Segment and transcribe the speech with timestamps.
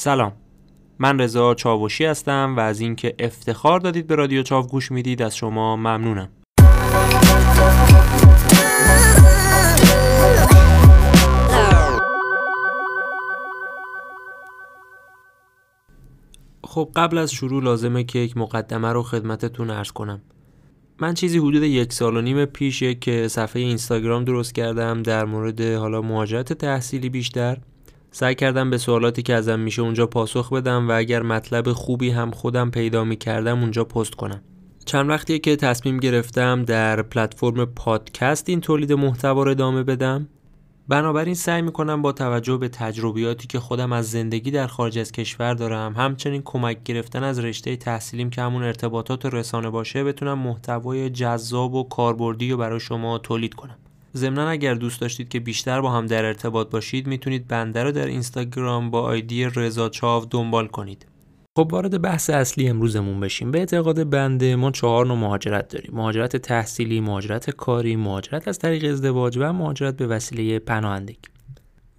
[0.00, 0.32] سلام.
[0.98, 5.36] من رضا چاوشی هستم و از اینکه افتخار دادید به رادیو چاو گوش می‌دید از
[5.36, 6.28] شما ممنونم.
[16.64, 20.22] خب قبل از شروع لازمه که یک مقدمه رو خدمتتون ارز کنم.
[21.00, 25.60] من چیزی حدود یک سال و نیم پیشه که صفحه اینستاگرام درست کردم در مورد
[25.60, 27.58] حالا مهاجرت تحصیلی بیشتر.
[28.10, 32.30] سعی کردم به سوالاتی که ازم میشه اونجا پاسخ بدم و اگر مطلب خوبی هم
[32.30, 34.42] خودم پیدا می‌کردم اونجا پست کنم.
[34.84, 40.28] چند وقتیه که تصمیم گرفتم در پلتفرم پادکست این تولید محتوا رو ادامه بدم.
[40.88, 45.54] بنابراین سعی می‌کنم با توجه به تجربیاتی که خودم از زندگی در خارج از کشور
[45.54, 51.74] دارم همچنین کمک گرفتن از رشته تحصیلیم که همون ارتباطات رسانه باشه بتونم محتوای جذاب
[51.74, 53.76] و کاربردی رو برای شما تولید کنم.
[54.16, 58.06] ضمنا اگر دوست داشتید که بیشتر با هم در ارتباط باشید می‌تونید بنده رو در
[58.06, 61.06] اینستاگرام با آیدی رضا چاو دنبال کنید.
[61.58, 63.50] خب وارد بحث اصلی امروزمون بشیم.
[63.50, 65.90] به اعتقاد بنده ما چهار نوع مهاجرت داریم.
[65.94, 71.18] مهاجرت تحصیلی مهاجرت کاری مهاجرت از طریق ازدواج و مهاجرت به وسیله پناهندگی.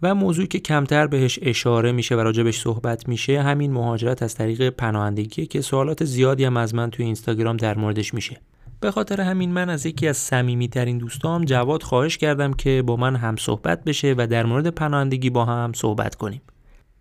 [0.01, 4.69] و موضوعی که کمتر بهش اشاره میشه و راجبش صحبت میشه همین مهاجرت از طریق
[4.69, 8.41] پناهندگی که سوالات زیادی هم از من توی اینستاگرام در موردش میشه.
[8.81, 13.15] به خاطر همین من از یکی از صمیمیترین دوستام جواد خواهش کردم که با من
[13.15, 16.41] هم صحبت بشه و در مورد پناهندگی با هم صحبت کنیم.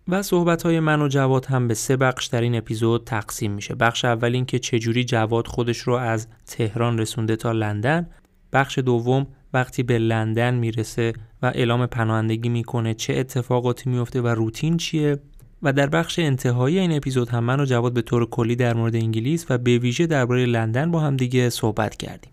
[0.07, 3.75] و صحبت های من و جواد هم به سه بخش در این اپیزود تقسیم میشه.
[3.75, 8.09] بخش اول این که چجوری جواد خودش رو از تهران رسونده تا لندن.
[8.53, 14.77] بخش دوم وقتی به لندن می‌رسه و اعلام پناهندگی می‌کنه چه اتفاقاتی میفته و روتین
[14.77, 15.19] چیه.
[15.63, 18.95] و در بخش انتهایی این اپیزود هم من و جواد به طور کلی در مورد
[18.95, 22.31] انگلیس و به ویژه درباره لندن با هم دیگه صحبت کردیم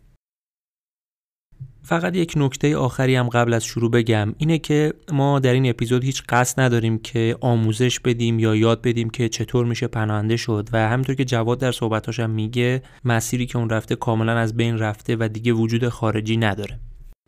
[1.83, 6.05] فقط یک نکته آخری هم قبل از شروع بگم اینه که ما در این اپیزود
[6.05, 10.89] هیچ قصد نداریم که آموزش بدیم یا یاد بدیم که چطور میشه پناهنده شد و
[10.89, 15.17] همینطور که جواد در صحبتاش هم میگه مسیری که اون رفته کاملا از بین رفته
[15.21, 16.79] و دیگه وجود خارجی نداره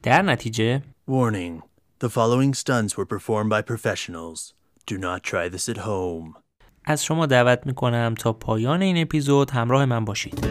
[0.03, 1.63] در نتیجه Warning.
[2.01, 4.58] The following stunts were performed by professionals.
[4.91, 6.39] Do not try this at home.
[6.85, 10.47] از شما دعوت می‌کنم تا پایان این اپیزود همراه من باشید.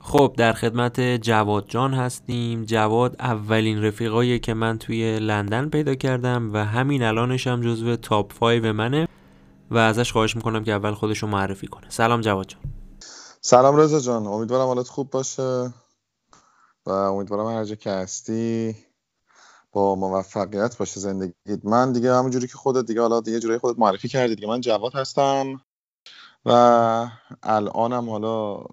[0.00, 2.64] خب در خدمت جواد جان هستیم.
[2.64, 8.32] جواد اولین رفیقایی که من توی لندن پیدا کردم و همین الانش هم جزو تاپ
[8.38, 9.08] 5 منه
[9.70, 11.86] و ازش خواهش می‌کنم که اول خودش رو معرفی کنه.
[11.88, 12.75] سلام جواد جان.
[13.48, 14.26] سلام رضا جان.
[14.26, 15.72] امیدوارم حالت خوب باشه
[16.86, 18.76] و امیدوارم هر جا که هستی
[19.72, 21.64] با موفقیت باشه زندگیت.
[21.64, 24.48] من دیگه همونجوری که خودت دیگه حالا دیگه جوری خودت معرفی کردی دیگه.
[24.48, 25.60] من جواد هستم
[26.46, 26.50] و
[27.42, 28.64] الانم حالا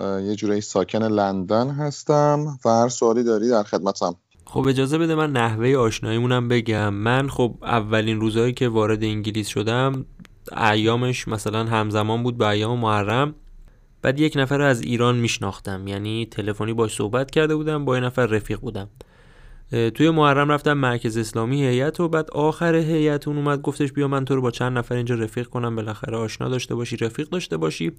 [0.00, 4.14] یه جورایی ساکن لندن هستم و هر سوالی داری در خدمتم.
[4.46, 6.94] خب اجازه بده من نحوه آشناییمونم بگم.
[6.94, 10.06] من خب اولین روزهایی که وارد انگلیس شدم
[10.56, 13.34] ایامش مثلا همزمان بود با ایام محرم.
[14.02, 15.86] بعد یک نفر رو از ایران میشناختم.
[15.86, 18.88] یعنی تلفنی باش صحبت کرده بودم با یه نفر رفیق بودم.
[19.94, 24.24] توی محرم رفتم مرکز اسلامی هیئت و بعد آخر هیئت اون اومد گفتش بیا من
[24.24, 27.92] تو رو با چند نفر اینجا رفیق کنم بالاخره آشنا داشته باشی رفیق داشته باشی.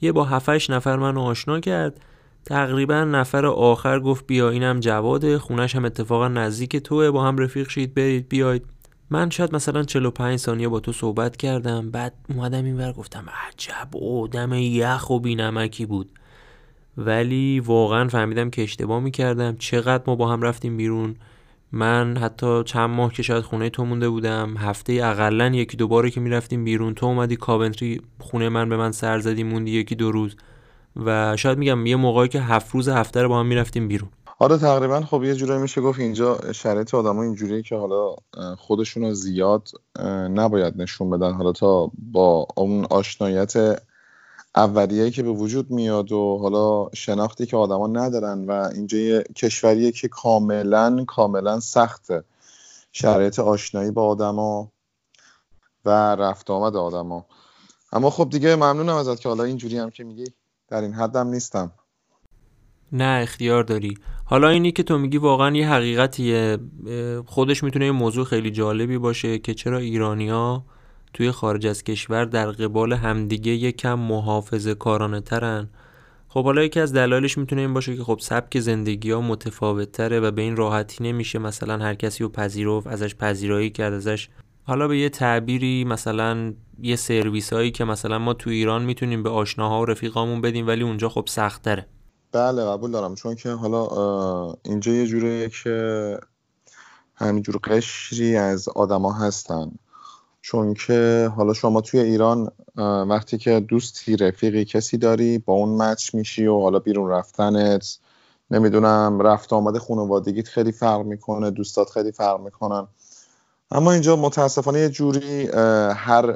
[0.00, 2.00] یه با 7 نفر منو آشنا کرد.
[2.44, 7.68] تقریبا نفر آخر گفت بیا اینم جواده خونش هم اتفاقا نزدیک توه با هم رفیق
[7.68, 8.62] شید برید بیاید.
[9.10, 14.52] من شاید مثلا 45 ثانیه با تو صحبت کردم بعد اومدم اینور گفتم عجب آدم
[14.52, 16.10] یخ و بینمکی بود.
[16.96, 19.56] ولی واقعا فهمیدم که اشتباه می‌کردم.
[19.56, 21.16] چقدر ما با هم رفتیم بیرون.
[21.72, 26.10] من حتی چند ماه که شاید خونه تو مونده بودم هفته اقلا یکی دو باری
[26.10, 30.12] که می‌رفتیم بیرون تو اومدی کاونتری خونه من به من سر زدی موندی یکی دو
[30.12, 30.36] روز.
[30.96, 34.10] و شاید میگم یه موقعی که هفت روز هفته رو با هم می‌رفتیم بیرون.
[34.38, 35.00] آره تقریبا.
[35.00, 38.16] خب یه جورایی میشه گفت اینجا شرایط آدم اینجوریه که حالا
[38.58, 39.68] خودشون رو زیاد
[40.34, 41.32] نباید نشون بدن.
[41.32, 43.82] حالا تا با اون آشنایت
[44.54, 49.92] اولیه‌ای که به وجود میاد و حالا شناختی که آدما ندارن و اینجا یه کشوریه
[49.92, 52.24] که کاملا کاملا سخته.
[52.92, 54.72] شرایط آشنایی با آدما
[55.84, 57.26] و رفت آمد آدما
[57.92, 60.32] اما خب دیگه ممنونم ازت که حالا اینجوری هم که میگی.
[60.68, 61.72] در این حدم نیستم.
[62.92, 63.98] نه اختیار داری.
[64.28, 66.58] حالا اینی که تو میگی واقعا یه حقیقتیه
[67.26, 70.64] خودش می‌تونه یه موضوع خیلی جالبی باشه که چرا ایرانیا
[71.14, 75.68] توی خارج از کشور در قبال همدیگه یکم محافظه کارانه ترن.
[76.28, 80.20] خب حالا یکی از دلایلش می‌تونه این باشه که خب سبک زندگی ها متفاوت تره
[80.20, 84.28] و به این راحتی نمیشه مثلا هر کسی رو پذیرفت ازش پذیرایی کرد ازش
[84.64, 89.30] حالا به یه تعبیری مثلا یه سرویس هایی که مثلا ما تو ایران می‌تونیم به
[89.30, 91.86] آشناها و رفیقامون بدیم ولی اونجا خب سخت تره
[92.36, 93.14] بله قبول دارم.
[93.14, 93.86] چون که حالا
[94.62, 96.18] اینجا یه جوریه که
[97.14, 99.72] همینجور قشری از آدما هستن.
[100.42, 102.50] چون که حالا شما توی ایران
[103.08, 107.98] وقتی که دوستی رفیقی کسی داری با اون مچ میشی و حالا بیرون رفتنت
[108.50, 112.86] نمی‌دونم رفت آمده خانوادگیت خیلی فرق می‌کنه دوستات خیلی فرق می‌کنن.
[113.70, 115.46] اما اینجا متاسفانه یه جوری
[115.92, 116.32] هر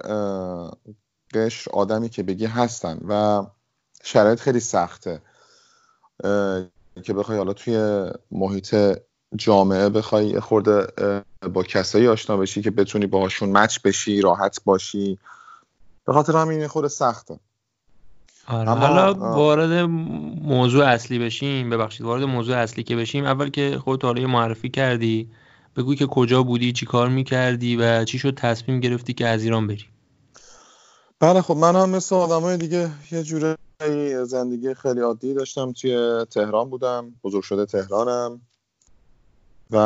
[1.35, 3.45] قشر آدمی که بگی هستن و
[4.03, 5.23] شرایط خیلی سخته.
[7.03, 8.77] که بخوای حالا توی محیط
[9.37, 10.87] جامعه بخوای خورده
[11.53, 15.19] با کسایی آشنا بشی که بتونی باهاشون مچ بشی راحت باشی.
[16.07, 17.39] به خاطر همین خود سخته.
[18.47, 18.71] آره.
[18.71, 19.73] حالا وارد
[20.43, 21.71] موضوع اصلی بشیم.
[21.71, 25.29] ببخشید وارد موضوع اصلی که بشیم اول که خودت حالا معرفی کردی.
[25.77, 29.67] بگو که کجا بودی چی کار می‌کردی و چی شد تصمیم گرفتی که از ایران
[29.67, 29.85] بری.
[31.21, 33.57] بله خب من هم مثل آدمای دیگه یه جوره
[34.25, 37.15] زندگی خیلی عادی داشتم توی تهران بودم.
[37.25, 38.41] بزرگ شده تهرانم.
[39.71, 39.77] و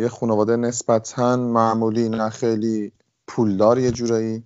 [0.00, 2.92] یه خانواده نسبتا معمولی نه خیلی
[3.26, 4.42] پولدار یه جورایی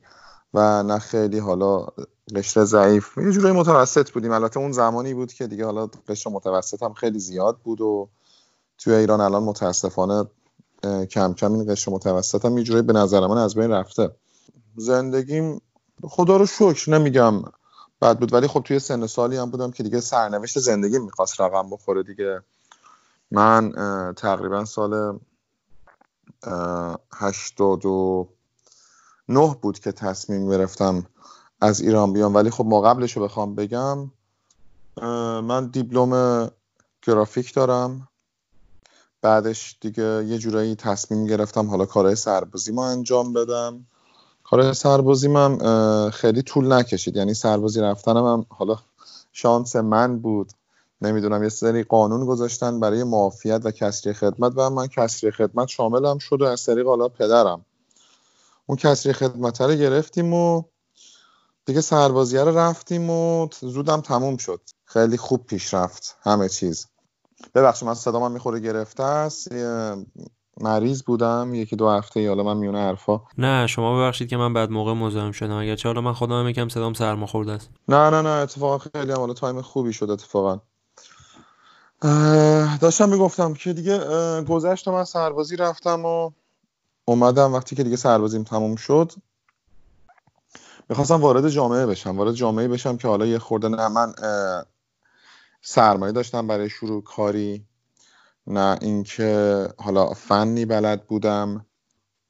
[0.54, 1.86] و نه خیلی حالا
[2.34, 3.18] قشر ضعیف.
[3.18, 4.32] یه جورایی متوسط بودیم.
[4.32, 8.08] البته اون زمانی بود که دیگه حالا قشر متوسط هم خیلی زیاد بود و
[8.78, 10.24] توی ایران الان متاسفانه
[11.10, 14.10] کم کم این قشر متوسط هم یه جورایی به نظر من از بین رفته.
[14.76, 15.60] زندگیم
[16.02, 17.42] خدا رو شکر نمیگم
[18.02, 21.70] بد بود ولی خب توی سن سالی هم بودم که دیگه سرنوشت زندگی می‌خواست رقم
[21.70, 22.42] بخوره دیگه.
[23.30, 23.72] من
[24.16, 25.18] تقریبا سال
[27.12, 28.28] هشتاد و
[29.28, 31.06] نه بود که تصمیم گرفتم
[31.60, 32.34] از ایران بیام.
[32.34, 34.10] ولی خب ما قبلش رو بخوام بگم
[35.42, 36.50] من دیپلم
[37.02, 38.08] گرافیک دارم.
[39.22, 43.86] بعدش دیگه یه جورایی تصمیم گرفتم حالا کارهای سربازی ما انجام بدم.
[44.44, 47.16] کار سربازی هم خیلی طول نکشید.
[47.16, 48.78] یعنی سربازی رفتنم هم حالا
[49.32, 50.52] شانس من بود.
[51.00, 56.18] نمی‌دونم یه سری قانون گذاشتن برای معافیت و کسری خدمت و من کسری خدمت شاملم
[56.18, 57.64] شد و از طریق حالا پدرم.
[58.66, 60.62] اون کسری خدمت رو گرفتیم و
[61.66, 64.60] دیگه سربازیه رو رفتیم و زودم تموم شد.
[64.84, 66.86] خیلی خوب پیش رفت همه چیز.
[67.54, 69.48] ببخشید من صدا من می‌خوره گرفته است.
[70.60, 73.20] مریض بودم یکی دو هفته حالا من میونه حرفا.
[73.38, 75.56] نه شما ببخشید که من بعد موقع مزاحم شدم.
[75.56, 77.70] اگر چه حالا من خودم یکم صدام سرما خورده است.
[77.88, 80.60] نه نه نه اتفاقا خیلی هم حالا تایم خوبی شد اتفاقا.
[82.80, 83.98] داشتم می‌گفتم که دیگه
[84.42, 86.30] گذشت من سربازی رفتم و
[87.04, 87.54] اومدم.
[87.54, 89.12] وقتی که دیگه سربازیم تموم شد
[90.88, 92.18] می‌خواستم وارد جامعه بشم.
[92.18, 94.12] وارد جامعه بشم که حالا یه خورده نه من
[95.62, 97.66] سرمایه داشتم برای شروع کاری.
[98.46, 101.66] نه اینکه حالا فنی بلد بودم.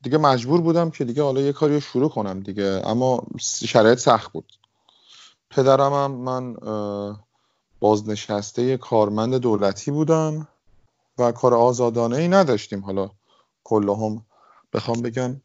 [0.03, 2.83] دیگه مجبور بودم که دیگه حالا یه کاری رو شروع کنم دیگه.
[2.85, 4.53] اما شرایط سخت بود.
[5.51, 6.57] پدرم هم من
[7.81, 10.49] بازنشسته کارمند دولتی بودم
[11.19, 12.85] و کار آزادانه ای نداشتیم.
[12.85, 13.11] حالا
[13.65, 14.27] کلهم
[14.73, 15.41] بخوام بگم.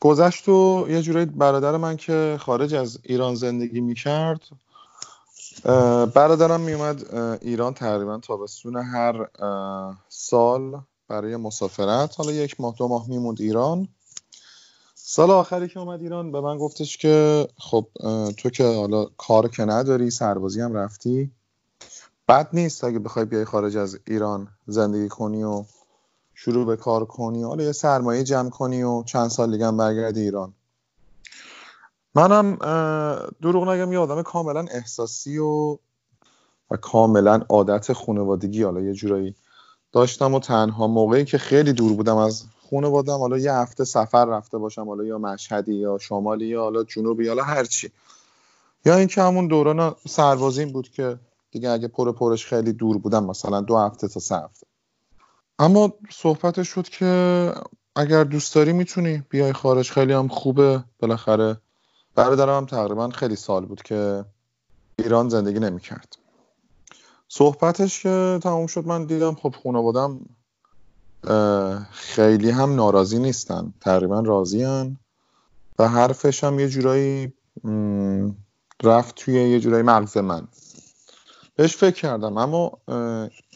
[0.00, 4.40] گذشت و یه جورایی برادر من که خارج از ایران زندگی می‌کرد
[6.14, 9.28] برادرم میومد ایران تقریبا تابستون هر
[10.08, 12.14] سال برای مسافرت.
[12.18, 13.88] حالا یک ماه دو ماه میموند ایران.
[14.94, 17.86] سال آخری که اومد ایران به من گفتش که خب
[18.36, 21.30] تو که حالا کار که نداری سربازی هم رفتی.
[22.28, 25.64] بد نیست اگه بخوای بیای خارج از ایران زندگی کنی و
[26.34, 27.42] شروع به کار کنی.
[27.42, 30.54] حالا یه سرمایه جمع کنی و چند سال دیگه هم برگردی ایران.
[32.14, 32.56] منم
[33.42, 35.78] دروغ نگم یه آدم کاملا احساسی و
[36.70, 38.62] و کاملا عادت خانوادگی.
[38.62, 39.34] حالا یه جورایی
[39.92, 44.58] داشتم و تنها موقعی که خیلی دور بودم از خانوادم حالا یه هفته سفر رفته
[44.58, 47.90] باشم حالا یا مشهدی یا شمالی یا حالا جنوبی حالا هرچی
[48.84, 51.18] یا اینکه همون دوران سربازیم بود که
[51.50, 54.66] دیگه اگه پر پرش خیلی دور بودم مثلا دو هفته تا سه هفته.
[55.58, 57.52] اما صحبتش شد که
[57.96, 60.84] اگر دوست داری می‌تونی بیای خارج خیلی هم خوبه.
[60.98, 61.56] بالاخره
[62.14, 64.24] برادرم هم تقریبا خیلی سال بود که
[64.98, 66.16] ایران زندگی نمی‌کرد.
[67.28, 70.20] صحبتش که تموم شد من دیدم خب خانوادم
[71.90, 74.96] خیلی هم ناراضی نیستن تقریبا راضی هن
[75.78, 77.32] و حرفش هم یه جورایی
[78.82, 80.48] رفت توی یه جورایی مغز من.
[81.56, 82.72] بهش فکر کردم اما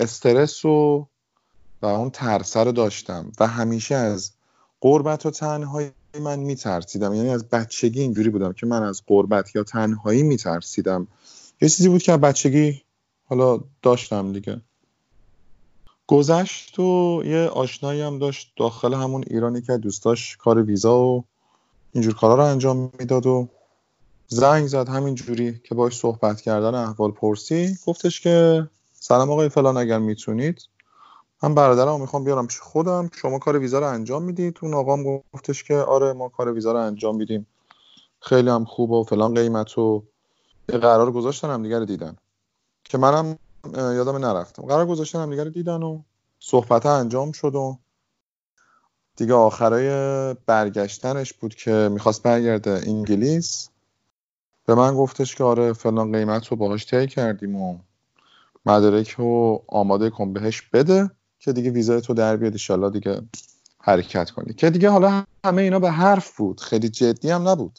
[0.01, 1.07] استرس و
[1.83, 4.33] و اون ترسه رو داشتم و همیشه از
[4.81, 7.15] قربت و تنهایی من میترسیدم.
[7.15, 11.09] یعنی از بچگی اینجوری بودم که من از قربت یا تنهایی میترسیدم.
[11.61, 12.83] یه چیزی بود که بچگی
[13.25, 14.61] حالا داشتم دیگه.
[16.07, 21.25] گذشت و یه آشنایی هم داشت داخل همون ایرانی که دوستاش کار ویزا و
[21.93, 23.49] اینجور کارا رو انجام می‌داد و
[24.29, 27.79] زنگ زد همین جوری که باش صحبت کردن احوال پرسی.
[27.87, 30.63] گفتش که سلام آقای فلان اگر می‌تونید
[31.43, 33.11] من برادرم می‌خوام بیارم پیش خودم.
[33.15, 34.59] شما کار ویزا رو انجام می‌دید.
[34.63, 37.47] اون آقام گفتش که آره ما کار ویزا رو انجام میدیم.
[38.21, 40.05] خیلی هم خوب و فلان قیمت و
[40.69, 42.17] قرار گذاشتن هم دیگر دیدن.
[42.85, 43.39] که منم
[43.75, 44.63] یادم نرفتم.
[44.63, 46.03] قرار گذاشتن هم دیگر دیدن و
[46.39, 47.79] صحبت انجام شد و
[49.17, 53.69] دیگه آخرای برگشتنش بود که می‌خواست برگرده انگلیس.
[54.67, 57.79] به من گفتش که آره فلان قیمت رو باهاش طی کردیم و
[58.67, 61.11] مدارک رو آماده کن بهش بده.
[61.39, 63.23] که دیگه ویزای تو در بیاد ایشالله دیگه
[63.81, 64.55] حرکت کنی.
[64.55, 67.79] که دیگه حالا همه اینا به حرف بود خیلی جدی هم نبود.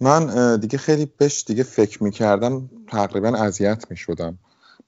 [0.00, 4.38] من دیگه خیلی بهش دیگه فکر می‌کردم تقریبا اذیت می‌شدم.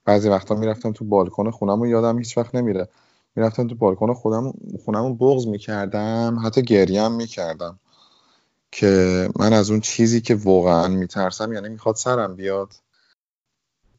[0.05, 2.87] بعضی وقتا می‌رفتم تو بالکن خونم و یادم هیچ وقت نمیره.
[3.35, 4.53] می‌رفتم تو بالکن خودم
[4.85, 7.79] خونم بغض می‌کردم حتی گریم می‌کردم.
[8.71, 12.73] که من از اون چیزی که واقعا میترسم یعنی می‌خواد سرم بیاد.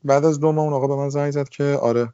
[0.05, 2.13] بعد از دو ماه اون آقا به من زنگ زد که آره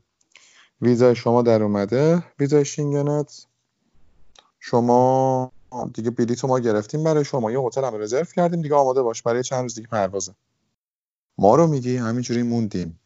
[0.82, 2.22] ویزای شما در اومده.
[2.38, 3.46] ویزای شینگنت
[4.60, 5.52] شما
[5.94, 7.52] دیگه بلیط ما گرفتیم برای شما.
[7.52, 8.74] یه هتل هم رزرو کردیم دیگه.
[8.74, 9.22] آماده باش.
[9.22, 10.34] برای چند روز دیگه پروازه.
[11.38, 13.00] ما رو میگی همینجوری موندیم.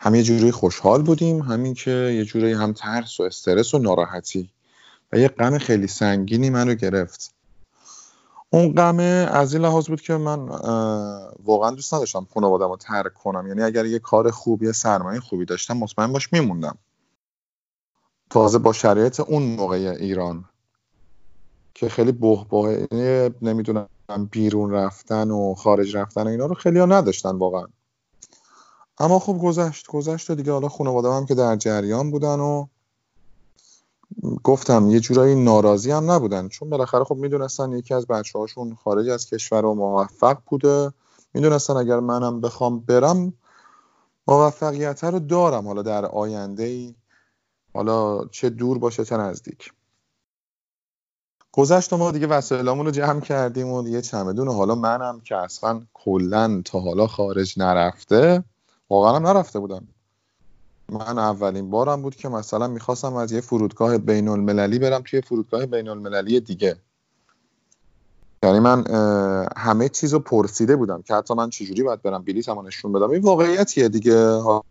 [0.00, 1.42] هم یه جوری خوشحال بودیم.
[1.42, 4.50] همین که یه جوری هم ترس و استرس و ناراحتی.
[5.12, 7.35] و یه غم خیلی سنگینی منو گرفت.
[8.50, 8.98] اون غم
[9.32, 10.48] از این لحاظ بود که من
[11.44, 13.46] واقعا دوست نداشتم خانوادم رو ترک کنم.
[13.46, 16.78] یعنی اگر یه کار خوب یه سرمایه خوبی داشتم مطمئن باش میموندم.
[18.30, 20.44] تازه با شرایط اون موقع ایران
[21.74, 22.68] که خیلی بهباه
[23.42, 23.88] نمی‌دونم
[24.30, 27.66] بیرون رفتن و خارج رفتن و اینا رو خیلی ها نداشتن واقعا.
[28.98, 32.66] اما خب گذشت گذشت و دیگه حالا خانواده هم که در جریان بودن و
[34.44, 36.48] گفتم یه جورایی ناراضی هم نبودن.
[36.48, 40.92] چون بالاخره خب می‌دونستن یکی از بچه هاشون خارج از کشور و موفق بوده.
[41.34, 43.32] می‌دونستن اگر منم بخوام برم
[44.28, 45.66] موفقیت رو دارم.
[45.66, 46.94] حالا در آینده ای
[47.74, 49.72] حالا چه دور باشه چه نزدیک.
[51.52, 56.62] گذشت ما دیگه وسایلامون رو جمع کردیم و دیگه چمدون حالا منم که اصلا کلا
[56.64, 58.44] تا حالا خارج نرفته
[58.90, 59.88] واقعا نرفته بودم.
[60.88, 65.66] من اولین بارم بود که مثلا می‌خواستم از یه فرودگاه بین المللی برم توی فرودگاه
[65.66, 66.76] بین المللی دیگه.
[68.42, 68.84] یعنی من
[69.56, 73.10] همه چیز رو پرسیده بودم که حتی من چجوری باید برم بلیط هم نشون بدم.
[73.10, 74.26] این واقعیتیه دیگه.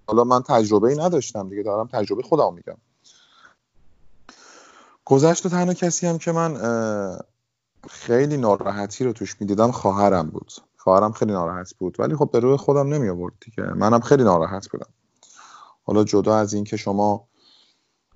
[0.07, 1.63] حالا من تجربه ای نداشتم دیگه.
[1.63, 2.77] دارم تجربه خودم میگم.
[5.05, 6.57] گذشت و تنها کسی هم که من
[7.89, 10.51] خیلی ناراحتی رو توش می‌دیدم خواهرم بود.
[10.77, 11.99] خواهرم خیلی ناراحت بود.
[11.99, 13.63] ولی خب به روی خودم نمی آورد دیگه.
[13.63, 14.89] منم خیلی ناراحت بودم.
[15.85, 17.27] حالا جدا از اینکه شما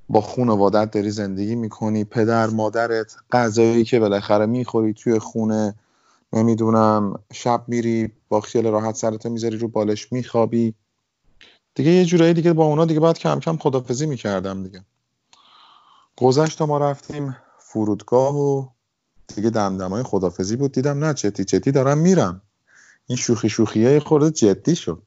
[0.10, 5.76] با خانوادت داری زندگی می‌کنی پدر مادرت غذایی که بالاخره می‌خوری توی خونه
[6.34, 10.74] نمی‌دونم شب میری با خیال راحت سرت می‌ذاری رو بالش میخوابی.
[11.76, 14.86] دیگه یه جورایی دیگه با اونا دیگه باید کم کم خدافزی می‌کردم دیگه.
[16.18, 18.68] گذشت ما رفتیم فرودگاه و
[19.36, 20.72] دیگه دمدمای خدافزی بود.
[20.72, 22.42] دیدم نه چتی چتی دارم میرم.
[23.08, 25.04] این شوخی شوخیه خورده جدی شد.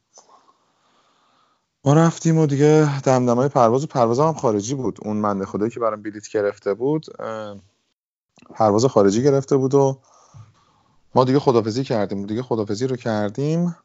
[1.85, 4.99] ما رفتیم و دیگه دمدمای پرواز و پرواز هم خارجی بود.
[5.03, 7.07] اون منده خدایی که برام بلیت گرفته بود
[8.55, 9.99] پرواز خارجی گرفته بود و
[11.15, 12.27] ما دیگه خدافزی کردیم.
[12.27, 13.77] دیگه خدافزی رو کردیم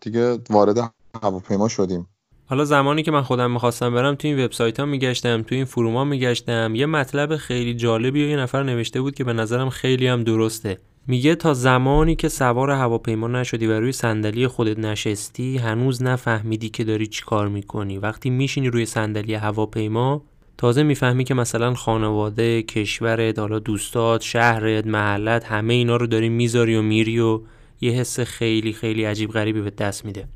[0.00, 2.08] دیگه وارد هواپیما شدیم.
[2.46, 6.04] حالا زمانی که من خودم می‌خواستم برم تو این وبسایت ها میگشتم تو این فروما
[6.04, 6.74] میگشتم.
[6.74, 10.78] یه مطلب خیلی جالبی یه نفر نوشته بود که به نظرم خیلی هم درسته.
[11.06, 16.84] میگه تا زمانی که سوار هواپیما نشدی و روی صندلی خودت نشستی هنوز نفهمیدی که
[16.84, 17.98] داری چی کار می‌کنی.
[17.98, 20.22] وقتی میشینی روی صندلی هواپیما
[20.58, 26.76] تازه می‌فهمی که مثلا خانواده کشورت حالا دوستات شهرت محلت همه اینا رو داری می‌ذاری
[26.76, 27.40] و میری و
[27.80, 30.28] یه حس خیلی خیلی عجیب غریبی به دست میده.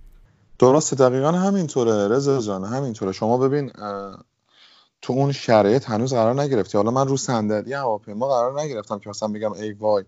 [0.58, 2.08] درسته دقیقا همینطوره.
[2.08, 3.12] رضا جان همینطوره.
[3.12, 3.72] شما ببین
[5.02, 6.78] تو اون شرایط هنوز قرار نگرفتی.
[6.78, 10.04] حالا من رو صندلی هواپیما قرار نگرفتم که مثلا بگم ای وای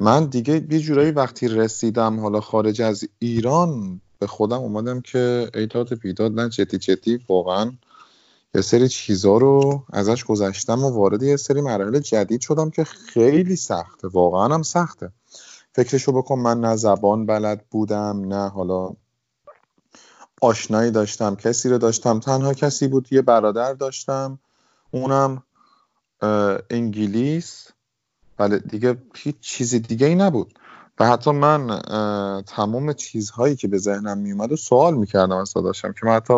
[0.00, 5.66] من دیگه یه جورایی وقتی رسیدم حالا خارج از ایران به خودم اومدم که ای
[5.66, 7.72] داد بیداد نه جدی جدی واقعا
[8.54, 13.56] یه سری چیزا رو ازش گذشتم و وارد یه سری مراحل جدید شدم که خیلی
[13.56, 15.12] سخته واقعا هم سخته.
[15.72, 18.90] فکرشو بکن من نه زبان بلد بودم نه حالا
[20.42, 24.38] آشنایی داشتم کسی رو داشتم تنها کسی بود یه برادر داشتم
[24.90, 25.42] اونم
[26.70, 27.69] انگلیس.
[28.40, 30.58] ولی دیگه هیچ چیزی دیگه ای نبود.
[30.98, 31.80] و حتی من
[32.46, 36.34] تمام چیزهایی که به ذهنم میومد و سوال می‌کردم از داداشم که من حتی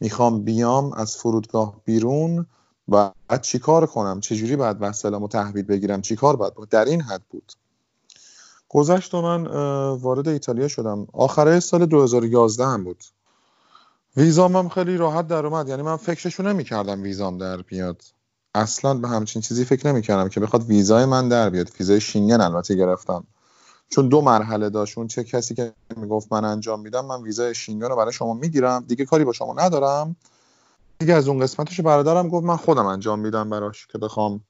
[0.00, 2.46] می‌خوام بیام از فرودگاه بیرون
[2.88, 7.52] و بعد چیکار کنم؟ چجوری باید وسایلمو تحویل بگیرم؟ چیکار باید در این حد بود.
[8.68, 9.46] گذشت و من
[9.96, 11.06] وارد ایتالیا شدم.
[11.12, 13.04] آخره سال 2011 هم بود.
[14.16, 15.68] ویزام هم خیلی راحت در اومد.
[15.68, 18.02] یعنی من فکرشو نمی‌کردم ویزام در بیاد.
[18.54, 21.70] اصلا به همچین چیزی فکر نمی‌کردم که بخواد ویزای من در بیاد.
[21.80, 23.24] ویزای شینگن البته گرفتم.
[23.90, 27.88] چون دو مرحله داشت اون چه کسی که می‌گفت من انجام میدم من ویزای شینگن
[27.88, 28.84] رو برای شما می‌گیرم.
[28.88, 30.16] دیگه کاری با شما ندارم.
[30.98, 34.40] دیگه از اون قسمتش برادرم گفت من خودم انجام میدم براش که بخوام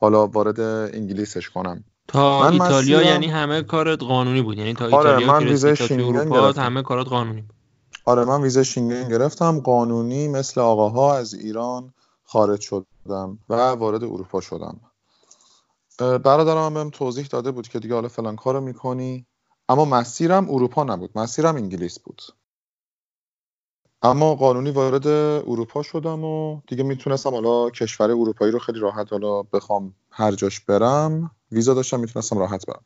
[0.00, 0.60] حالا وارد
[0.94, 1.84] انگلیسش کنم.
[2.08, 4.58] تا من ایتالیا یعنی همه کارت قانونی بود.
[4.58, 7.54] یعنی تا آره ایتالیا من ویزای شینگن همه کارات قانونی بود.
[8.04, 9.60] آره من ویزای شینگن گرفتم.
[9.60, 11.92] قانونی مثل آقاها از ایران
[12.26, 14.80] خارج شدم و وارد اروپا شدم.
[15.98, 19.26] برادرم بهم توضیح داده بود که دیگه حالا فلان کارو می‌کنی.
[19.68, 22.22] اما مسیرم اروپا نبود مسیرم انگلیس بود.
[24.02, 25.06] اما قانونی وارد
[25.48, 30.60] اروپا شدم و دیگه می‌تونستم حالا کشور اروپایی رو خیلی راحت حالا بخوام هر جاش
[30.60, 32.84] برم ویزا داشتم می‌تونستم راحت برم.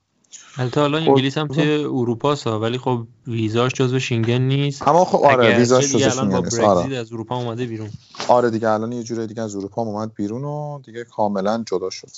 [0.56, 4.88] البته حالا انگلیس هم توی اروپا سا ولی خب ویزاش جزو شینگن نیست.
[4.88, 6.60] اما خب آره ویزاش جزو شینگن نیست.
[6.60, 6.96] آره.
[6.96, 7.90] از اروپا اومده بیرون.
[8.28, 12.10] آره دیگه الان یه جوری دیگه از اروپا اومد بیرون و دیگه کاملا جدا شد.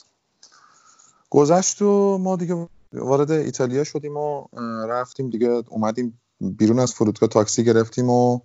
[1.30, 4.46] گذشت و ما دیگه وارد ایتالیا شدیم و
[4.88, 8.40] رفتیم دیگه اومدیم بیرون از فرودگاه تاکسی گرفتیم و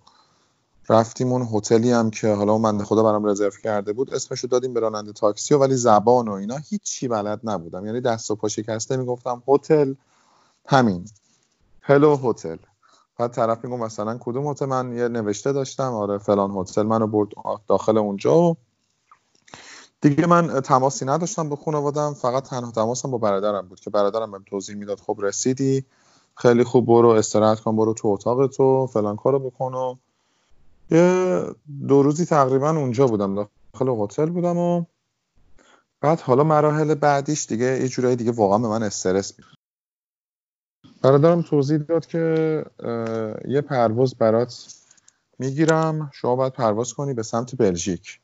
[0.88, 4.80] رفتیم اون هتلی هم که حالا بنده خدا برام رزرو کرده بود اسمشو دادیم به
[4.80, 7.86] راننده تاکسی ولی زبان و اینا هیچی بلد نبودم.
[7.86, 9.94] یعنی دست و پا شکسته می‌گفتم هتل
[10.66, 11.04] همین.
[11.82, 12.56] هلو هتل.
[13.18, 17.28] بعد طرف میگم مثلا کدوم هتل؟ من یه نوشته داشتم آره فلان هتل منو برد
[17.66, 18.56] داخل اونجا و
[20.00, 24.44] دیگه من تماسی نداشتم با خانوادم فقط تنها تماسم با برادرم بود که برادرم بهم
[24.46, 25.84] توضیح می‌داد خب رسیدی
[26.34, 29.96] خیلی خوب برو استراحت کن برو تو اتاق تو فلان کارو بکن و
[30.90, 31.40] یه
[31.88, 34.84] دو روزی تقریبا اونجا بودم داخل هتل بودم و
[36.00, 39.44] بعد حالا مراحل بعدیش دیگه یه جورایی دیگه واقعا به من استرس می
[41.02, 42.64] برادرم توضیح داد که
[43.48, 44.74] یه پرواز برات
[45.38, 48.20] می‌گیرم شما باید پرواز کنی به سمت بلژیک.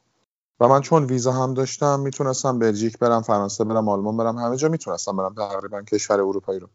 [0.61, 4.69] و من چون ویزا هم داشتم می‌تونستم بلژیک برم فرانسه برم آلمان برم همه جا
[4.69, 6.69] می‌تونستم برم تقریبا کشور اروپایی رو.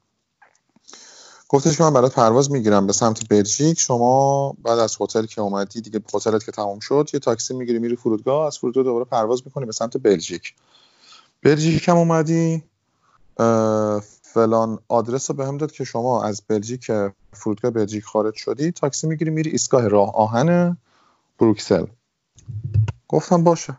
[1.50, 3.80] گفتش که من برات پرواز می‌گیرم به سمت بلژیک.
[3.80, 7.96] شما بعد از هتل که اومدی دیگه هتلت که تموم شد یه تاکسی می‌گیری میری
[7.96, 10.54] فرودگاه از فرودگاه دوباره پرواز می‌کنی به سمت بلژیک.
[11.44, 12.64] بلژیک هم اومدی.
[14.22, 16.92] فلان آدرس رو بهم داد که شما از بلژیک
[17.34, 20.78] فرودگاه بلژیک خارج شدی تاکسی می‌گیری میری ایستگاه راه آهن
[21.40, 21.86] بروکسل.
[23.08, 23.78] گفتم باشه.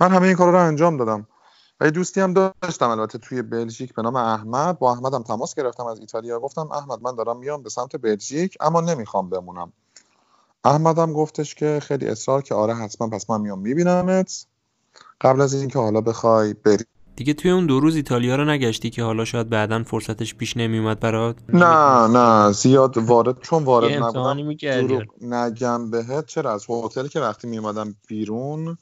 [0.00, 1.26] من همه این کارا رو انجام دادم.
[1.82, 4.78] و دوستی هم داشتم البته توی بلژیک به نام احمد.
[4.78, 6.40] با احمدم تماس گرفتم از ایتالیا.
[6.40, 9.72] گفتم احمد من دارم میام به سمت بلژیک اما نمی‌خوام بمونم.
[10.64, 14.46] احمدم گفتش که خیلی اصرار که آره حتما پس من میام میبینمت.
[15.20, 16.84] قبل از اینکه حالا بخوای بری.
[17.16, 21.00] دیگه توی اون دو روز ایتالیا رو نگشتی که حالا شاید بعدا فرصتش پیش نمیومد
[21.00, 22.52] برات؟ نه نه.
[22.52, 24.54] زیاد وارد چون وارد نبودم
[25.20, 26.26] نگم بهت.
[26.26, 28.78] چرا؟ از هتل که وقتی میومدم بیرون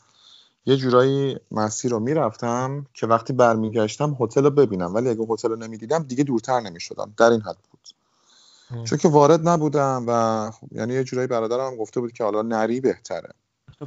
[0.67, 5.57] یه جورایی مسیر رو می‌رفتم که وقتی برمیگشتم هتل رو ببینم ولی اگه هتل رو
[5.57, 7.15] نمی‌دیدم دیگه دورتر نمی‌شدم.
[7.17, 7.81] در این حد بود.
[8.85, 12.81] چون که وارد نبودم و خب یعنی یه جورایی برادرم گفته بود که حالا نری
[12.81, 13.35] بهتره.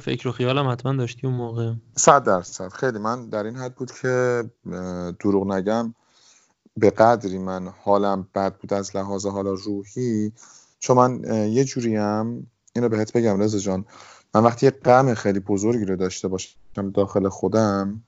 [0.00, 1.72] فکر و خیالم حتما داشتی اون موقع.
[1.96, 2.68] صد درصد.
[2.68, 4.44] خیلی من در این حد بود که
[5.20, 5.94] دروغ نگم
[6.76, 10.32] به قدری من حالم بد بود از لحاظ حالا روحی
[10.78, 13.84] چون من یه جوریم اینو بهت بگم رضا جان
[14.34, 18.02] من وقتی یه غم خیلی بزرگی رو داشته باشم داخل خودم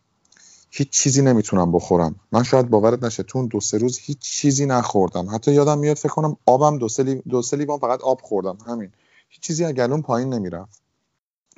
[0.71, 2.15] هیچ چیزی نمی‌تونم بخورم.
[2.33, 5.35] من شاید باورت نشه تو دو سه روز هیچ چیزی نخوردم.
[5.35, 8.59] حتی یادم میاد فکر کنم آبم دو سه دو لیوان فقط آب خوردم.
[8.67, 8.91] همین.
[9.29, 10.83] هیچ چیزی از گلوم پایین نمی‌رفت.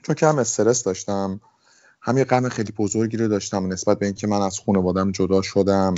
[0.03, 1.41] چون که هم استرس داشتم
[2.03, 5.95] هم یه غم خیلی بزرگی رو داشتم نسبت به اینکه من از خانوادم جدا شدم.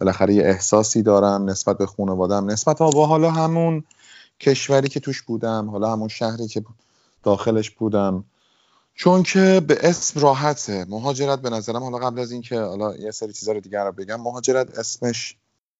[0.00, 3.84] بالاخره یه احساسی دارم نسبت به خانوادم نسبت با حالا همون
[4.40, 6.64] کشوری که توش بودم حالا همون شهری که
[7.22, 8.24] داخلش بودم
[8.94, 10.86] چون که به اسم راحته.
[10.88, 14.20] مهاجرت به نظرم حالا قبل از اینکه حالا یه سری چیزا رو دیگر رو بگم
[14.20, 15.36] مهاجرت اسمش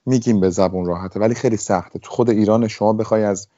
[0.07, 1.98] میگیم به زبون راحته ولی خیلی سخته.
[1.98, 3.48] تو خود ایران شما بخوای از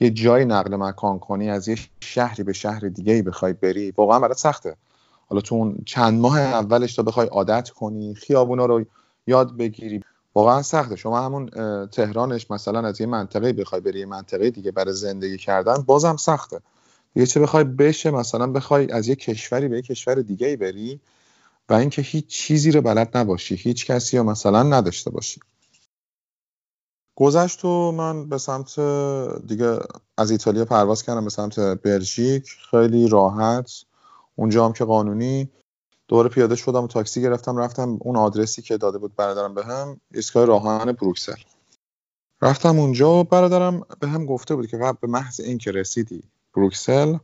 [0.00, 4.20] یه جایی نقل مکان کنی از یه شهری به شهر دیگه ای بخوای بری واقعا
[4.20, 4.76] برات سخته.
[5.28, 8.84] حالا تو اون چند ماه اولش تا بخوای عادت کنی خیابونا رو
[9.26, 10.00] یاد بگیری.
[10.34, 10.96] واقعا سخته.
[10.96, 11.50] شما همون
[11.86, 16.60] تهرانش مثلا از یه منطقه بخوای بری یه منطقه دیگه برای زندگی کردن بازم سخته.
[17.16, 21.00] دیگه چه بخوای بشه مثلا بخوای از یه کشوری به یه کشور دیگه ای بری
[21.68, 25.40] و اینکه هیچ چیزی رو بلد نباشی هیچ کسی رو مثلا نداشته باشی.
[27.14, 28.80] گذشت و من به سمت
[29.46, 29.78] دیگه
[30.18, 32.56] از ایتالیا پرواز کردم به سمت بلژیک.
[32.70, 33.70] خیلی راحت.
[34.36, 35.50] اونجا هم که قانونی.
[36.08, 40.44] دوره پیاده شدم و تاکسی گرفتم رفتم اون آدرسی که داده بود برادرم بهم ایستگاه
[40.44, 41.40] راهان بروکسل.
[42.42, 46.22] رفتم اونجا و برادرم به هم گفته بود که به محض اینکه رسیدی
[46.56, 47.18] بروکسل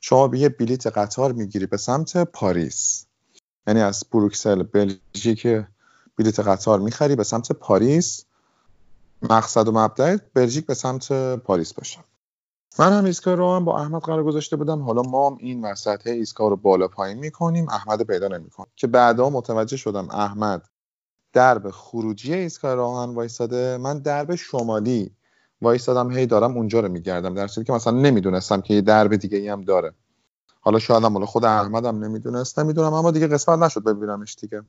[0.00, 3.06] شما یه بلیت قطار می‌گیری به سمت پاریس.
[3.66, 5.46] یعنی از بروکسل بلژیک
[6.18, 8.24] بلیت قطار می‌خری به سمت پاریس.
[9.22, 12.04] مقصد و مبدأ بلژیک به سمت پاریس باشم
[12.78, 14.82] من هم ایستگاه رو هم با احمد قرار گذاشته بودم.
[14.82, 17.68] حالا ما هم این وسط ایستگاه رو بالا پایین می‌کنیم.
[17.68, 20.68] احمد پیدا نمی‌کنیم که بعدا متوجه شدم احمد
[21.32, 25.10] درب خروجی ایستگاه راهن وایستاده من درب شمالی
[25.64, 29.48] وایستادم هی دارم اونجا رو میگردم در که مثلا نمی‌دونستم که یه درب دیگه ای
[29.48, 29.94] هم داره.
[30.60, 34.62] حالا شاید هم خود احمدم نمی‌دونست نمی‌دونم اما دیگه قسمت نشد ببینمش دیگه.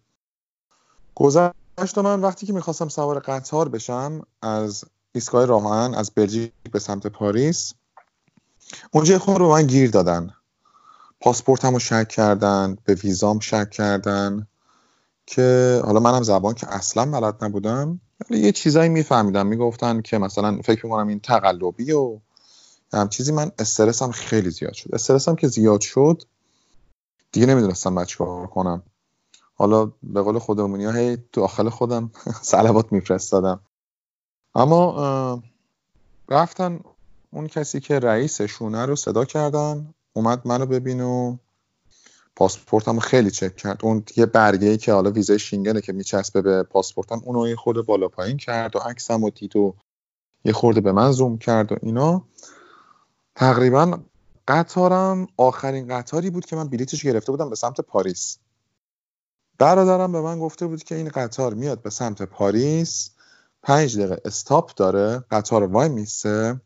[1.15, 7.07] گذشت من وقتی که می‌خواستم سوار قطار بشم از ایستگاه راهن از بلژیک به سمت
[7.07, 7.73] پاریس
[8.91, 10.29] اونجا خود رو من گیر دادن.
[11.21, 14.47] پاسپورتم رو شک کردن به ویزام شک کردن
[15.25, 17.99] که حالا منم زبان که اصلا بلد نبودم.
[18.29, 19.47] یه چیزایی میفهمیدم.
[19.47, 22.19] می‌گفتن که مثلا فکر می‌کنم این تقلبی و
[22.93, 24.89] هم چیزی من استرسم خیلی زیاد شد.
[24.95, 26.23] استرسم که زیاد شد
[27.31, 28.83] دیگه نمی‌دونستم بچه کار کنم.
[29.55, 33.59] حالا به قول خودمونی ها هی تو آخل خودم سلوات میفرستادم.
[34.55, 35.43] اما
[36.29, 36.79] رفتن
[37.31, 41.37] اون کسی که رئیسشونه رو صدا کردن اومد منو ببین و
[42.35, 43.79] پاسپورتم خیلی چک کرد.
[43.83, 47.81] اون یه برگه ای که حالا ویزای شینگنه که میچسبه به پاسپورتم اونو یه خورده
[47.81, 49.53] بالا پایین کرد و عکسم و دید
[50.45, 52.27] یه خورده به من زوم کرد و اینا.
[53.35, 53.99] تقریبا
[54.47, 58.37] قطارم آخرین قطاری بود که من بلیتش گرفته بودم به سمت پاریس.
[59.59, 63.11] برادرم به من گفته بود که این قطار میاد به سمت پاریس.
[63.63, 66.61] پنج دقیقه stop داره قطار وای میسه.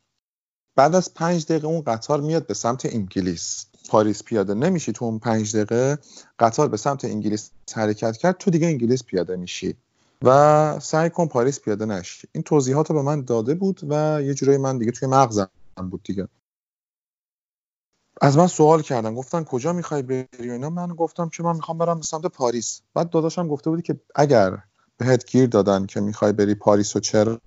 [0.75, 3.65] بعد از پنج دقیقه اون قطار میاد به سمت انگلیس.
[3.89, 5.97] پاریس پیاده نمیشی تو اون پنج دقیقه
[6.39, 9.75] قطار به سمت انگلیس حرکت کرد تو دیگه انگلیس پیاده میشی.
[10.23, 12.27] و سعی کن پاریس پیاده نشی.
[12.31, 15.49] این توضیحات رو به من داده بود و یه جورایی من دیگه توی مغزم
[15.91, 16.27] بود دیگه.
[18.21, 21.97] از من سوال کردن گفتن کجا می‌خوای بری اینا؟ من گفتم که من می‌خوام برم
[21.97, 22.81] به سمت پاریس.
[22.93, 24.57] بعد داداشم گفته بود که اگر
[24.97, 27.41] بهت گیر دادن که می‌خوای بری پاریس و چرا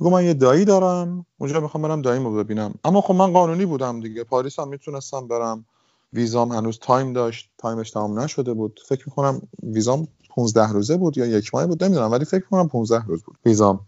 [0.00, 2.74] گفتم من یه دایی دارم اونجا می‌خوام برم داییمو ببینم.
[2.84, 4.24] اما خب من قانونی بودم دیگه.
[4.24, 5.64] پاریس هم می‌تونستم برم.
[6.12, 7.50] ویزام هنوز time داشت.
[7.58, 8.80] time ش تمام نشده بود.
[8.88, 11.84] فکر می‌کنم ویزام 15 روزه بود یا یک ماه بود.
[11.84, 13.38] نمی‌دونم ولی فکر می‌کنم 15 روز بود.
[13.44, 13.80] ویزام.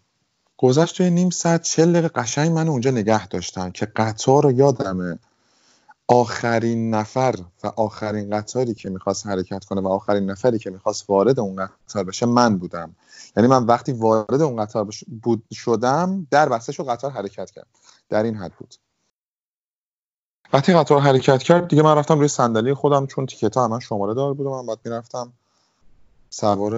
[0.56, 5.18] گذشت توی نیم ساعت 40 دقیقه قشنگ من اونجا نگه داشتن که قطار یادمه.
[6.08, 11.40] آخرین نفر و آخرین قطاری که می‌خواست حرکت کنه و آخرین نفری که می‌خواست وارد
[11.40, 12.94] اون قطار بشه من بودم.
[13.36, 14.88] یعنی من وقتی وارد اون قطار
[15.22, 17.66] بود شدم در بسته شد قطار حرکت کرد.
[18.08, 18.74] در این حد بود.
[20.52, 24.14] وقتی قطار حرکت کرد دیگه من رفتم روی صندلی خودم چون تیکت ها من شماره
[24.14, 25.32] دار بودم من باید می‌رفتم
[26.30, 26.74] سوار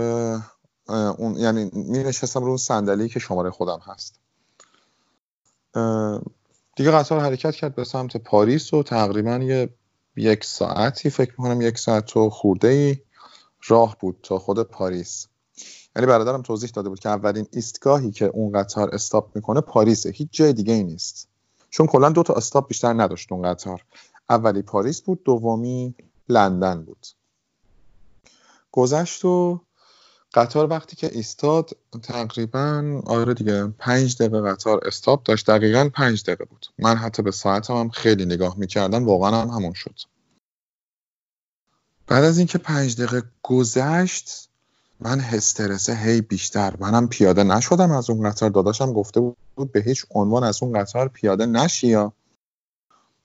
[1.18, 4.20] اون یعنی می نشستم روی صندلی که شماره خودم هست.
[6.76, 9.74] دیگه قطار حرکت کرد به سمت پاریس و تقریبا یه
[10.16, 12.96] یک ساعتی فکر می‌کنم یک ساعت و خورده ای
[13.66, 15.28] راه بود تا خود پاریس.
[15.96, 20.28] یعنی برادرم توضیح داده بود که اولین ایستگاهی که اون قطار استاپ می‌کنه پاریسه هیچ
[20.32, 21.28] جای دیگه ای نیست.
[21.70, 23.84] چون کلا دو تا استاپ بیشتر نداشت اون قطار.
[24.30, 25.94] اولی پاریس بود دومی
[26.28, 27.06] لندن بود.
[28.72, 29.60] گذشت و
[30.34, 31.70] قطار وقتی که ایستاد
[32.02, 35.50] تقریبا آره دیگه پنج دقیقه قطار استاپ داشت.
[35.50, 36.66] دقیقا پنج دقیقه بود.
[36.78, 39.94] من حتی به ساعتم هم خیلی نگاه می‌کردم واقعا هم همون شد.
[42.06, 44.48] بعد از اینکه پنج دقیقه گذشت
[45.04, 46.74] من هسترسه هی بیشتر.
[46.78, 48.50] منم پیاده نشدم از اون قطار.
[48.50, 49.20] داداشم گفته
[49.54, 52.12] بود به هیچ عنوان از اون قطار پیاده نشی یا.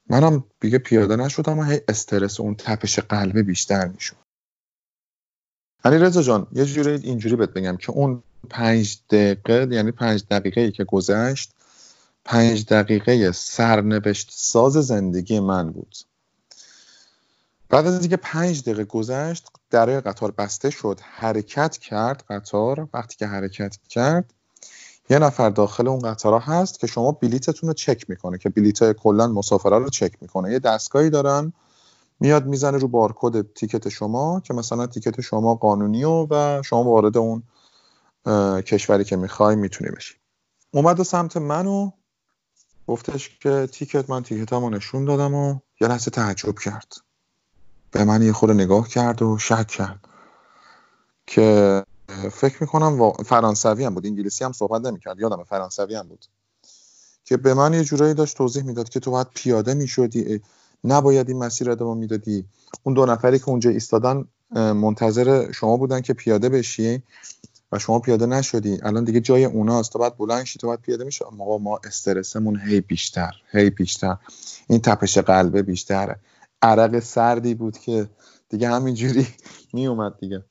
[0.10, 4.16] منم دیگه پیاده نشدم و هی استرس اون تپش قلبه بیشتر می‌شد.
[5.86, 10.62] یعنی رضا جان یه جوری اینجوری بهت بگم که اون پنج دقیقه یعنی پنج دقیقه
[10.62, 11.54] ای که گذشت
[12.26, 15.96] پنج دقیقه سرنوشت ساز زندگی من بود.
[17.70, 21.00] بعد از اینکه پنج دقیقه گذشت درای قطار بسته شد.
[21.04, 22.88] حرکت کرد قطار.
[22.94, 24.34] وقتی که حرکت کرد
[25.10, 29.28] یه نفر داخل اون قطارها هست که شما بلیتتون رو چک می‌کنه که بلیت کلا
[29.28, 30.52] مسافرا رو چک می‌کنه.
[30.52, 31.54] یه دستگاهی دارن.
[32.20, 37.18] میاد می‌زنه رو بارکد تیکت شما که مثلا تیکت شما قانونی و, و شما وارد
[37.18, 37.44] اون
[38.62, 40.16] کشوری که می‌خوای می‌تونی بشی.
[40.72, 41.92] اومد سمت منو
[42.88, 46.94] گفتش که تیکت من تیکتمو نشون دادم و یه لحظه تعجب کرد.
[47.92, 50.00] به من یه خود نگاه کرد و شک کرد.
[51.28, 51.84] که
[52.32, 56.26] فکر می‌کنم فرانسوی هم بود انگلیسی هم صحبت نمی‌کرد یادم فرانسوی هم بود.
[57.26, 60.42] که به من یه جورایی داشت توضیح می‌داد که تو باید پیاده می‌شدی
[60.84, 62.46] نباید این مسیر ادامه می‌دادی.
[62.84, 67.04] اون دو نفری که اونجا ایستادن منتظر شما بودن که پیاده بشی
[67.72, 68.80] و شما پیاده نشدی.
[68.84, 69.94] الان دیگه جای اوناست.
[69.94, 74.18] تو باید بلند شی تو باید پیاده میشه ما ما استرسمون هی بیشتر هی بیشتر.
[74.68, 76.20] این تپش قلبه بیشتره.
[76.62, 78.10] عرق سردی بود که
[78.50, 79.28] دیگه همینجوری
[79.74, 80.46] میومد دیگه.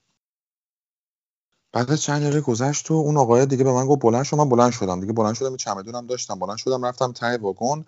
[1.73, 4.49] بعد از چند دقیقه گذشت و اون آقای دیگه به من گفت بلند شو من
[4.49, 5.01] بلند شدم.
[5.01, 6.39] دیگه بلند شدم چمدونم داشتم.
[6.39, 7.85] بلند شدم رفتم ته واگن.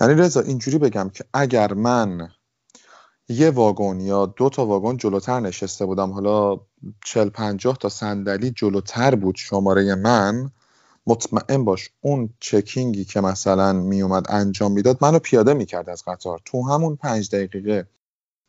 [0.00, 2.30] یعنی رضا اینجوری بگم که اگر من
[3.28, 6.60] یه واگن یا دو تا واگن جلوتر نشسته بودم حالا
[7.04, 10.50] 40 50 تا صندلی جلوتر بود شماره من
[11.08, 16.40] مطمئن باش اون چکینگی که مثلا میومد انجام می‌داد منو پیاده می‌کرد از قطار.
[16.44, 17.86] تو همون پنج دقیقه.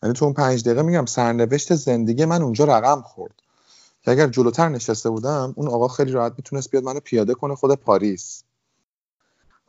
[0.03, 3.33] یعنی تو اون پنج دقیقه میگم سرنوشت زندگی من اونجا رقم خورد.
[4.01, 7.75] که اگر جلوتر نشسته بودم اون آقا خیلی راحت می‌تونست بیاد منو پیاده کنه خود
[7.75, 8.43] پاریس.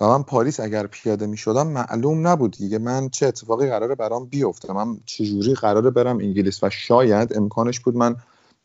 [0.01, 2.79] و من پاریس اگر پیاده می شدم معلوم نبود دیگه.
[2.79, 4.73] من چه اتفاقی قراره برام بیفته.
[4.73, 8.17] من چجوری قراره برم انگلیس؟ و شاید امکانش بود من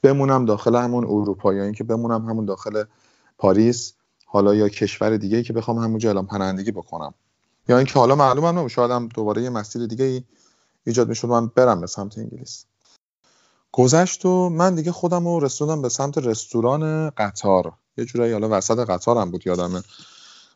[0.02, 2.84] بمونم داخل همون اروپا یا اینکه بمونم همون داخل
[3.38, 3.94] پاریس.
[4.36, 7.14] حالا یا کشور دیگه ای که بخوام همونجا اعلام پناهندگی بکنم.
[7.70, 10.24] یا اینکه حالا معلومم نمیشه شاید دوباره یه مسیر دیگه ای
[10.86, 12.66] ایجاد می‌شد من برم به سمت انگلیس.
[13.72, 17.74] گذشت و من دیگه خودم رو رسوندم به سمت رستوران قطار.
[17.98, 19.84] یه جورایی حالا وسط قطارم بود یادمه.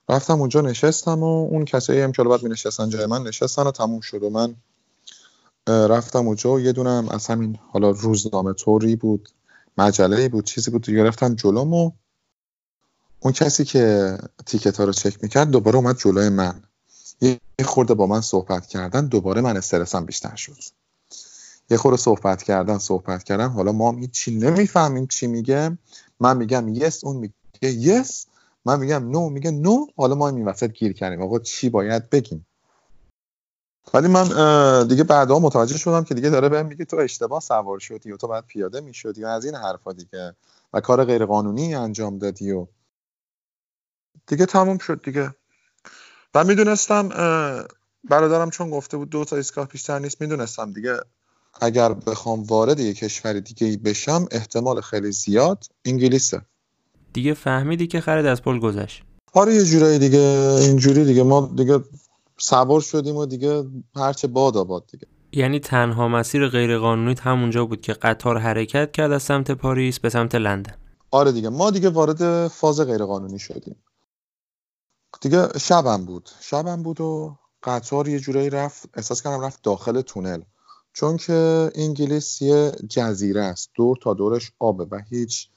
[0.09, 3.71] رفتم اونجا نشستم و اون کسایی هم که بعد می نشستن جای من نشستن و
[3.71, 4.55] تموم شد و من
[5.67, 9.29] رفتم اونجا و یه دونم از همین حالا روزنامه طوری بود
[9.77, 11.91] مجله بود چیزی بود گرفتم جلوم و
[13.19, 16.63] اون کسی که تیکت ها رو چک می‌کرد دوباره اومد جلوی من.
[17.21, 20.57] یه خورده با من صحبت کردن دوباره من استرسم بیشتر شد.
[21.69, 23.49] یه خورده صحبت کردن صحبت کردن.
[23.49, 25.77] حالا ما هم چی نمی‌فهمیم چی میگه.
[26.19, 28.25] من میگم یس اون میگه یس
[28.65, 31.21] من میگم نو میگه نو حالا ما این وسط گیر کردیم.
[31.21, 32.45] آقا چی باید بگیم؟
[33.93, 34.27] ولی من
[34.87, 38.27] دیگه بعدها متوجه شدم که دیگه داره بهم میگه تو اشتباه سوار شدی و تو
[38.27, 40.35] باید پیاده می‌شدی و از این حرفا دیگه
[40.73, 42.67] و کار غیر قانونی انجام دادی و
[44.27, 45.35] دیگه تموم شد دیگه.
[46.35, 47.09] و می‌دونستم
[48.03, 50.97] برادرم چون گفته بود دو تا ایستگاه بیشتر نیست می‌دونستم دیگه
[51.61, 56.41] اگر بخوام وارد یه کشور دیگه بشم احتمال خیلی زیاد انگلیسه.
[57.13, 59.03] دیگه فهمیدی که خرید از پل گذشت.
[59.33, 60.19] آره یه جورایی دیگه
[60.61, 61.23] اینجوری دیگه.
[61.23, 61.79] ما دیگه
[62.37, 63.63] سوار شدیم و دیگه
[63.95, 65.07] هرچه باد آباد دیگه.
[65.31, 70.35] یعنی تنها مسیر غیرقانونی همونجا بود که قطار حرکت کرد از سمت پاریس به سمت
[70.35, 70.75] لندن.
[71.11, 71.49] آره دیگه.
[71.49, 73.75] ما دیگه وارد فاز غیرقانونی شدیم.
[75.21, 76.29] دیگه شبم بود.
[76.39, 80.41] شبم بود و قطار یه جورایی رفت احساس کردم رفت داخل تونل.
[80.93, 83.69] چون که انگلیس یه جزیره است.
[83.75, 85.49] دور تا دورش آبه و هیچ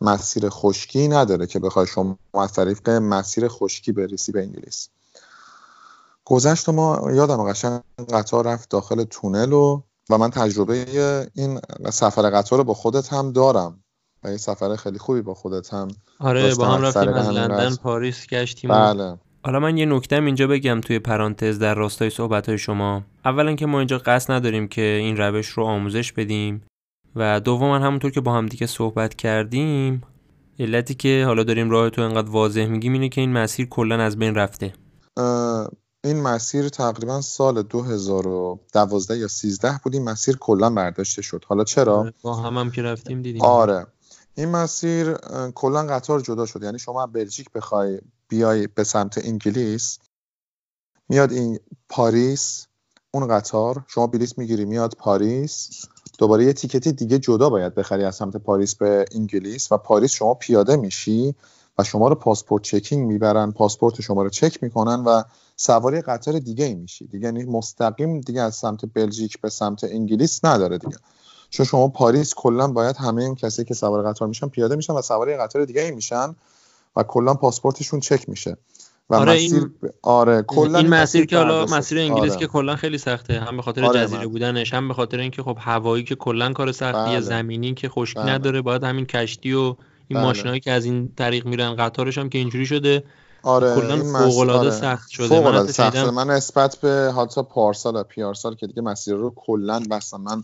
[0.00, 4.88] مسیر خشکی نداره که بخوای شما از طریق مسیر خشکی بریسی به انگلیس.
[6.24, 11.60] گذشت ما یادم قشنگ قطار رفت داخل تونل و و من تجربه این
[11.92, 13.84] سفر قطار رو با خودت هم دارم.
[14.24, 15.88] و یه سفر خیلی خوبی با خودت هم
[16.20, 19.18] آره با هم رفتیم از لندن پاریس گشتیم بله.
[19.44, 23.02] حالا من یه نکتم اینجا بگم توی پرانتز در راستای صحبت های شما.
[23.24, 26.62] اولا که ما اینجا قصد نداریم که این روش رو آموزش بدیم
[27.16, 30.02] و دوما همونطور که با هم دیگه صحبت کردیم
[30.58, 34.18] علتی که حالا داریم راه تو انقدر واضح میگیم اینه که این مسیر کلا از
[34.18, 34.72] بین رفته.
[36.04, 41.44] این مسیر تقریبا سال 2012 یا 13 بود این مسیر کلا برداشته شد.
[41.48, 43.42] حالا چرا؟ آره، با هم هم که رفتیم دیدیم.
[43.42, 43.86] آره.
[44.38, 45.14] این مسیر
[45.54, 46.62] کلا قطار جدا شد.
[46.62, 49.98] یعنی شما بلژیک بخوای بیای به سمت انگلیس
[51.08, 52.66] میاد این پاریس
[53.10, 55.84] اون قطار شما بلیط می‌گیری میاد پاریس.
[56.18, 60.10] دوباره یه ticket ی دیگه جدا باید بخری از سمت پاریس به انگلیس و پاریس
[60.10, 61.34] شما پیاده میشی
[61.78, 65.22] و شما رو passport checking می‌برن پاسپورت شما رو چک می‌کنن و
[65.56, 67.06] سوار یه قطار دیگه ای میشی.
[67.06, 70.96] دیگه یعنی مستقیم دیگه از سمت بلژیک به سمت انگلیس نداره دیگه.
[71.50, 75.02] چون شما پاریس کلا باید همه این کسی که سوار قطار میشن پیاده میشن و
[75.02, 76.34] سواری قطار دیگه ای میشن
[76.96, 78.56] و کلا پاسپورتشون چک میشه
[79.10, 79.92] و آره مسیر این...
[80.02, 81.98] آره کلا این مسیر که حالا مسیر.
[81.98, 82.40] انگلیس آره.
[82.40, 85.42] که کلا خیلی سخته هم به خاطر آره، جزیره من- بودنش هم به خاطر اینکه
[85.42, 87.20] خب هوایی که کلا کار سختیه بله.
[87.20, 88.32] زمینی که خشکی بله.
[88.32, 89.76] نداره باید همین کشتی و این
[90.10, 90.22] بله.
[90.22, 93.04] ماشینایی که از این طریق میرن قطارش هم که اینجوری شده
[93.42, 94.70] آره کلاً فوق‌العاده آره.
[94.70, 95.28] سخت شده.
[95.28, 95.96] فوق من سخت.
[95.96, 100.42] من نسبت به حتی پارسال و پیارسال که دیگه مسیر رو کلا بستم من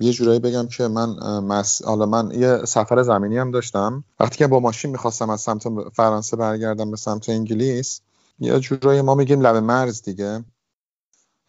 [0.00, 1.84] یه جورایی بگم که من مس...
[1.84, 4.04] حالا من یه سفر زمینی هم داشتم.
[4.20, 5.62] وقتی که با ماشین می‌خواستم از سمت
[5.94, 8.00] فرانسه برگردم به سمت انگلیس
[8.38, 10.44] یه جورایی ما میگیم لب مرز دیگه.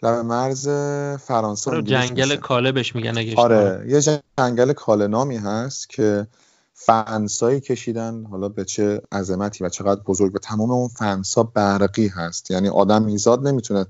[0.04, 0.70] لب مرز
[1.18, 2.38] فرانسه و آره انگلیس جنگل میشه.
[2.38, 4.02] کاله بهش میگن اگه آره یه
[4.38, 6.28] جنگل کالنامی هست که
[6.74, 12.52] فنسایی کشیدن حالا به چه عظمتی و چقدر بزرگ و تمام اون فنسا برقی هست.
[12.52, 13.86] یعنی آدم ایزاد نمی‌تونه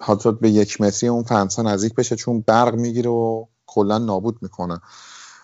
[0.00, 4.80] حتی به یک متری اون فنسا نزدیک بشه چون برق می‌گیره و کلا نابود می‌کنه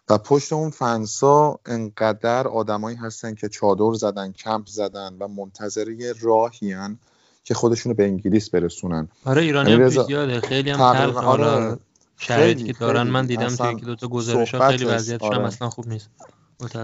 [0.09, 6.15] و پشت اون فنسا انقدر آدمایی هستن که چادر زدن کمپ زدن و منتظر یه
[6.21, 6.99] راهیان
[7.45, 11.79] که خودشونو به انگلیس برسونن آره ایرانی یعنی هم زیاده خیلی هم تلخ آره.
[12.19, 13.03] شرایطی که دارن.
[13.03, 15.47] من دیدم توی یکی دوتا گزارش ها خیلی وضعیتش هم آره.
[15.47, 16.09] اصلا خوب نیست.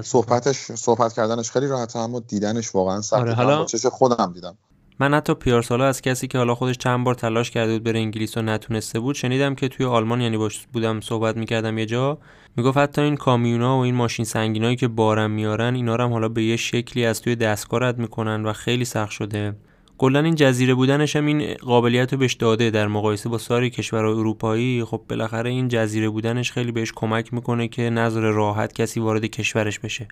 [0.03, 4.59] صحبتش صحبت کردنش خیلی راحته اما دیدنش واقعا سخته آره، حالا- چش خودم دیدم
[5.03, 8.37] من حتی پیارسالا از کسی که حالا خودش چند بار تلاش کرده بود بره انگلیس
[8.37, 12.19] و نتونسته بود شنیدم که توی آلمان یعنی باش بودم صحبت می‌کردم یه جا
[12.57, 16.43] می‌گفت حتی این کامیونا و این ماشین سنگینایی که بارم میارن اینا هم حالا به
[16.43, 19.57] یه شکلی از توی دستگاه رد می‌کنن و خیلی سخت شده.
[19.99, 24.15] کلا این جزیره بودنش هم این قابلیت رو بهش داده در مقایسه با سایر کشورهای
[24.15, 24.85] اروپایی.
[24.85, 29.79] خب بالاخره این جزیره بودنش خیلی بهش کمک می‌کنه که نظر راحت کسی وارد کشورش
[29.79, 30.09] بشه.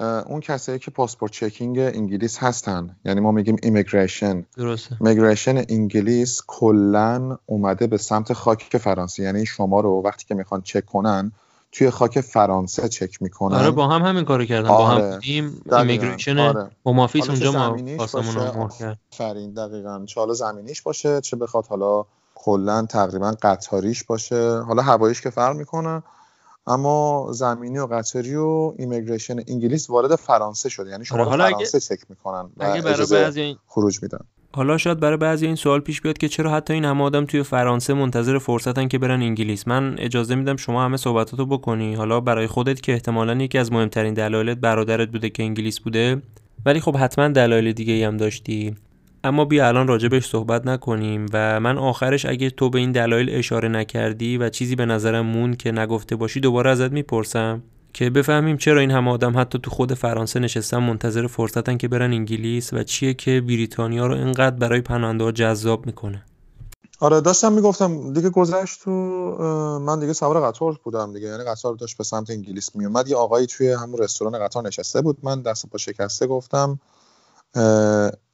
[0.00, 2.96] اون کسایی که پاسپورت چکینگ انگلیس هستن.
[3.04, 4.96] یعنی ما میگیم ایمیگریشن درسته.
[5.00, 9.22] میگریشن انگلیس کلا اومده به سمت خاک فرانسه.
[9.22, 11.32] یعنی شما رو وقتی که می‌خوان چک کنن
[11.72, 13.56] توی خاک فرانسه چک می‌کنن.
[13.56, 14.68] آره با هم همین کارو کردن.
[14.68, 15.14] با هم آره.
[15.14, 15.78] بودیم دقیقاً.
[15.78, 16.70] ایمیگریشن آره.
[16.84, 18.98] چه اونجا ما آسمون مهر کرد.
[19.12, 20.04] آفرین دقیقا.
[20.06, 22.04] چه حالا زمینیش باشه؟ چه بخواد حالا
[22.34, 26.02] کلا تقریبا قطاریش باشه؟ حالا هواییش که فرق می‌کنه.
[26.66, 30.90] اما زمینی و قطاری و ایمیگریشن انگلیس وارد فرانسه شده.
[30.90, 34.02] یعنی شما آره، حالا اگه- فرانسه چک می‌کنن و اگه برای اجازه بعضی این خروج
[34.02, 34.18] میدن.
[34.56, 37.42] حالا شاید برای بعضی این سوال پیش بیاد که چرا حتی این همه آدم توی
[37.42, 41.94] فرانسه منتظر فرصتن که برن انگلیس؟ من اجازه میدم شما همه صحبتاتو بکنی.
[41.94, 46.22] حالا برای خودت که احتمالاً یکی از مهمترین دلایلت برادرت بوده که انگلیس بوده.
[46.66, 48.76] ولی خب حتما دلایل دیگه ای هم داشتی.
[49.24, 53.68] اما بیا الان راجبش صحبت نکنیم و من آخرش اگه تو به این دلایل اشاره
[53.68, 58.80] نکردی و چیزی به نظرم مون که نگفته باشی دوباره ازت می‌پرسم که بفهمیم چرا
[58.80, 63.14] این همه آدم حتی تو خود فرانسه نشستن منتظر فرصتن که برن انگلیس و چیه
[63.14, 66.22] که بریتانیا رو اینقدر برای پناهنده ها جذاب می‌کنه.
[67.00, 68.90] آره داشتم می‌گفتم دیگه گذشت تو
[69.86, 73.46] من دیگه سوار قطار بودم دیگه یعنی قطار داشت به سمت انگلیس میومد یه آقایی
[73.46, 75.16] توی همون رستوران قطار نشسته بود.
[75.22, 76.78] من دست پا شکسته گفتم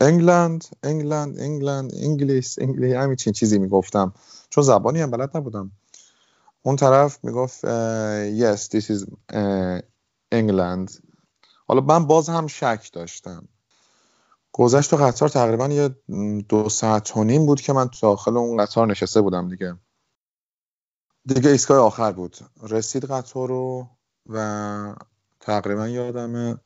[0.00, 4.12] انگلند انگلند انگلند انگلیس انگلیس همین چیزی می‌گفتم.
[4.50, 5.72] چون زبانی هم بلد نبودم.
[6.62, 7.60] اون طرف می‌گفت
[8.40, 9.06] yes this is
[10.32, 10.90] انگلند.
[11.66, 13.48] حالا من باز هم شک داشتم.
[14.52, 15.88] گذشت تو قطار تقریبا یه
[16.48, 19.76] دو ساعت و نیم بود که من تو داخل اون قطار نشسته بودم دیگه.
[21.26, 22.36] دیگه ایستگاه آخر بود.
[22.62, 23.88] رسید قطار رو
[24.26, 24.94] و
[25.40, 26.56] تقریبا یادمه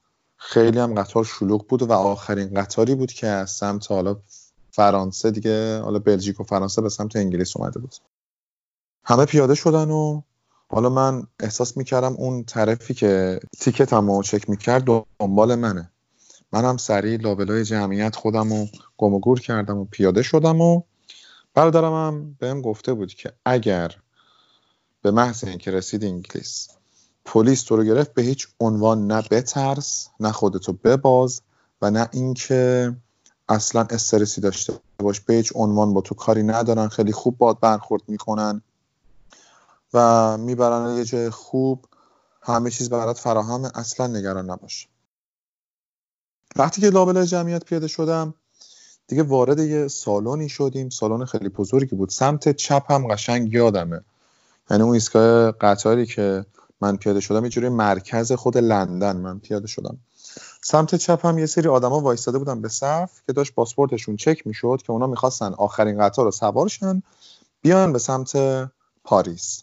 [0.46, 4.16] خیلی هم قطار شلوغ بود و آخرین قطاری بود که از سمت حالا
[4.70, 7.94] فرانسه دیگه حالا بلژیک و فرانسه به سمت انگلیس اومده بود.
[9.04, 10.22] همه پیاده شدن و
[10.68, 14.84] حالا من احساس می‌کردم اون طرفی که تیکتم رو چک می‌کرد
[15.20, 15.90] دنبال منه.
[16.52, 20.82] منم سریع لابلای جمعیت خودم رو گم و گور کردم و پیاده شدم و
[21.54, 23.96] برادرم هم بهم گفته بود که اگر
[25.02, 26.68] به محض اینکه رسید انگلیس.
[27.24, 31.40] پلیس تو رو گرفت به هیچ عنوان نه بترس نه خودتو بباز
[31.82, 32.92] و نه اینکه
[33.48, 35.20] اصلا استرسی داشته باش.
[35.20, 38.62] به هیچ عنوان با تو کاری ندارن خیلی خوب باد برخورد می‌کنن
[39.94, 41.84] و می‌برن یه جای خوب.
[42.42, 44.88] همه چیز برات فراهمه اصلا نگران نباش.
[46.56, 48.34] وقتی که لابلای جمعیت پیاده شدم
[49.06, 50.88] دیگه وارد یه سالنی شدیم.
[50.88, 52.08] سالن خیلی بزرگی بود.
[52.08, 54.00] سمت چپ هم قشنگ یادمه.
[54.70, 56.46] یعنی اون ایستگاه قطاری که
[56.84, 59.98] من پیاده شدم یه مرکز خود لندن من پیاده شدم.
[60.62, 64.82] سمت چپ هم یه سری آدما وایستاده بودن به صف که داشت پاسپورتشون چک می‌شد
[64.84, 67.02] که اونا می‌خواستن آخرین قطار رو سوار شن
[67.62, 68.32] بیان به سمت
[69.04, 69.62] پاریس.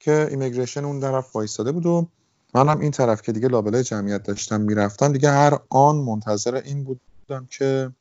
[0.00, 2.08] که immigration اون طرف وایستاده بود و
[2.54, 7.46] منم این طرف که دیگه لابلای جمعیت داشتم می‌رفتم دیگه هر آن منتظر این بودم
[7.50, 7.92] که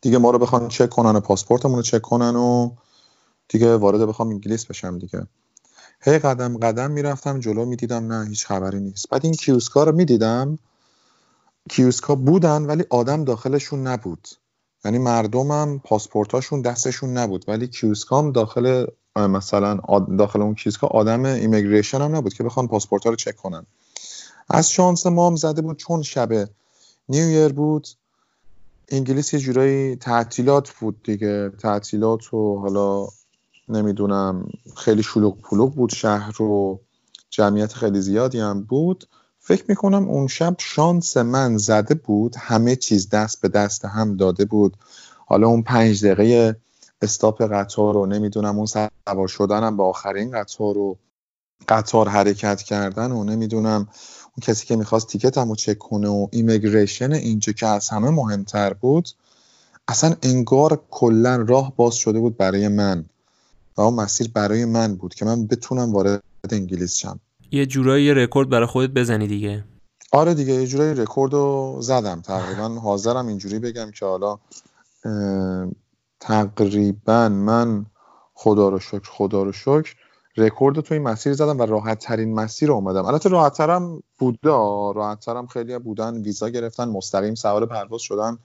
[0.00, 2.70] دیگه ما رو بخوان چک کنن و پاسپورتمون رو چک کنن و
[3.48, 5.26] دیگه وارد بخوام انگلیس بشم دیگه.
[6.06, 9.08] هی قدم قدم می‌رفتم جلو می‌دیدم نه هیچ خبری نیست.
[9.08, 10.58] بعد این کیوسکا رو می‌دیدم.
[11.70, 14.28] کیوسکا بودن ولی آدم داخلشون نبود.
[14.84, 17.44] یعنی مردمم پاسپورتاشون دستشون نبود.
[17.48, 18.86] ولی کیوسکا هم داخل
[19.16, 19.80] مثلا
[20.18, 23.66] داخل اون کیوسکا آدم immigration هم نبود که بخوان پاسپورت رو چک کنن.
[24.50, 26.48] از شانس ما هم زده بود چون شب
[27.08, 27.88] New Year بود.
[28.88, 31.50] انگلیس یه جورایی تعطیلات بود دیگه.
[31.50, 33.08] تعطیلات و حالا
[33.68, 36.80] نمی‌دونم خیلی شلوغ پلوغ بود شهر و
[37.30, 39.04] جمعیت خیلی زیادی هم بود.
[39.38, 44.44] فکر می‌کنم اون شب شانس من زده بود همه چیز دست به دست هم داده
[44.44, 44.76] بود.
[45.26, 46.56] حالا اون پنج دقیقه
[47.02, 50.98] استاپ قطار رو نمی‌دونم اون سوار شدنم به آخرین قطار رو
[51.68, 53.80] قطار حرکت کردن و نمی‌دونم
[54.24, 58.72] اون کسی که می‌خواست تیکتم رو چک کنه و ایمیگریشن اینجا که از همه مهمتر
[58.72, 59.08] بود
[59.88, 63.04] اصلا انگار کلا راه باز شده بود برای من.
[63.76, 67.20] و اون مسیر برای من بود که من بتونم وارد انگلیس شم.
[67.50, 69.64] یه جورایی رکورد برای خودت بزنی دیگه.
[70.12, 72.20] آره دیگه یه جورایی رکورد رو زدم.
[72.20, 74.38] تقریبا حاضرم اینجوری بگم که حالا
[76.20, 77.86] تقریبا من
[78.34, 79.94] خدا رو شکر خدا رو شکر
[80.36, 83.04] رکورد تو این مسیر زدم و راحت ترین مسیر رو اومدم.
[83.04, 84.38] البته راحت ترم بوده
[84.94, 88.38] راحت ترم خیلی بودن ویزا گرفتن مستقیم سوار پرواز شدن.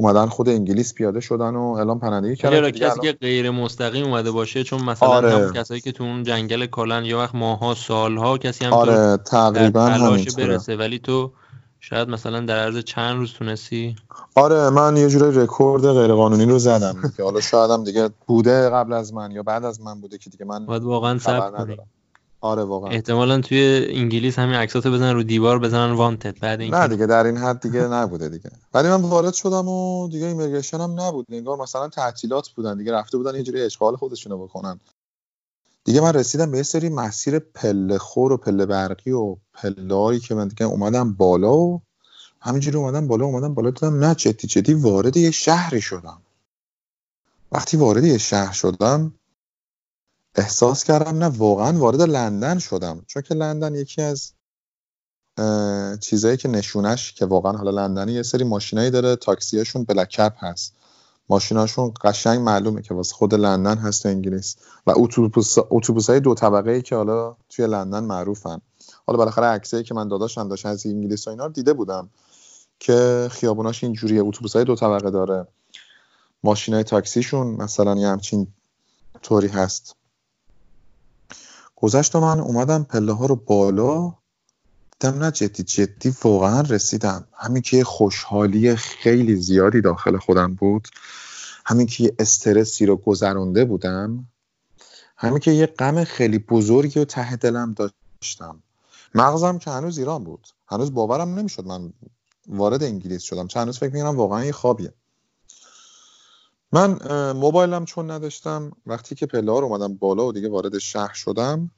[0.00, 2.70] اومدن خود انگلیس پیاده شدن و اعلام پناهندگی کردن.
[2.70, 5.52] کسی که غیر مستقیم اومده باشه چون مثلا آره.
[5.54, 10.76] کسایی که تو اون جنگل کالن یا وقت ماها سالها کسی هم آره تقریبا برسه.
[10.76, 11.32] ولی تو
[11.80, 13.96] شاید مثلا در عرض چند روز تونستی؟
[14.34, 18.92] آره من یه جوری رکورد غیرقانونی رو زدم که حالا شاید هم دیگه بوده قبل
[18.92, 21.76] از من یا بعد از من بوده که دیگه من باید واقعا صبر
[22.40, 22.90] آره واقعا.
[22.90, 26.38] احتمالا توی انگلیس همین عکساتو بزنن رو دیوار بزنن وانتد.
[26.40, 28.50] بعد این نه دیگه در این حد دیگه نبوده دیگه.
[28.74, 31.26] ولی من وارد شدم و دیگه ایمیگریشن هم نبود.
[31.30, 34.80] انگار مثلا تعطیلات بودن دیگه رفته بودن یه جوری اشغال خودشونو بکنن.
[35.84, 40.34] دیگه من رسیدم به یه سری مسیر پله خور و پله برقی و پلهایی که
[40.34, 41.82] من دیگه اومدم بالا و
[42.40, 43.70] همینجوری اومدم بالا اومدم بالا.
[43.70, 46.22] دیدم نه جدی جدی وارد یه شهری شدم.
[47.52, 49.14] وقتی وارد یه شهر شدم
[50.34, 53.02] احساس کردم نه واقعا وارد لندن شدم.
[53.06, 54.32] چون که لندن یکی از
[56.00, 60.74] چیزایی که نشونش که واقعا حالا لندنی یه سری ماشینایی داره تاکسیاشون بلکپ هست.
[61.28, 64.56] ماشیناشون قشنگ معلومه که واسه خود لندن هست انگلیس.
[64.86, 68.60] و اتوبوس اتوبوس های دو طبقه ای که حالا توی لندن معروفن.
[69.06, 72.10] حالا بالاخره عکسایی که من داداشم داشت از انگلیس و اینا رو دیده بودم
[72.78, 74.22] که خیابوناش اینجوریه.
[74.22, 75.46] اتوبوس های دو طبقه داره.
[76.42, 78.46] ماشین های تاکسیشون مثلا یه همچین
[79.22, 79.96] طوری هست.
[81.80, 84.14] گذشت من اومدم پله ها رو بالا.
[85.00, 87.24] دیدم نه جدی جدی واقعا رسیدم.
[87.32, 90.88] همین که خوشحالی خیلی زیادی داخل خودم بود.
[91.66, 94.26] همین که یه استرسی رو گذرانده بودم.
[95.16, 98.62] همین که یه غم خیلی بزرگی و ته دلم داشتم.
[99.14, 100.48] مغزم که هنوز ایران بود.
[100.66, 101.92] هنوز باورم نمی‌شد من
[102.48, 103.46] وارد انگلیس شدم.
[103.46, 104.92] چند روز فکر می‌کنم واقعا یه خوابیه.
[106.72, 106.98] من
[107.32, 111.70] موبایلم چون نداشتم وقتی که پله رو اومدم بالا و دیگه وارد شهر شدم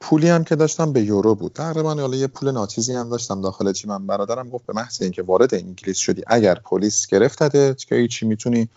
[0.00, 1.52] پولی هم که داشتم به یورو بود.
[1.52, 5.54] تقریبا حالا یه پول ناچیزی هم داشتم داخل من برادرم گفت به محض اینکه وارد
[5.54, 8.68] انگلیس شدی اگر پلیس گرفتته که چی می‌تونی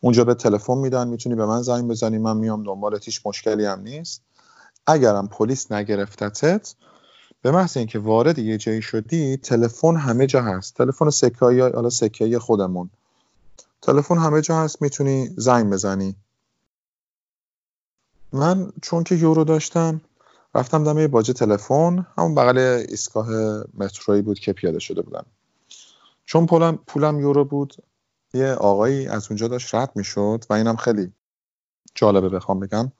[0.00, 3.80] اونجا به تلفن میدن می‌تونی به من زنگ بزنی من میام دنبالت هیچ مشکلی هم
[3.80, 4.22] نیست.
[4.86, 6.74] اگرم پلیس نگرفتتت
[7.42, 10.74] به محض اینکه وارد یه جایی شدی تلفن همه جا هست.
[10.74, 12.90] تلفن سکایی حالا سکایی خودمون.
[13.82, 16.16] تلفن همه جا هست می‌تونی زنگ بزنی.
[18.32, 20.00] من چون که یورو داشتم
[20.54, 22.58] رفتم دم باجه تلفن همون بغل
[22.88, 23.28] ایستگاه
[23.74, 25.26] مترویی بود که پیاده شده بودم.
[26.24, 27.74] چون پولم پولم یورو بود
[28.34, 31.12] یه آقایی از اونجا داشت رد می‌شد و اینم خیلی
[31.94, 32.92] جالبه بخوام بگم.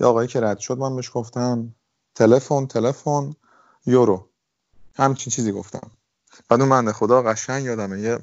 [0.00, 1.74] یه آقایی که رد شد من بهش گفتم
[2.14, 3.34] تلفن تلفن
[3.86, 4.28] یورو.
[4.94, 5.90] همچین چیزی گفتم.
[6.48, 8.18] بعد اون من خدا قشنگ یادمه یه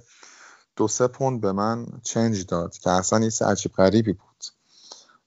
[0.77, 4.45] دو سه پوند به من چنج داد که اصلا یه عجیب غریبی بود.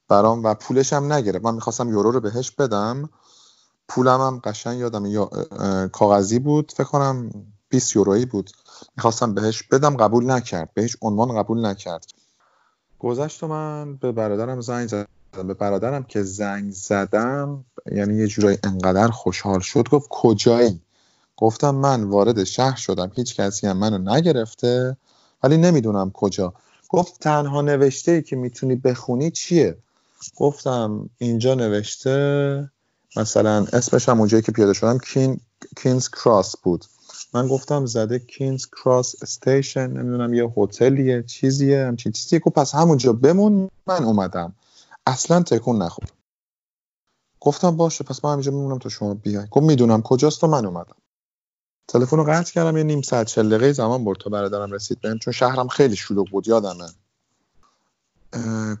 [0.07, 1.45] برام و پولش هم نگرفت.
[1.45, 3.09] من می‌خواستم یورو رو بهش بدم.
[3.87, 5.29] پولم هم قشنگ یادم یا
[5.91, 6.71] کاغذی بود.
[6.71, 7.31] فکر کنم
[7.69, 8.51] 20 یورویی بود.
[8.97, 9.97] می‌خواستم بهش بدم.
[9.97, 10.73] قبول نکرد.
[10.73, 12.05] به هیچ عنوان قبول نکرد.
[12.99, 15.07] گذشت من به برادرم زنگ زدم.
[15.47, 19.89] به برادرم که زنگ زدم یعنی یه جورایی انقدر خوشحال شد.
[19.89, 20.81] گفت کجایی؟
[21.37, 23.11] گفتم من وارد شهر شدم.
[23.15, 24.97] هیچ کسی هم منو نگرفته.
[25.43, 26.53] ولی نمی‌دونم کجا.
[26.89, 29.77] گفت تنها نوشته ای که می‌تونی بخونی چیه؟
[30.37, 32.69] گفتم اینجا نوشته
[33.15, 35.39] مثلا اسمش هم اونجایی که پیاده شدم کین
[35.77, 36.85] کینز کراس بود.
[37.33, 43.13] من گفتم زده کینز کراس استیشن نمی‌دونم یه هتلیه چیزیه همچین چیزیه گفت پس همونجا
[43.13, 44.55] بمون من اومدم.
[45.07, 46.05] اصلا تکون نخور.
[47.39, 50.95] گفتم باشه پس من همینجا میمونم تا شما بیای گفت می‌دونم کجاست و من اومدم.
[51.91, 55.17] تلفن رو قطع کردم یه نیم ساعت چل دقیقه زمان برد تا برادرم رسید بهم
[55.17, 56.89] چون شهرم خیلی شلوغ بود یادمه.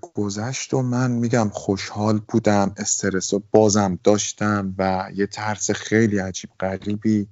[0.01, 6.49] گذشت و من میگم خوشحال بودم استرس و بازم داشتم و یه ترس خیلی عجیب
[6.59, 7.27] غریبی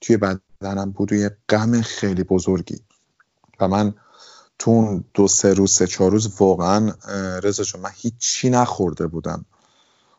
[0.00, 2.80] توی بدنم بود و یه غم خیلی بزرگی.
[3.60, 3.94] و من
[4.58, 6.94] تو دو سه روز سه چهار روز واقعا
[7.42, 9.44] رضا من هیچی نخورده بودم.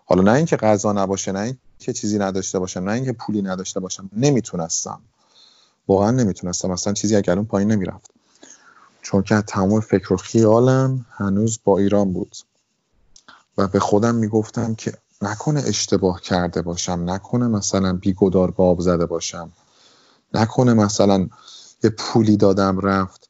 [0.06, 4.10] حالا نه اینکه غذا نباشه نه اینکه چیزی نداشته باشم نه اینکه پولی نداشته باشم
[4.14, 5.02] نمی‌تونستم.
[5.88, 6.72] واقعا نمی‌تونستم.
[6.72, 8.12] اصلا چیزی اگر اون پایین نمی‌رفت.
[9.02, 12.36] چون که تمام فکر و خیالم هنوز با ایران بود.
[13.58, 19.52] و به خودم می‌گفتم که نکنه اشتباه کرده باشم نکنه مثلا بیگدار باب زده باشم.
[20.34, 21.30] نکنه مثلا
[21.84, 23.30] یه پولی دادم رفت.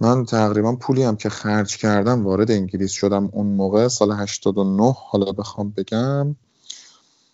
[0.00, 5.32] من تقریبا پولی هم که خرج کردم وارد انگلیس شدم اون موقع سال 89 حالا
[5.32, 6.36] بخوام بگم.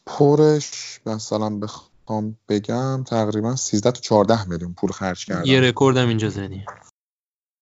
[0.08, 5.44] پرش مثلا بخوام بگم تقریبا 13 تا 14 میلیون پول خرج کردم.
[5.44, 6.64] یه رکوردم اینجا زدی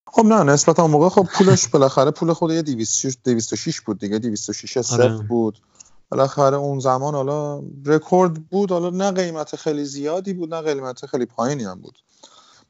[0.06, 4.18] خب نه نسبت اون موقع خب پولش بالاخره پول خود یه 206 206 بود دیگه
[4.18, 5.18] 206 صفر آره.
[5.18, 5.58] بود.
[6.10, 11.26] بالاخره اون زمان حالا رکورد بود حالا نه قیمت خیلی زیادی بود نه قیمت خیلی
[11.26, 11.98] پایینی هم بود.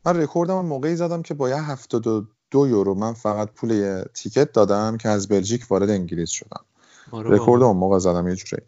[0.06, 4.96] من رکوردم موقعی زدم که با یه 72 یورو من فقط پول یه تیکت دادم
[4.96, 6.64] که از بلژیک وارد انگلیس شدم.
[7.10, 7.62] آره رکورد.
[7.62, 8.62] اون موقع زدم یه جوری.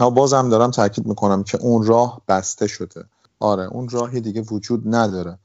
[0.00, 3.04] اما بازم دارم تاکید می‌کنم که اون راه بسته شده.
[3.40, 5.38] آره اون راهی دیگه وجود نداره.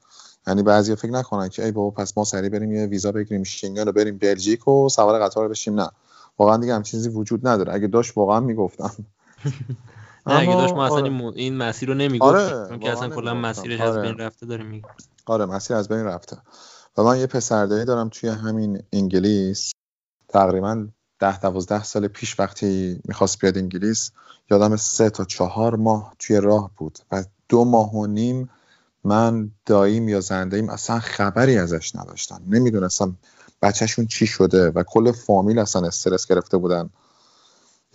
[0.48, 3.86] یعنی بعضی فکر نکنن که ای بابا پس ما سریع بریم یه ویزا بگیریم شنگن
[3.86, 5.80] رو بریم بلژیک و سوار قطار بشیم.
[5.80, 5.90] نه.
[6.38, 7.74] واقعا دیگه هم چیزی وجود نداره.
[7.74, 8.92] اگه داشت واقعا می‌گفتم.
[10.28, 11.34] نه اگه داشت ما اصلا آره.
[11.36, 12.30] این, مسیر رو نمی‌گفت.
[12.30, 13.62] آره، چون که اصلا کلا نمی‌گفتم.
[13.62, 14.02] مسیرش از آره.
[14.02, 14.88] بین رفته داره میگه.
[15.26, 16.38] آره مسیر از بین رفته.
[16.98, 19.72] و من یه پسردایی دارم توی همین انگلیس.
[20.30, 20.88] تقریبا
[21.20, 24.12] ده دوازده سال پیش وقتی می‌خواست بیاد انگلیس
[24.52, 28.50] یادم سه تا چهار ماه توی راه بود و دو ماه و نیم
[29.04, 32.42] من داییم یا زندهیم اصلا خبری ازش نداشتم.
[32.48, 33.18] نمی‌دونستم
[33.62, 36.90] بچهشون چی شده و کل فامیل اصلا استرس گرفته بودن.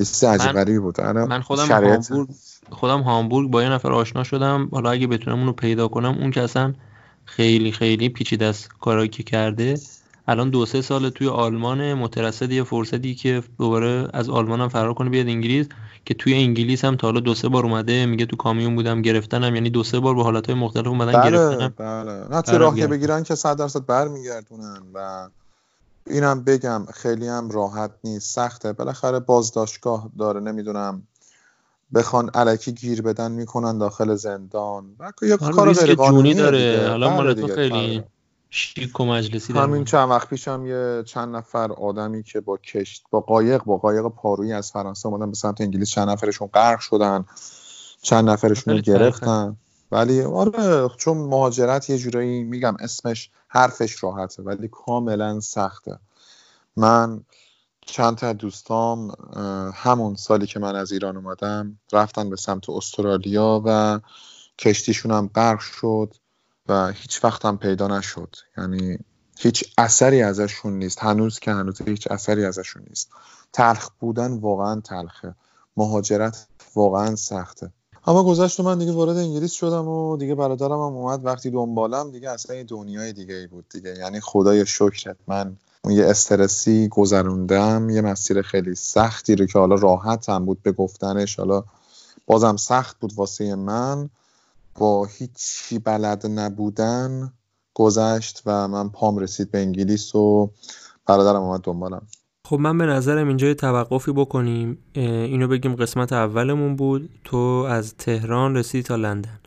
[0.01, 1.01] یه چیز عجیب غریبی بود.
[1.01, 2.29] آره، من خودم شرایط- هامبورگ
[2.71, 4.69] خودم هامبورگ با یه نفر آشنا شدم.
[4.73, 6.75] حالا اگه بتونم اونو پیدا کنم اون که اصلا
[7.25, 9.81] خیلی خیلی پیچیده است کارایی که کرده.
[10.29, 14.95] الان دو سه سال توی آلمان مترصد یه فرصتی که دوباره از آلمان هم فرار
[14.95, 15.67] کنه بیاد انگلیس
[16.05, 19.55] که توی انگلیس هم تا حالا دو سه بار اومده میگه تو کامیون بودم گرفتنم
[19.55, 22.87] یعنی دو سه بار به حالتهای مختلف اومدن بله گرفتنم بله نه راه که.
[22.87, 25.29] بگیرن که صد درصد برمیگردونن و
[26.07, 31.03] اینم بگم خیلی هم راحت نیست سخته بالاخره بازداشتگاه داره نمی‌دونم
[31.95, 36.89] بخوان علکی گیر بدن می‌کنن داخل زندان و یه کار غیر جونی قانونیه داره.
[36.89, 38.12] حالا بله مال تو خیلی آره.
[38.55, 39.85] شیک و مجلسی همین.
[39.85, 44.53] چند وقت پیشم یه چند نفر آدمی که با کشت با قایق با قایق پارویی
[44.53, 47.25] از فرانسه اومدن به سمت انگلیس چند نفرشون غرق شدن
[48.03, 48.81] چند نفرشون رو.
[48.81, 49.57] گرفتن
[49.93, 55.99] ولی آره چون مهاجرت یه جورایی میگم اسمش حرفش راحته ولی کاملا سخته
[56.77, 57.25] من
[57.87, 59.13] چند تا دوستام
[59.75, 64.01] همون سالی که من از ایران اومدم رفتن به سمت استرالیا و
[64.59, 66.15] کشتیشون هم غرق شد
[66.69, 68.37] و هیچ وقت هم پیدا نشد.
[68.59, 68.99] یعنی
[69.39, 70.99] هیچ اثری ازشون نیست.
[70.99, 73.09] هنوز که هنوز هیچ اثری ازشون نیست.
[73.53, 75.35] تلخ بودن واقعا تلخه.
[75.77, 77.71] مهاجرت واقعا سخته.
[78.07, 81.25] اما گذشت من دیگه وارد انگلیس شدم و دیگه برادرم هم اومد.
[81.25, 83.95] وقتی دنبالم دیگه اصلا یه دنیای دیگه ای بود دیگه.
[83.99, 85.57] یعنی خدای شکرت من
[85.89, 87.91] یه استرسی گذروندم.
[87.91, 91.39] یه مسیر خیلی سختی رو که حالا راحت هم بود به گفتنش.
[91.39, 91.65] حالا
[92.27, 94.11] بازم سخت بود واسه من.
[94.75, 97.33] با هیچی بلد نبودن
[97.75, 100.51] گذشت و من پام رسید به انگلیس و
[101.07, 102.07] برادرم اومد دنبالم.
[102.45, 104.79] خب من به نظرم اینجا یه توقفی بکنیم.
[104.95, 107.11] اینو بگیم قسمت اولمون بود.
[107.25, 107.37] تو
[107.69, 109.39] از تهران رسیدی تا لندن.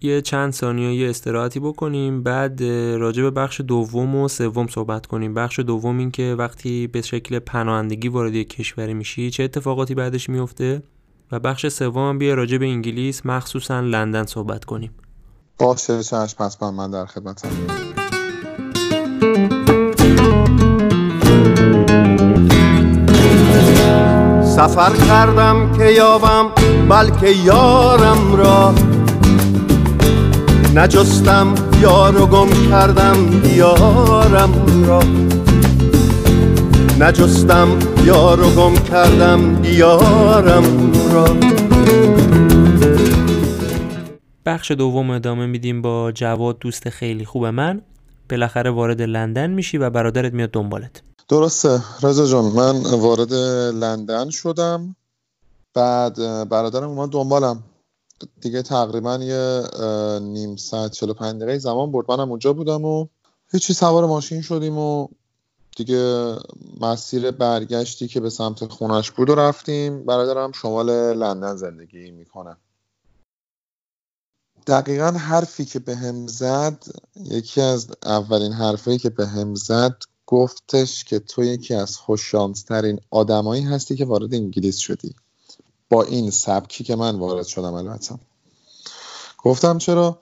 [0.00, 2.22] یه چند ثانیه یه استراحتی بکنیم.
[2.22, 2.62] بعد
[2.98, 5.34] راجع به بخش دوم و سوم صحبت کنیم.
[5.34, 10.30] بخش دوم این که وقتی به شکل پناهندگی وارد یک کشوری میشی چه اتفاقاتی بعدش
[10.30, 10.82] میفته؟
[11.32, 14.90] و بخش سوم هم بیا راجع به انگلیس مخصوصا لندن صحبت کنیم.
[15.58, 17.48] باشه چشم حتما من در خدمتم.
[24.44, 26.48] سفر کردم که یابم
[26.88, 28.74] بلکه یارم را.
[30.74, 35.02] نجستم یار و گم کردم دیارم را.
[37.00, 37.68] نجستم
[38.04, 41.24] یار و گم کردم دیارم را.
[44.46, 47.82] بخش دوم ادامه میدیم با جواد دوست خیلی خوب من.
[48.30, 51.02] بالاخره وارد لندن میشی و برادرت میاد دنبالت.
[51.28, 51.82] درسته.
[52.02, 53.32] رضا جان من وارد
[53.74, 54.96] لندن شدم.
[55.74, 56.14] بعد
[56.48, 57.62] برادرم اومد دنبالم.
[58.40, 59.62] دیگه تقریبا یه
[60.22, 62.10] نیم ساعت 45 دقیقه زمان برد.
[62.10, 63.06] منم اونجا بودم و
[63.52, 65.08] هیچی سوار ماشین شدیم و
[65.76, 66.36] دیگه
[66.80, 70.04] مسیر برگشتی که به سمت خونش بود و رفتیم.
[70.04, 72.56] برادرم شمال لندن زندگی می‌کنه.
[74.66, 76.84] دقیقا حرفی که به هم زد
[77.16, 79.96] یکی از اولین حرفایی که به هم زد
[80.26, 85.14] گفتش که تو یکی از خوششانسترین آدمایی هستی که وارد انگلیس شدی.
[85.90, 88.14] با این سبکی که من وارد شدم البته.
[89.38, 90.20] گفتم چرا؟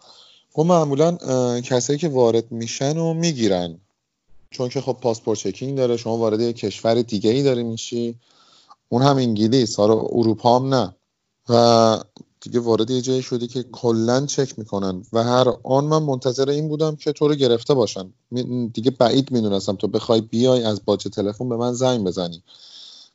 [0.55, 3.81] گفت معمولا اه، کسایی که وارد میشن و می‌گیرن.
[4.51, 8.19] چون که خب پاسپورت چکینگ داره شما وارد کشور دیگه ای داری میشی.
[8.89, 10.95] اون هم انگلیس حالا اروپا هم نه.
[11.49, 11.99] و
[12.41, 15.03] دیگه وارد یه جایی شدی که کلا چک می‌کنن.
[15.13, 18.13] و هر آن من منتظر این بودم که تو رو گرفته باشن.
[18.73, 22.43] دیگه بعید می‌دونستم تو بخوای بیای از باج تلفن به من زنگ بزنی.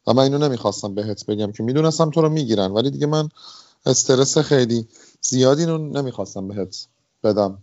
[0.08, 2.72] و من اینو نمی‌خواستم بهت بگم که می‌دونستم تو رو می‌گیرن.
[2.72, 3.30] ولی دیگه من
[3.86, 4.88] استرس خیلی
[5.22, 6.88] زیادی رو نمی‌خواستم بهت
[7.24, 7.58] بدم.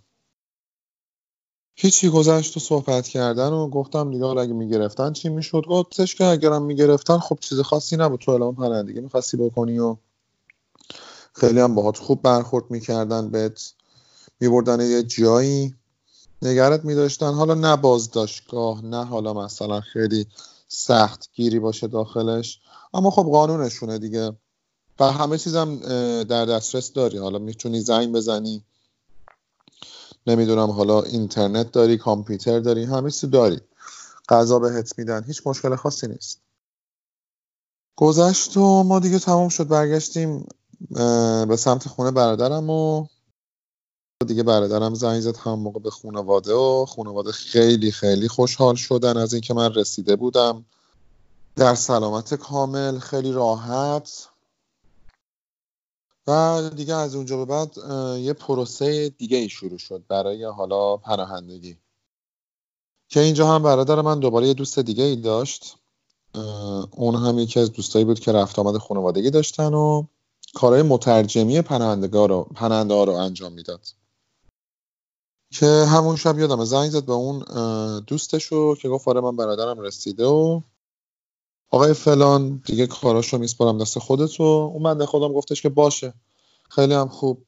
[1.74, 6.24] هیچی گذشت و صحبت کردن و گفتم دیگه حالا اگه می‌گرفتن چی می‌شد؟ گفتش که
[6.24, 8.20] اگرم می‌گرفتن خب چیز خاصی نبود.
[8.20, 9.96] تو اعلام پرندگی می‌خواستی بکنی و
[11.34, 13.72] خیلی هم باهات خوب برخورد می‌کردن بهت
[14.40, 15.74] میبردن یه جایی.
[16.42, 17.32] نگرت میداشتن.
[17.32, 20.26] حالا نه بازداشتگاه نه حالا مثلا خیلی
[20.68, 22.60] سخت گیری باشه داخلش.
[22.94, 24.32] اما خب قانونشونه دیگه.
[25.00, 25.76] و همه چیزم
[26.24, 27.18] در دسترس داری.
[27.18, 28.64] حالا می‌تونی زنگ بزنی.
[30.30, 33.60] نمی‌دونم حالا اینترنت داری کامپیوتر داری همه چیز داری.
[34.28, 36.40] غذا بهت میدن هیچ مشکل خاصی نیست.
[37.96, 40.48] گذشت و ما دیگه تمام شد برگشتیم
[41.48, 43.06] به سمت خونه برادرم و
[44.26, 49.32] دیگه برادرم زنگ زد هم موقع به خانواده و خانواده خیلی خیلی خوشحال شدن از
[49.32, 50.64] اینکه من رسیده بودم.
[51.56, 54.28] در سلامت کامل خیلی راحت.
[56.26, 57.76] و دیگه از اونجا به بعد
[58.18, 61.76] یه پروسه دیگه ای شروع شد برای حالا پناهندگی.
[63.08, 65.76] که اینجا هم برادر من دوباره یه دوست دیگه ای داشت.
[66.90, 70.04] اون هم یکی از دوستایی بود که رفت آمد خانوادگی داشتن و
[70.54, 73.80] کارهای مترجمی پناهنده ها رو انجام می‌داد.
[75.52, 77.38] که همون شب یادم زنگ زد به اون
[78.00, 80.60] دوستشو که گفت آره من برادرم رسیده و
[81.70, 86.14] آقای فلان دیگه کاراشو میسپارم دست خودت و اون بنده خودم گفتش که باشه.
[86.70, 87.46] خیلی هم خوب.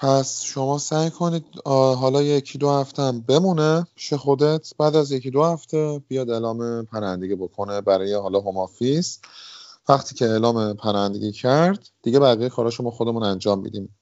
[0.00, 4.72] پس شما سعی کنید حالا یکی دو هفته هم بمونه پیش خودت.
[4.78, 9.20] بعد از یکی دو هفته بیاد اعلام پناهندگی بکنه برای حالا هوم آفیس
[9.88, 13.96] وقتی که اعلام پناهندگی کرد دیگه بقیه کاراشو ما خودمون انجام میدیم.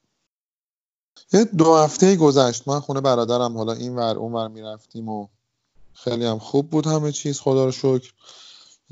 [1.33, 2.69] یه دو هفته گذشت.
[2.69, 5.29] من خونه برادرم حالا این ور اون ور می‌رفتیم و
[5.93, 8.13] خیلی هم خوب بود همه چیز خدا رو شکر.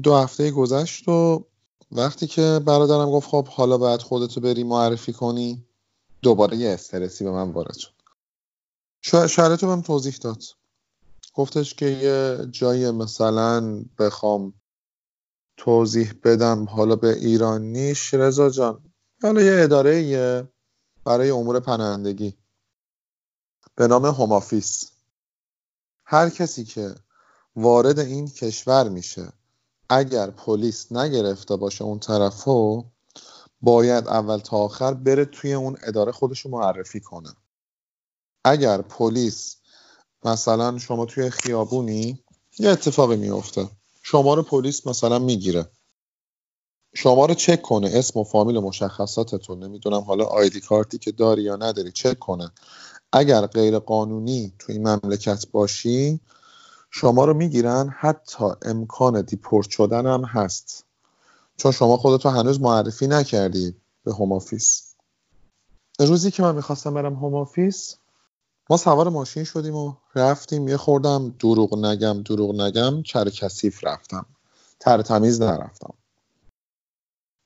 [0.02, 1.44] دو هفته گذشت و
[1.92, 5.66] وقتی که برادرم گفت خب حالا باید خودتو بری معرفی کنی
[6.22, 7.92] دوباره یه استرسی به من وارد شد.
[9.28, 10.42] شرط بهم توضیح داد.
[11.34, 14.54] گفتش که یه جایی مثلا بخوام
[15.56, 18.92] توضیح بدم حالا به ایرانیش رضا جان
[19.22, 20.48] حالا یه اداره
[21.04, 22.38] برای امور پناهندگی.
[23.74, 24.90] به نام هومافیس
[26.10, 26.94] هر کسی که
[27.56, 29.32] وارد این کشور میشه
[29.88, 32.84] اگر پلیس نگرفته باشه اون طرفو
[33.60, 37.28] باید اول تا آخر بره توی اون اداره خودشو معرفی کنه.
[38.44, 39.56] اگر پلیس
[40.24, 42.24] مثلا شما توی خیابونی
[42.58, 43.68] یه اتفاقی میفته
[44.02, 45.70] شما رو پلیس مثلا می‌گیره.
[46.94, 47.90] شما رو چک کنه.
[47.94, 49.64] اسم و فامیل و مشخصاتتون.
[49.64, 52.52] نمی‌دونم حالا ID card ی که داری یا نداری چک کنه.
[53.12, 56.20] اگر غیر قانونی توی این مملکت باشی
[56.90, 60.84] شما رو می‌گیرن حتی امکان deport شدن هم هست.
[61.56, 64.94] چون شما خودتو هنوز معرفی نکردی به Home Office
[66.00, 67.96] روزی که من می‌خواستم برم Home Office
[68.70, 74.26] ما سوار ماشین شدیم و رفتیم یه خوردم دروغ نگم دروغ نگم چر کثیف رفتم.
[74.80, 75.94] تر تمیز نرفتم.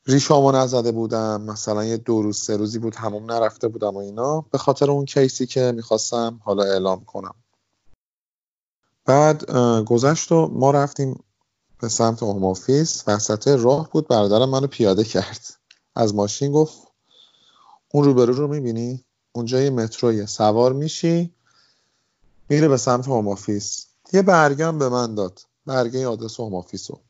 [0.06, 1.42] ریشامو نزده بودم.
[1.42, 4.40] مثلا یه دو روز سه روزی بود حموم نرفته بودم و اینا.
[4.40, 7.34] به خاطر اون case ی که می‌خواستم حالا اعلام کنم.
[9.04, 9.50] بعد
[9.84, 11.24] گذشت و ما رفتیم
[11.80, 13.04] به سمت Home Office.
[13.06, 14.08] وسط راه بود.
[14.08, 15.46] برادرم منو پیاده کرد.
[15.94, 16.78] از ماشین گفت
[17.92, 21.34] اون روبرو رو می‌بینی؟ اونجا یه متروی سوار میشی
[22.48, 23.86] میره به سمت Home Office.
[24.12, 25.40] یه برگم به من داد.
[25.66, 27.00] برگه آدرس Home Office رو.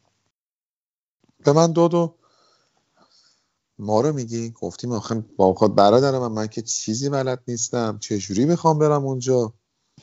[1.44, 2.14] به من داد و
[3.82, 7.98] ما رو میگی؟ گفتیم آخه با خود برادرم من که چیزی بلد نیستم.
[8.00, 9.52] چجوری بخوام برم اونجا؟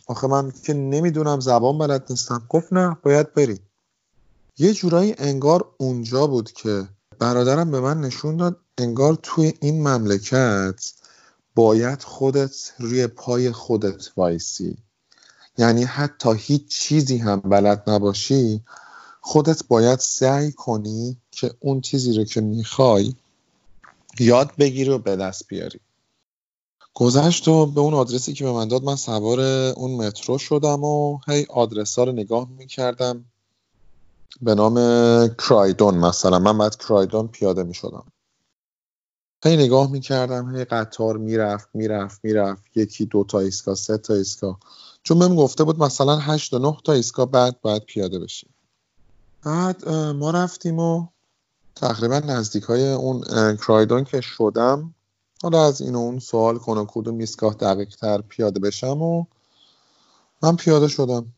[0.08, 2.46] آخه من که نمی‌دونم زبان بلد نیستم.
[2.50, 3.60] گفت نه باید بری
[4.58, 6.88] یه جورایی انگار اونجا بود که
[7.20, 10.94] برادرم به من نشون داد انگار توی این مملکت
[11.56, 14.78] باید خودت روی پای خودت وایسی.
[15.58, 18.64] یعنی حتی هیچ چیزی هم بلد نباشی
[19.22, 23.14] خودت باید سعی کنی که اون چیزی رو که می‌خوای
[24.20, 25.80] یاد بگیری و به دست بیاری.
[26.94, 29.40] گذشت و به اون آدرسی که به من داد من سوار
[29.78, 33.26] اون مترو شدم و هی آدرس ها رو نگاه می‌کردم.
[34.42, 34.76] به نام
[35.28, 36.40] کرایدون مثلا.
[36.40, 38.04] من بعد کرایدون پیاده می‌شدم.
[39.46, 42.64] هی نگاه می‌کردم هی قطار می‌رفت می‌رفت می‌رفت.
[42.78, 44.60] یکی دو تا ایستگاه سه تا ایستگاه
[45.04, 48.54] چون بهم گفته بود مثلا هشت و نه تا ایستگاه بعد باید پیاده بشیم.
[49.44, 51.08] بعد ما رفتیم و
[51.80, 53.22] تقریبا نزدیک های اون
[53.58, 54.94] کرایدون که شدم.
[55.44, 59.26] حالا از این اون سوال کنم کدوم ایستگاه دقیق تر پیاده بشم و
[60.44, 61.34] من پیاده شدم.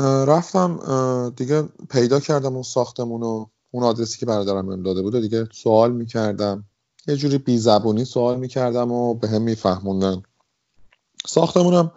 [0.00, 5.20] رفتم دیگه پیدا کردم اون ساختمون و اون آدرسی که برادرم بهم داده بود و
[5.20, 6.64] دیگه سوال می‌کردم.
[7.06, 10.22] یه جوری بی زبونی سوال می‌کردم و به هم میفهموندن.
[11.26, 11.92] ساختمونم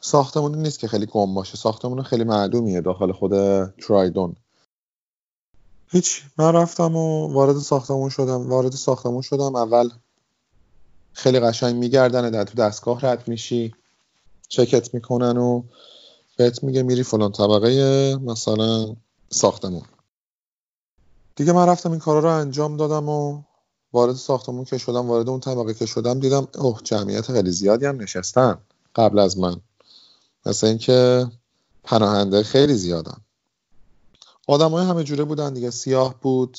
[0.00, 1.56] ساختمونی نیست که خیلی گم باشه.
[1.56, 3.32] ساختمون خیلی معلومیه داخل خود
[3.66, 4.36] ترایدون.
[5.92, 9.56] هیچ من رفتم و وارد ساختمون شدم وارد ساختمون شدم.
[9.56, 9.90] اول
[11.12, 13.74] خیلی قشنگ میگردن در تو دستگاه رد میشی
[14.48, 15.62] چکت می‌کنن و
[16.36, 18.96] بهت میگه میری فلان طبقه مثلا
[19.30, 19.82] ساختمون.
[21.36, 23.42] دیگه من رفتم این کارا رو انجام دادم و
[23.92, 28.02] وارد ساختمون که شدم وارد اون طبقه که شدم دیدم اوه جمعیت خیلی زیادی هم
[28.02, 28.58] نشستن
[28.96, 29.60] قبل از من.
[30.46, 31.26] مثل اینکه
[31.84, 33.16] پناهنده خیلی زیادن.
[34.48, 35.70] آدمای همه جوره بودن دیگه.
[35.70, 36.58] سیاه بود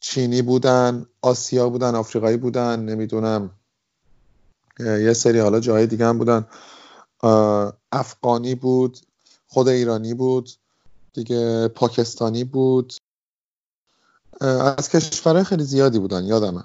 [0.00, 3.50] چینی بودن آسیا بودن آفریقایی بودن نمی‌دونم
[4.80, 6.46] یه سری حالا جای دیگه هم بودن.
[7.92, 8.98] افغانی بود
[9.46, 10.50] خود ایرانی بود
[11.12, 12.94] دیگه پاکستانی بود.
[14.40, 16.64] از کشورهای خیلی زیادی بودن یادمه.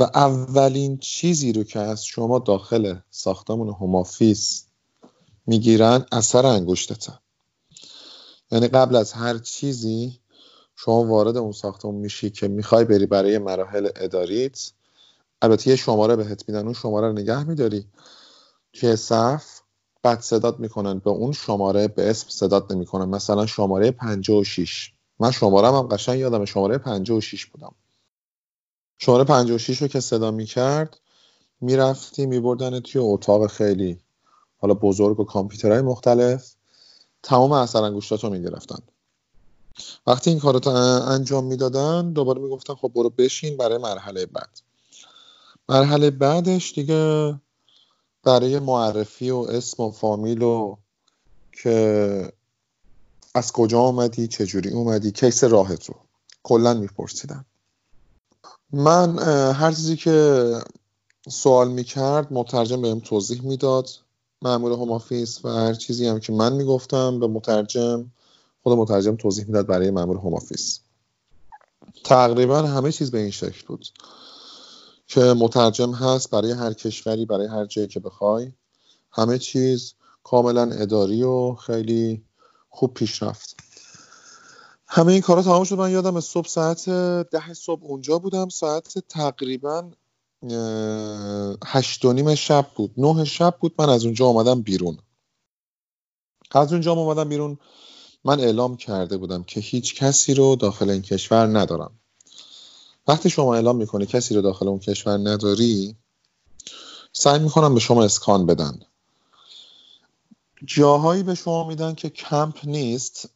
[0.00, 4.65] و اولین چیزی رو که از شما داخل ساختمون هوم آفیس
[5.46, 7.12] می‌گیرن اثر انگشتته
[8.50, 10.20] یعنی قبل از هر چیزی
[10.76, 14.70] شما وارد اون ساختمون میشی که می‌خوای بری برای مراحل اداریت
[15.42, 17.86] البته یه شماره بهت میدن اون شماره رو نگه میداری.
[18.72, 19.60] توی صف
[20.02, 23.08] بعد صدات می‌کنن به اون شماره به اسم صدات نمی‌کنن.
[23.08, 27.74] مثلا شماره 56 من شمارم هم قشنگ یادم شماره 56 بودم.
[28.98, 31.00] شماره 56 رو که صدا می‌کرد
[31.60, 34.00] می‌رفتی میبردن توی اتاق خیلی
[34.58, 36.54] حالا بزرگ و کامپیوترهای مختلف
[37.22, 38.78] تمام اثر انگشتات رو می‌گرفتن.
[40.06, 40.68] وقتی این کار رو
[41.08, 44.60] انجام می‌دادن دوباره می‌گفتن خب برو بشین برای مرحله بعد.
[45.68, 47.34] مرحله بعدش دیگه
[48.22, 50.76] برای معرفی و اسم و فامیل و
[51.62, 52.32] که
[53.34, 55.94] از کجا اومدی چجوری اومدی case راهت رو
[56.42, 57.44] کلا میپرسیدن.
[58.72, 59.18] من
[59.52, 60.50] هر چیزی که
[61.28, 63.88] سوال می‌کرد مترجم بهم توضیح می‌داد.
[64.42, 68.10] مأمور Home Office و هر چیزی هم که من می‌گفتم به مترجم
[68.62, 70.80] خود مترجم توضیح می‌داد برای مأمور هوم آفیس
[72.04, 73.86] تقریبا همه چیز به این شکل بود
[75.06, 78.52] که مترجم هست برای هر کشوری برای هر جایی که بخوای.
[79.12, 82.24] همه چیز کاملا اداری و خیلی
[82.70, 83.56] خوب پیش رفت
[84.86, 85.78] همه این کارا تمام شد.
[85.78, 86.88] من یادم صبح ساعت
[87.30, 88.48] ده صبح اونجا بودم.
[88.48, 89.90] ساعت تقریبا
[91.66, 92.94] هشت و نیم شب بود.
[92.96, 94.98] نه شب بود من از اونجا آمدم بیرون.
[96.50, 97.58] از اونجا اومدم بیرون.
[98.24, 102.00] من اعلام کرده بودم که هیچ کسی رو داخل این کشور ندارم.
[103.08, 105.96] وقتی شما اعلام می‌کنی کسی رو داخل اون کشور نداری
[107.12, 108.80] سعی می‌کنم به شما اسکان بدن.
[110.64, 113.30] جاهایی به شما میدن که کمپ نیست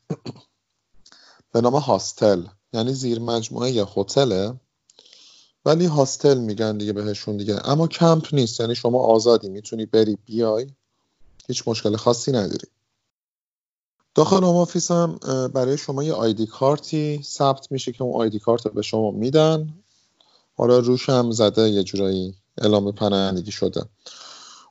[1.52, 4.60] به نام هاستل یعنی زیر مجموعه یا هتله
[5.64, 7.68] ولی هاستل میگن دیگه بهشون دیگه.
[7.68, 8.60] اما کمپ نیست.
[8.60, 10.66] یعنی شما آزادی می‌تونی بری بیای
[11.46, 12.68] هیچ مشکل خاصی نداری.
[14.14, 15.18] داخل Home Office هم
[15.54, 19.74] برای شما یه ID card ی ثبت میشه که اون ID card به شما میدن.
[20.56, 23.84] حالا روش هم زده یه جورایی اعلام پناهندگی شده.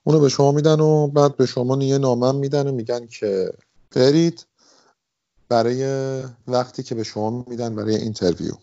[0.04, 3.54] اونو به شما میدن و بعد به شما یه نامم میدن و میگن که
[3.92, 4.46] برید
[5.50, 5.84] برای
[6.48, 8.54] وقتی که به شما میدن برای interview.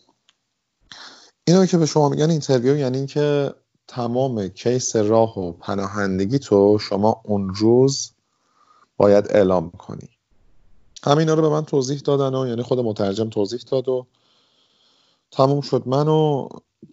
[1.48, 3.54] اینا که به شما میگن interview یعنی اینکه
[3.88, 8.10] تمام کیس راه و پناهندگی تو شما اون روز
[8.96, 10.08] باید اعلام کنی.
[11.04, 14.06] همینا رو به من توضیح دادن و یعنی خود مترجم توضیح داد و
[15.30, 15.82] تموم شد.
[15.86, 16.48] منو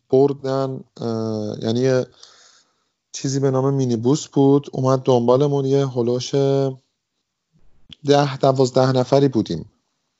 [0.09, 0.83] بردن
[1.61, 2.03] یعنی
[3.11, 4.69] چیزی به نام مینی بوس بود.
[4.71, 6.35] اومد دنبالمون یه هلوش
[8.05, 9.71] ده دوازده نفری بودیم.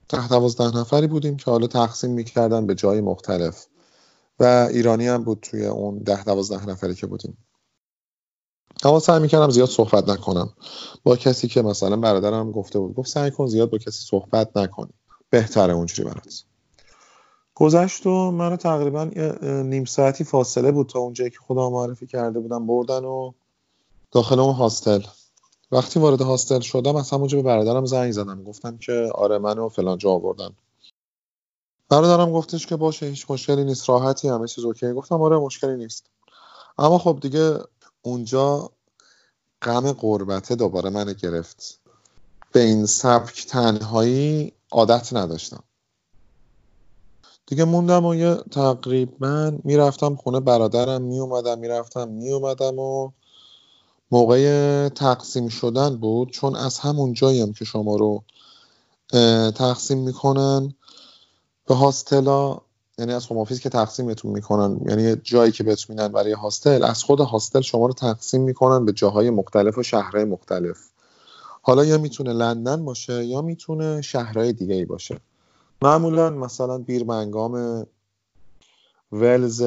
[0.10, 3.66] ده دوازده نفری بودیم که حالا تقسیم می‌کردن به جای مختلف.
[4.44, 7.38] و ایرانی هم بود توی اون ده دوازده نفری که بودیم.
[8.84, 10.54] اما سعی می‌کردم زیاد صحبت نکنم.
[11.04, 14.94] با کسی که مثلا برادرم گفته بود گفت سعی کن زیاد با کسی صحبت نکنی.
[15.30, 16.44] بهتره اونجوری برات.
[17.56, 19.04] گذشت و منو تقریبا
[19.64, 23.32] نیم ساعتی فاصله بود تا اونجایی که خدا معرفی کرده بودم بردن و
[24.12, 25.02] داخل اون هاستل.
[25.72, 28.44] وقتی وارد هاستل شدم از همونجا به برادرم زنگ زدم.
[28.44, 30.50] گفتم که آره منو فلان جا آوردن.
[31.90, 34.94] برادرم گفتش که باشه هیچ مشکلی نیست راحتی همه چیز اوکی.
[34.94, 36.06] گفتم آره مشکلی نیست.
[36.78, 37.60] اما خب دیگه
[38.02, 38.72] اونجا
[39.62, 41.80] غم غربته دوباره منو گرفت.
[42.52, 45.64] به این سبک تنهایی عادت نداشتم.
[47.46, 53.12] دیگه موندم و یه تقریبا می‌رفتم خونه برادرم میومدم می‌رفتم میومدم و
[54.12, 58.24] موقع تقسیم شدن بود چون از همون جایی هم که شما رو
[59.52, 60.74] تقسیم می‌کنن
[61.68, 62.57] به هاستلا
[62.97, 67.20] یعنی از هوم که تقسیمتون می‌کنن یعنی جایی که بهتون میدن برای هاستل از خود
[67.20, 70.78] هاستل شما رو تقسیم می‌کنن به جاهای مختلف و شهرهای مختلف.
[71.61, 75.20] حالا یا می‌تونه لندن باشه یا می‌تونه شهرهای دیگه ای باشه.
[75.82, 77.86] معمولا مثلا بیرمنگام
[79.11, 79.64] ولز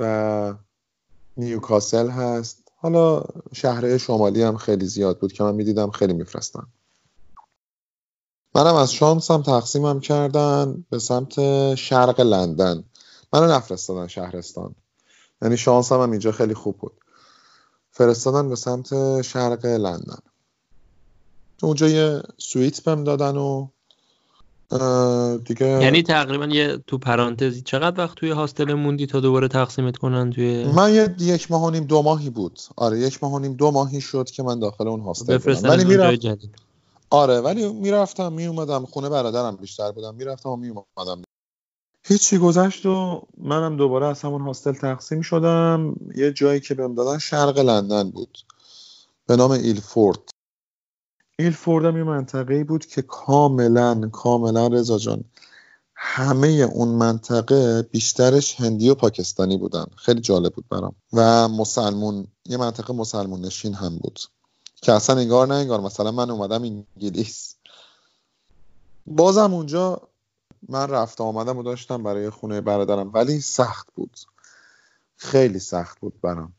[0.00, 0.54] و
[1.36, 2.72] نیوکاسل هست.
[2.76, 6.66] حالا شهرهای شمالی هم خیلی زیاد بود که من می‌دیدم خیلی میفرستن.
[8.54, 11.34] منم از شانسم تقسیمم کردن به سمت
[11.74, 12.84] شرق لندن.
[13.32, 14.74] منو نفرستادن شهرستان.
[15.42, 16.92] یعنی شانسم هم اینجا خیلی خوب بود.
[17.90, 20.18] فرستادن به سمت شرق لندن.
[21.62, 23.68] اونجا یه سویت بهم دادن و
[25.38, 30.30] دیگه یعنی تقریبا یه تو پرانتزی چقدر وقت توی هاستل موندی تا دوباره تقسیمت کنن
[30.30, 32.60] توی؟ من یه یک ماه و نیم دو ماهی بود.
[32.76, 35.68] آره یک ماه و نیم دو ماهی شد که من داخل اون هاستل بودم.
[35.68, 36.26] ولی می‌رفت
[37.10, 41.22] آره ولی می‌رفتم میومدم خونه برادرم بیشتر بودم می‌رفتم و میومدم
[42.04, 45.94] هیچی گذشت و منم دوباره از همون هاستل تقسیم شدم.
[46.16, 48.38] یه جایی که بهم دادن شرق لندن بود.
[49.26, 50.18] به نام ایلفورد.
[51.38, 55.24] ایلفورد هم یه منطقه بود که کاملا کاملا رضا جان
[55.94, 59.86] همه اون منطقه بیشترش هندی و پاکستانی بودن.
[59.96, 60.94] خیلی جالب بود برام.
[61.12, 64.20] و مسلمون یه منطقه مسلمون نشین هم بود.
[64.82, 67.56] که اصلا انگار نه انگار مثلا من اومدم انگلیس.
[69.06, 70.08] بازم اونجا
[70.68, 74.16] من رفت آمدم و داشتم برای خونه برادرم ولی سخت بود.
[75.16, 76.52] خیلی سخت بود برام.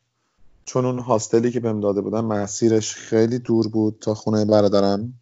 [0.66, 5.22] چون اون هاستلی که بهم داده بودن مسیرش خیلی دور بود تا خونه برادرم.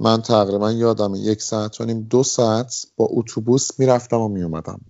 [0.00, 4.80] من تقریبا یادم یک ساعت و نیم دو ساعت با اتوبوس می‌رفتم و میومدم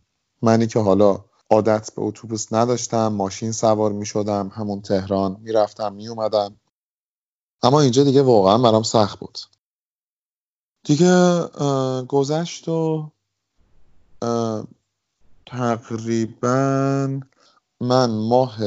[0.42, 6.56] منی که حالا عادت به اتوبوس نداشتم ماشین سوار می شدم همون تهران می‌رفتم میومدم
[7.62, 9.38] اما اینجا دیگه واقعا برام سخت بود.
[10.84, 11.42] دیگه
[12.08, 13.10] گذشت و
[15.46, 17.20] تقریبا
[17.80, 18.58] من ماه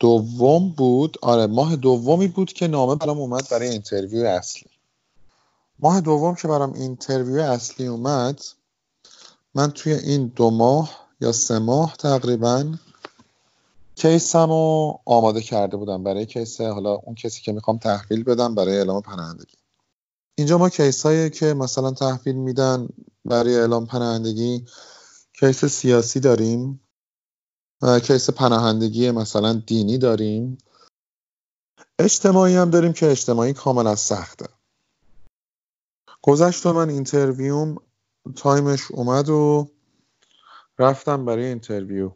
[0.00, 1.18] دوم بود.
[1.22, 4.70] آره ماه دومی بود که نامه برام اومد برای interview اصلی.
[5.78, 8.40] ماه دوم که برام interview اصلی اومد
[9.54, 12.74] من توی این دو ماه یا سه ماه تقریبا
[13.96, 16.02] case م رو آماده کرده بودم.
[16.04, 19.56] برای case حالا اون case ی که می‌خوام تحویل بدم برای اعلام پناهندگی.
[20.38, 22.88] اینجا ما case هایی که مثلا تحویل میدن
[23.24, 24.64] برای اعلام پناهندگی
[25.32, 26.80] case سیاسی داریم.
[28.02, 30.58] case پناهندگی مثلا دینی داریم.
[31.98, 34.46] اجتماعی هم داریم که اجتماعی کاملا سخته.
[36.22, 37.76] گذشت من interview م
[38.36, 39.70] time ش اومد و
[40.78, 42.12] رفتم برای interview.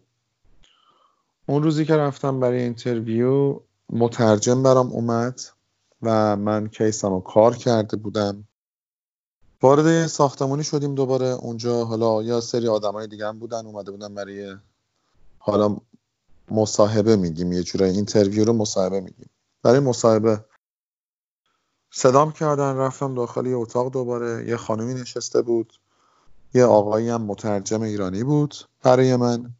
[1.46, 5.40] اون روزی که رفتم برای interview مترجم برام اومد
[6.02, 8.44] و من case م رو کار کرده بودم.
[9.62, 11.26] وارد ساختمانی شدیم دوباره.
[11.26, 14.56] اونجا حالا یه سری آدمای دیگه هم بودن اومده بودن برای
[15.38, 15.76] حالا
[16.50, 17.52] مصاحبه میگیم.
[17.52, 19.30] یه جورای interview رو مصاحبه میگیم.
[19.62, 20.44] برای مصاحبه
[21.90, 24.48] صدام کردن رفتم داخل یه اتاق دوباره.
[24.48, 25.72] یه خانومی نشسته بود.
[26.54, 29.54] یه آقایی هم مترجم ایرانی بود برای من.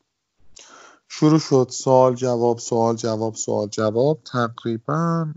[1.08, 1.68] شروع شد.
[1.70, 4.22] سوال جواب سوال جواب سوال جواب.
[4.24, 5.34] تقریبا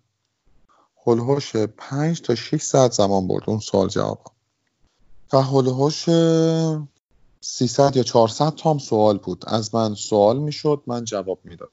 [1.05, 4.23] هلوهاش پنج تا 6 ساعت زمان برد اون سوال جواب.
[5.33, 6.09] و هلوهاش
[7.41, 9.43] 300 یا 400 تام سوال بود.
[9.47, 11.71] از من سوال می‌شد من جواب می‌داد.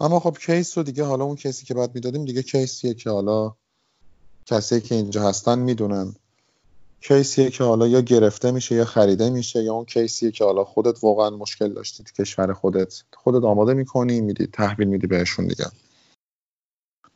[0.00, 3.54] اما خب کیس رو دیگه حالا اون کیسی که بعد می‌دادیم دیگه کیسیه که حالا
[4.46, 6.14] کسی که اینجا هستن می‌دونن.
[7.00, 10.44] case یه که حالا یا گرفته میشه یا خریده میشه یا اون case یه که
[10.44, 13.02] حالا خودت واقعا مشکل داشتی تو کشور خودت.
[13.16, 15.66] خودت آماده می‌کنی میدی تحویل میدی بهشون دیگه.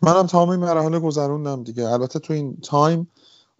[0.02, 1.88] منم تمام این مراحل گذروندم دیگه.
[1.88, 3.10] البته تو این time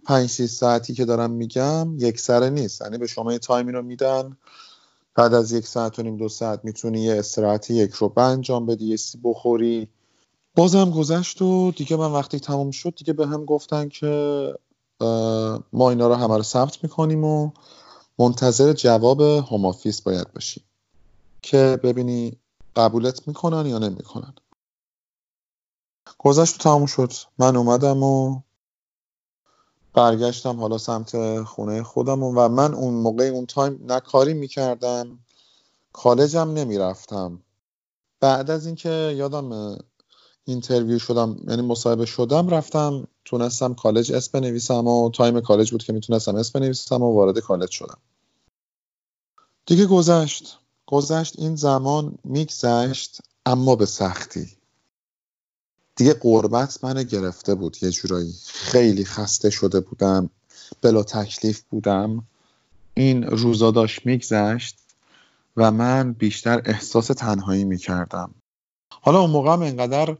[0.06, 2.80] 5 6 ساعتی که دارم میگم یک سره نیست.
[2.80, 4.36] یعنی به شما یه time ی رو میدن.
[5.14, 8.86] بعد از یک ساعت و نیم دو ساعت می‌تونی یه استراحت کوچیک رو انجام بدی
[8.86, 9.88] یه چیزی بخوری.
[10.54, 14.54] بازم گذشت و دیگه من وقتی تمام شد دیگه به هم گفتن که
[15.72, 17.50] ما اینا رو همه رو ثبت می‌کنیم و
[18.18, 19.74] منتظر جواب هوم
[20.04, 20.64] باید باشی
[21.42, 22.38] که ببینی
[22.76, 24.34] قبولت می‌کنن یا نمی‌کنن.
[26.18, 27.12] گذشت تموم شد.
[27.38, 28.40] من اومدم و
[29.94, 35.18] برگشتم حالا سمت خونه خودم و من اون موقع اون تایم نه کاری می‌کردم.
[35.92, 37.42] کالجم نمی‌رفتم.
[38.20, 39.78] بعد از اینکه یادم
[40.44, 45.92] interview شدم یعنی مصاحبه شدم رفتم تونستم کالج اسم بنویسم و time کالج بود که
[45.92, 47.98] می‌تونستم اسم بنویسم و وارد کالج شدم.
[49.66, 50.58] دیگه گذشت.
[50.86, 54.48] گذشت این زمان میگذشت اما به سختی.
[55.96, 60.30] دیگه غربت من گرفته بود یه جورایی خیلی خسته شده بودم
[60.82, 62.24] بلا تکلیف بودم.
[62.94, 64.78] این روزا داشت میگذشت
[65.56, 68.34] و من بیشتر احساس تنهایی می‌کردم.
[69.00, 70.16] حالا اون موقع هم انقدر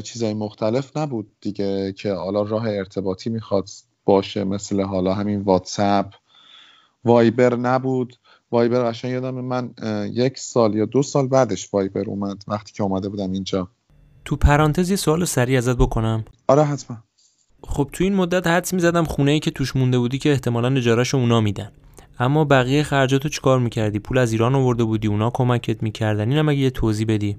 [0.00, 3.68] چیزای مختلف نبود دیگه که حالا راه ارتباطی می‌خواد
[4.04, 6.06] باشه مثل حالا همین واتساپ.
[7.04, 8.16] وایبر نبود.
[8.52, 9.70] وایبر قشنگ یادم من
[10.12, 13.68] یک سال یا دو سال بعدش وایبر اومد وقتی که اومده بودم اینجا.
[14.24, 16.24] تو پرانتز یه سوال سریع ازت بکنم.
[16.48, 16.96] آره حتما.
[17.62, 21.16] خب تو این مدت حدس می‌زدم خونه ای که توش مونده بودی که احتمالا اجارهشو
[21.16, 21.72] اونا میدن.
[22.18, 26.58] اما بقیه خرجاتو چیکار می‌کردی؟ پول از ایران آورده بودی اونا کمکت می‌کردن؟ اینم اگه
[26.58, 27.36] یه توضیح بدی.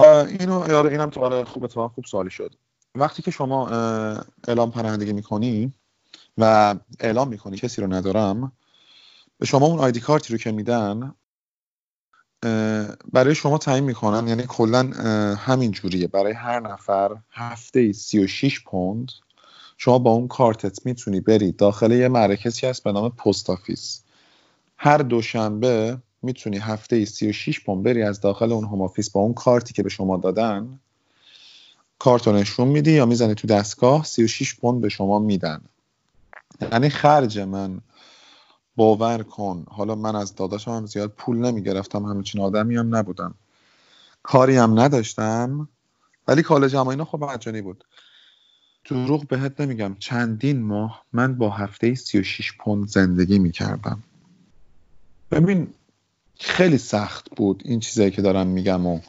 [0.00, 2.54] اینو آره اینم تو آره خوب اتفاقا خوب سوالی شد.
[2.94, 3.68] وقتی که شما
[4.48, 5.72] اعلام پناهندگی می‌کنی
[6.38, 8.52] و اعلام می‌کنی کسی رو ندارم
[9.38, 11.14] به شما اون آیدی کارتی رو که میدن
[13.12, 14.90] برای شما تعیین می‌کنن یعنی کلا
[15.36, 16.06] همین جوریه.
[16.06, 19.12] برای هر نفر هفته 36 پوند
[19.76, 21.52] شما با اون کارتت می‌تونی بری.
[21.52, 24.02] داخل یه مرکزی هست به نام Post Office.
[24.76, 29.74] هر دوشنبه می‌تونی هفته 36 پوند بری از داخل اون Home Office با اون کارتی
[29.74, 30.80] که به شما دادن
[31.98, 35.60] کارت نشون میدی یا می‌زنی تو دستگاه 36 پوند به شما میدن.
[36.72, 37.80] یعنی خرج من
[38.76, 39.66] باور کن.
[39.68, 43.34] حالا من از داداشم هم زیاد پول نمی‌گرفتم همچین آدمی هم نبودم.
[44.22, 45.68] کاری هم نداشتم
[46.28, 47.84] ولی کالج هم اینا خب مجانی بود.
[48.84, 49.96] دروغ بهت نمیگم.
[49.98, 54.02] چندین ماه من با هفته 36 پوند زندگی می‌کردم.
[55.30, 55.74] ببین
[56.42, 59.00] خیلی سخت بود این چیزایی که دارم میگم و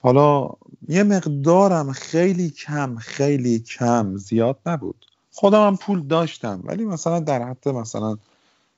[0.00, 0.50] حالا
[0.88, 5.06] یه مقدارم خیلی کم خیلی کم زیاد نبود.
[5.32, 8.18] خودم هم پول داشتم ولی مثلا در حد مثلا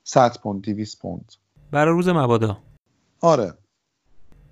[0.04, 1.32] 100 پوند 200 پوند.
[1.70, 2.58] برای روز مبادا؟
[3.20, 3.54] آره.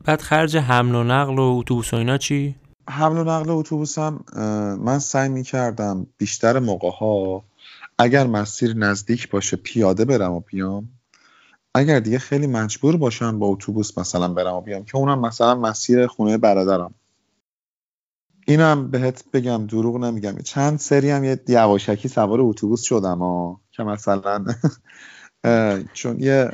[0.05, 2.55] بعد خرج حمل و نقل و اتوبوس و اینا چی؟
[2.89, 4.25] حمل و نقل اتوبوسم
[4.81, 7.45] من سعی می کردم بیشتر موقع ها
[7.99, 10.89] اگر مسیر نزدیک باشه پیاده برم و بیام.
[11.75, 16.07] اگر دیگه خیلی مجبور باشم با اتوبوس مثلا برم و بیام که اونم مثلا مسیر
[16.07, 16.95] خونه برادرم.
[18.47, 20.37] اینم بهت بگم دروغ نمیگم.
[20.39, 24.45] چند سری هم یه یواشکی سوار اتوبوس شدم ها که مثلا
[25.93, 26.51] چون یه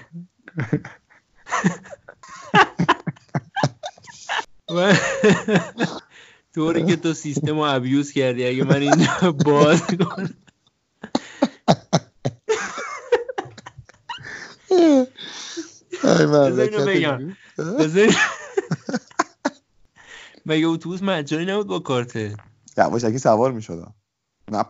[6.54, 10.34] طوری که تو سیستم رو ابیوز کردی اگه من اینجا باز کنم.
[20.46, 22.36] مگه اتوبوس مجانی نبود با کارته
[22.78, 23.94] یواشکی سوار می شدم
[24.52, 24.64] نه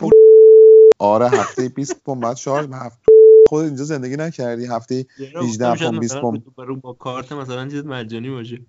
[0.98, 3.08] آره هفته 20 پوند بعد شارژ هفته
[3.48, 4.66] خود اینجا زندگی نکردی.
[4.66, 5.06] هفته
[5.36, 6.44] 18 پوند 20 پوند.
[6.82, 8.60] با کارت مثلا چیز مجانی باشه.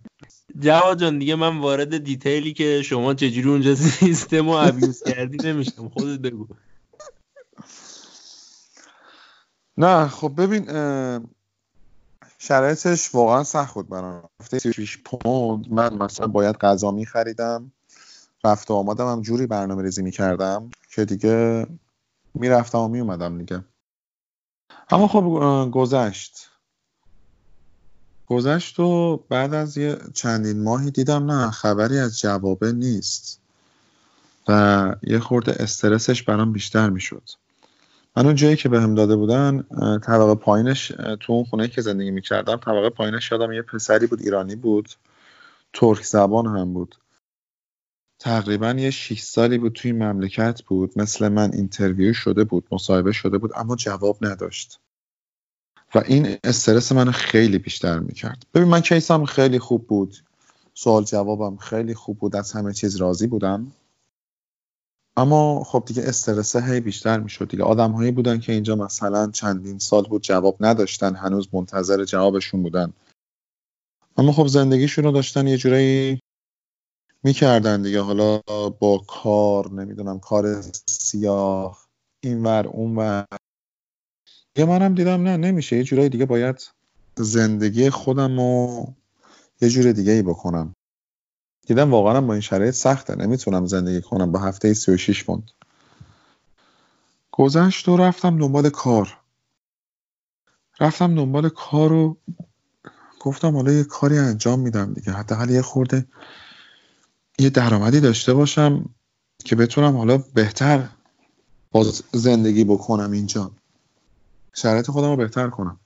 [0.60, 5.90] جواد جان دیگه من وارد دیتیلی که شما چجوری اونجا سیستم رو ابیوز کردی نمیشم
[5.90, 6.48] خودت بگو.
[9.80, 10.65] نه خب ببین
[12.38, 14.30] شرایطش واقعا سخت بود برام.
[14.41, 17.71] هفته 36 پوند من مثلا باید غذا می خریدم
[18.43, 21.67] رفت و آمادم هم جوری برنامه ریزی می کردم که دیگه
[22.34, 23.63] می‌رفتم و می اومدم دیگه.
[24.89, 26.49] اما خب گذشت.
[28.27, 33.39] گذشت و بعد از یه چندین ماهی دیدم نه خبری از جوابه نیست.
[34.47, 37.30] و یه خورده استرسش برام بیشتر می‌شد.
[38.20, 39.63] من اون جایی که بهم داده بودن
[39.99, 40.88] طبقه پایینش
[41.20, 44.89] تو اون خونه که زندگی می‌کردم طبقه پایینش یادم یه پسری بود ایرانی بود.
[45.74, 46.95] ترک زبان هم بود.
[48.20, 50.91] تقریبا یه 6 سالی بود توی مملکت بود.
[50.95, 54.80] مثل من interview شده بود مصاحبه شده بود اما جواب نداشت.
[55.95, 58.45] و این استرس منو خیلی بیشتر می‌کرد.
[58.53, 60.15] ببین من case م خیلی خوب بود.
[60.74, 62.36] سوال جوابم خیلی خوب بود.
[62.36, 63.72] از همه چیز راضی بودم.
[65.20, 67.63] اما خب دیگه استرس هی بیشتر می‌شد دیگه.
[67.63, 72.93] آدم هایی بودن که اینجا مثلا چندین سال بود جواب نداشتن هنوز منتظر جوابشون بودن.
[74.17, 76.20] اما خب زندگیشون رو داشتن یه جورایی
[77.24, 78.01] می‌کردن دیگه.
[78.01, 78.41] حالا
[78.80, 81.86] با کار نمی‌دونم کار سیاه
[82.24, 83.26] اینور اونور.
[84.55, 85.78] یه منم دیدم نه نمیشه.
[85.78, 86.72] یه جورایی دیگه باید
[87.17, 88.88] زندگی خودم رو
[89.61, 90.76] یه جور دیگه ای بکنم.
[91.70, 93.15] دیدم واقعا با این شرایط سخته.
[93.15, 95.51] نمی‌تونم زندگی کنم با هفته 36 پوند
[97.32, 99.17] گذشت و رفتم دنبال کار.
[100.80, 102.17] رفتم دنبال کار و
[103.20, 105.11] گفتم حالا یه کاری انجام میدم دیگه.
[105.11, 106.05] حداقل یه خورده
[107.39, 108.89] یه درآمدی داشته باشم
[109.45, 110.89] که بتونم حالا بهتر
[111.72, 113.51] باز زندگی بکنم اینجا.
[114.53, 115.80] شرایط خودم رو بهتر کنم.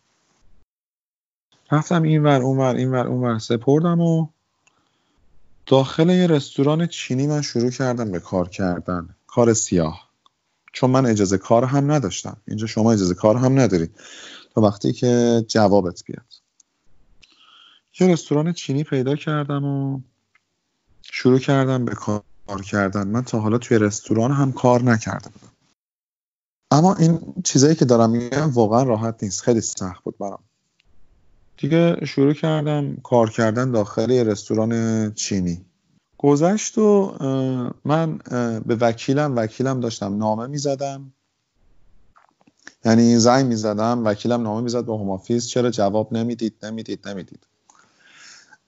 [1.72, 4.28] رفتم این ور اون ور این ور اون ور سپردم و
[5.66, 9.16] داخل یه رستوران چینی من شروع کردم به کار کردن.
[9.28, 10.10] کار سیاه.
[10.74, 12.38] چون من اجازه کار هم نداشتم.
[12.48, 13.90] اینجا شما اجازه کار هم نداری
[14.56, 16.34] تا وقتی که جوابت بیاد.
[18.00, 20.02] یه رستوران چینی پیدا کردم و
[21.02, 23.08] شروع کردم به کار کردن.
[23.08, 25.54] من تا حالا توی رستوران هم کار نکرده بودم
[26.72, 29.42] اما این چیزایی که دارم میگم واقعا راحت نیست.
[29.42, 30.44] خیلی سخت بود برام.
[31.58, 35.66] دیگه شروع کردم کار کردن داخل یه رستوران چینی.
[36.18, 37.16] گذشت و
[37.86, 38.18] من
[38.66, 41.14] به وکیلم وکیلم داشتم نامه می‌زدم.
[42.86, 47.48] یعنی زنگ می‌زدم وکیلم نامه می‌زد به هومافیس چرا جواب نمی‌دید نمی‌دید نمی‌دید.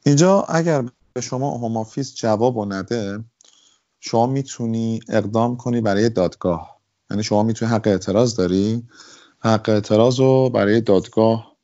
[0.06, 0.84] اینجا اگر
[1.14, 3.24] به شما هومافیس جواب نده
[4.00, 6.80] شما می‌تونی اقدام کنی برای دادگاه.
[7.12, 8.84] یعنی شما می‌تونی حق اعتراض داری.
[9.40, 11.55] حق اعتراض رو برای دادگاه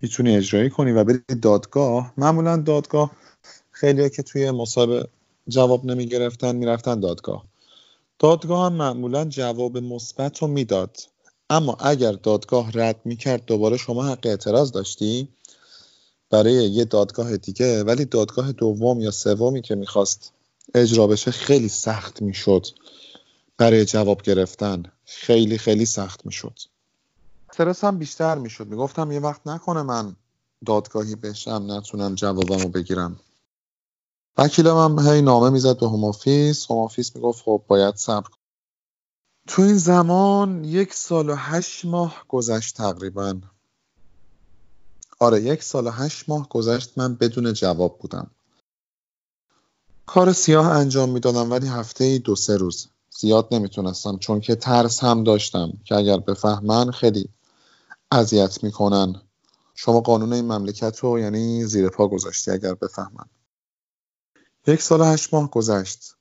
[0.00, 2.12] می‌تونی اجرایی کنی و بری دادگاه.
[2.16, 3.10] معمولا دادگاه
[3.70, 5.08] خیلی که توی مصاحبه
[5.48, 7.44] جواب نمی گرفتن می‌رفتن دادگاه.
[8.18, 10.96] دادگاه هم معمولا جواب مثبت رو می‌داد.
[11.50, 15.28] اما اگر دادگاه رد می‌کرد دوباره شما حق اعتراض داشتی؟
[16.30, 20.32] برای یه دادگاه دیگه ولی دادگاه دوم یا سومی که می‌خواست
[20.74, 22.66] اجرا بشه خیلی سخت می‌شد
[23.58, 24.82] برای جواب گرفتن.
[25.04, 26.58] خیلی خیلی سخت می‌شد.
[27.56, 28.66] استرس هم بیشتر می‌شد.
[28.66, 30.16] می‌گفتم یه وقت نکنه من
[30.66, 33.20] دادگاهی بشم نتونم جوابمو بگیرم.
[34.36, 38.28] وکیلم هم هی نامه می‌زد به هومافیس هومافیس می‌گفت خب باید صبر
[39.48, 43.40] تو این زمان یک سال و هشت ماه گذشت تقریبا.
[45.18, 48.30] آره یک سال و هشت ماه گذشت من بدون جواب بودم.
[50.06, 52.88] کار سیاه انجام می‌دادم ولی هفته دو سه روز.
[53.18, 57.28] زیاد نمی‌تونستم چون که ترس هم داشتم که اگر بفهمن خیلی
[58.16, 59.22] اذیت می‌کنن.
[59.74, 63.26] شما قانون این مملکت رو یعنی زیر پا گذاشتی اگر بفهمن
[64.66, 66.14] یک سال هشت ماه گذشت.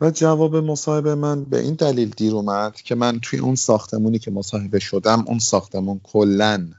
[0.00, 4.30] و جواب مصاحبه من به این دلیل دیر اومد که من توی اون ساختمونی که
[4.30, 6.70] مصاحبه شدم اون ساختمون کلا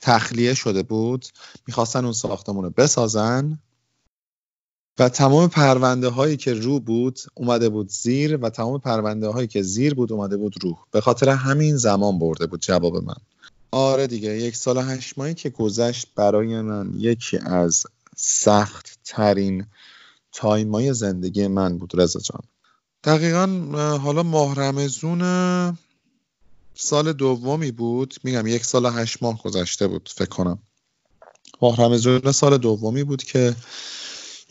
[0.00, 1.26] تخلیه شده بود.
[1.66, 3.58] می‌خواستن اون ساختمون رو بسازن.
[4.98, 9.62] و تمام پرونده هایی که رو بود اومده بود زیر و تمام پرونده هایی که
[9.62, 10.78] زیر بود اومده بود رو.
[10.90, 13.14] به خاطر همین زمان برده بود جواب من.
[13.70, 17.86] آره دیگه یک سال هشت ماهی که گذشت برای من یکی از
[18.16, 19.66] سخت ترین
[20.32, 22.42] تایمای زندگی من بود رضا جان.
[23.04, 23.46] دقیقا
[23.98, 25.22] حالا ماه رمزون
[26.74, 28.14] سال دومی بود.
[28.24, 30.58] میگم یک سال هشت ماه گذشته بود فکر کنم.
[31.62, 33.54] ماه رمزون سال دومی بود که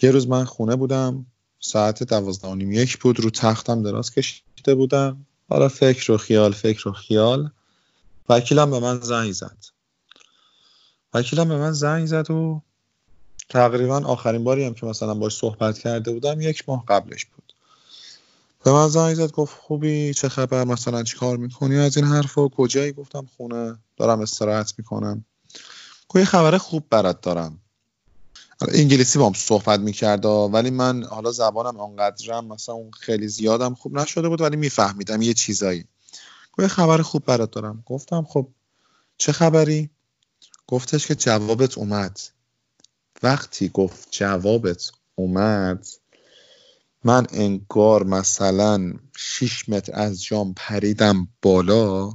[0.01, 1.25] یه روز من خونه بودم
[1.59, 5.25] ساعت دوازده یک بود رو تختم دراز کشیده بودم.
[5.49, 7.51] حالا فکر و خیال فکر و خیال.
[8.29, 9.57] وکیلم به من زنگ زد.
[11.13, 12.61] وکیلم به من زنگ زد و
[13.49, 17.53] تقریبا آخرین باری هم که مثلا باش صحبت کرده بودم یک ماه قبلش بود.
[18.63, 22.47] به من زنگ زد گفت خوبی؟ چه خبر؟ مثلا چی کار می‌کنی؟ از این حرفا
[22.47, 25.25] کجایی؟ گفتم خونه دارم استراحت می‌کنم.
[26.15, 27.60] یه خبر خوب برات دارم.
[28.69, 33.99] انگلیسی با هم صحبت می‌کرد ولی من حالا زبانم آنقدرم مثلا اون خیلی زیادم خوب
[33.99, 35.85] نشده بود ولی میفهمیدم یه چیزایی.
[36.53, 37.83] گفت خبر خوب برات دارم.
[37.85, 38.47] گفتم خب
[39.17, 39.89] چه خبری؟
[40.67, 42.19] گفتش که جوابت اومد.
[43.23, 45.87] وقتی گفت جوابت اومد
[47.03, 52.09] من انگار مثلا 6 متر از جام پریدم بالا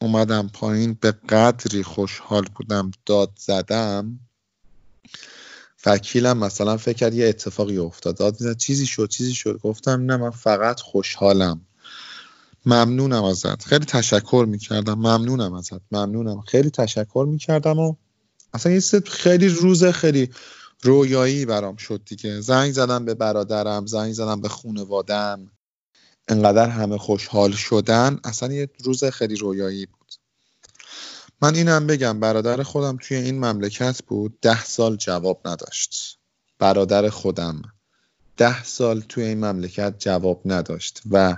[0.00, 4.25] اومدم پایین به قدری خوشحال بودم داد زدم.
[5.86, 8.16] وکیلم مثلا فکر کرد یه اتفاقی افتاد.
[8.16, 9.60] داد می‌زد چیزی شد چیزی شد.
[9.62, 11.60] گفتم نه من فقط خوشحالم.
[12.66, 13.64] ممنونم ازت.
[13.64, 14.94] خیلی تشکر می‌کردم.
[14.94, 15.80] ممنونم ازت.
[15.92, 16.40] ممنونم.
[16.40, 17.94] خیلی تشکر می‌کردم و
[18.54, 20.30] اصلا یه خیلی روز خیلی
[20.82, 22.40] رویایی برام شد دیگه.
[22.40, 25.50] زنگ زدم به برادرم زنگ زدم به خونوادم
[26.28, 28.20] انقدر همه خوشحال شدن.
[28.24, 29.95] اصلا یه روز خیلی رویایی بود
[31.42, 36.18] من اینم بگم برادر خودم توی این مملکت بود ده سال جواب نداشت.
[36.58, 37.62] برادر خودم
[38.36, 41.36] ده سال توی این مملکت جواب نداشت و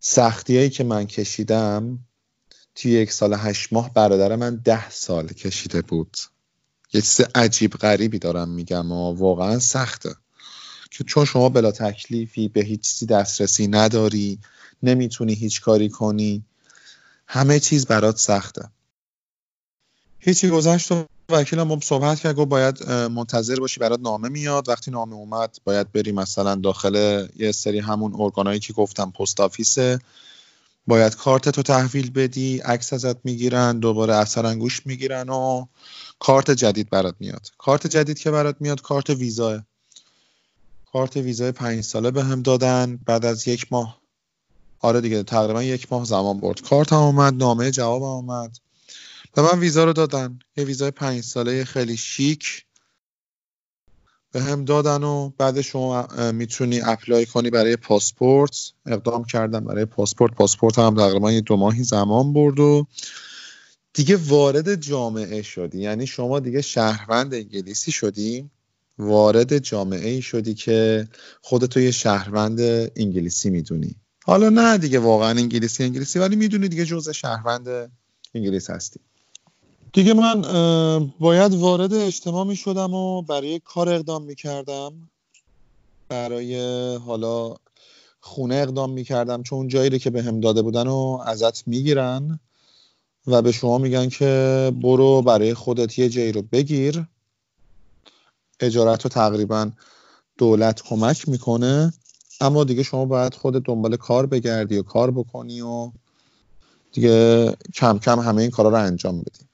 [0.00, 1.98] سختیایی که من کشیدم
[2.74, 6.16] توی یک سال هشت ماه برادر من ده سال کشیده بود.
[6.92, 10.14] یه چیز عجیب غریبی دارم میگم و واقعا سخته.
[10.90, 14.38] که چون شما بلا تکلیفی به هیچ چیزی دسترسی نداری
[14.82, 16.44] نمی‌تونی هیچ کاری کنی
[17.30, 18.70] همه چیز برات سخته.
[20.18, 24.68] هیچی گذشت و وکیلم با صحبت کرد گفت باید منتظر باشی برات نامه میاد.
[24.68, 29.98] وقتی نامه اومد باید بری مثلا داخل یه سری همون ارگانایی که گفتم پست آفیسه.
[30.86, 35.66] باید کارت تو تحویل بدی عکس ازت می‌گیرن دوباره اثر انگوش می‌گیرن و
[36.18, 37.50] کارت جدید برات میاد.
[37.58, 39.62] کارت جدید که برات میاد کارت ویزاه.
[40.92, 42.96] کارت ویزای پنج ساله به هم دادن.
[43.06, 43.97] بعد از یک ماه
[44.80, 46.60] آره دیگه تقریبا یک ماه زمان برد.
[46.60, 48.56] کارت هم اومد نامه جواب هم اومد.
[49.34, 50.38] به من ویزا رو دادن.
[50.56, 52.64] یه ویزای پنج ساله خیلی شیک.
[54.32, 58.72] به هم دادن و بعد شما می‌تونی اپلای کنی برای پاسپورت.
[58.86, 60.34] اقدام کردم برای پاسپورت.
[60.34, 62.86] پاسپورت هم تقریبا یه دو ماهی زمان برد و
[63.92, 65.78] دیگه وارد جامعه شدی.
[65.78, 68.50] یعنی شما دیگه شهروند انگلیسی شدی.
[68.98, 71.08] وارد جامعه ای شدی که
[71.42, 72.60] خودتو یه شهروند
[72.96, 73.96] انگلیسی می‌دونی.
[74.28, 77.92] حالا نه دیگه واقعا انگلیسی انگلیسی ولی می‌دونی دیگه جزء شهروند
[78.34, 79.00] انگلیس هستی.
[79.92, 80.42] دیگه من
[81.20, 85.10] باید وارد اجتماع می شدم و برای کار اقدام می کردم
[86.08, 86.56] برای
[86.96, 87.54] حالا
[88.20, 92.40] خونه اقدام می کردم چون جایی رو که به هم داده بودن و ازت می‌گیرن
[93.26, 97.06] و به شما میگن که برو برای خودت یه جایی رو بگیر.
[98.60, 99.70] اجارت رو تقریبا
[100.38, 101.92] دولت کمک می‌کنه.
[102.40, 105.90] اما دیگه شما باید خود دنبال کار بگردی و کار بکنی و
[106.92, 109.48] دیگه کم کم همه این کارا رو انجام بدی.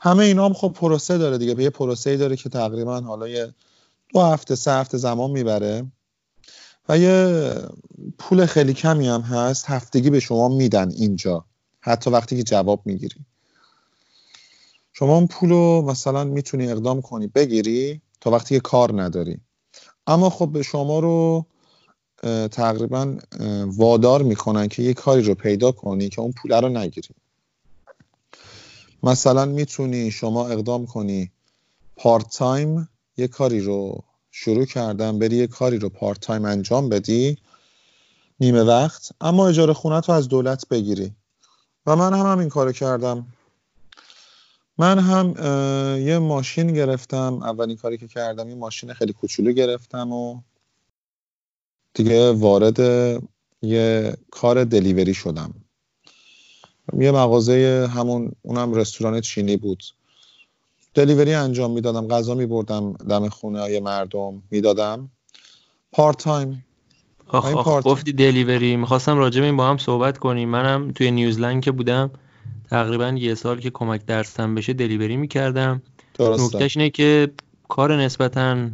[0.00, 1.54] همه اینا هم خب پروسه داره دیگه.
[1.54, 3.54] به یه پروسه داره که تقریبا حالا یه
[4.14, 5.86] دو هفته سه هفته زمان می‌بره
[6.88, 7.54] و یه
[8.18, 11.44] پول خیلی کمی هم هست هفتگی به شما میدن اینجا.
[11.80, 13.16] حتی وقتی که جواب می‌گیری.
[14.92, 19.40] شما اون پول رو مثلا می‌تونی اقدام کنی بگیری تا وقتی که کار نداری.
[20.06, 21.46] اما خب به شما رو
[22.50, 23.16] تقریبا
[23.66, 27.14] وادار می‌کنن که یه کاری رو پیدا کنی که اون پول رو نگیری.
[29.02, 31.30] مثلا می‌تونی شما اقدام کنی
[31.96, 37.38] part time یه کاری رو شروع کردن بری یه کاری رو part time انجام بدی
[38.40, 41.12] نیمه وقت اما اجاره خونه رو از دولت بگیری.
[41.86, 43.26] و من هم همین کارو کردم.
[44.78, 45.34] من هم
[46.06, 47.42] یه ماشین گرفتم.
[47.42, 50.40] اولین کاری که کردم یه ماشین خیلی کوچولو گرفتم و
[51.98, 52.78] دیگه وارد
[53.62, 55.54] یه کار delivery شدم.
[56.98, 59.82] یه مغازه همون اونم رستوران چینی بود.
[60.94, 62.08] delivery انجام می‌دادم.
[62.08, 65.10] غذا میبردم دم خونه های مردم می‌دادم.
[65.92, 66.64] part time
[67.26, 70.48] آخ, آخ گفتی delivery می‌خواستم راجع این با هم صحبت کنیم.
[70.48, 72.10] منم توی نیوزلند که بودم
[72.70, 75.82] تقریبا یه سال که کمک درسم بشه delivery می‌کردم.
[76.20, 77.30] نکتهش اینه که
[77.68, 78.70] کار نسبتا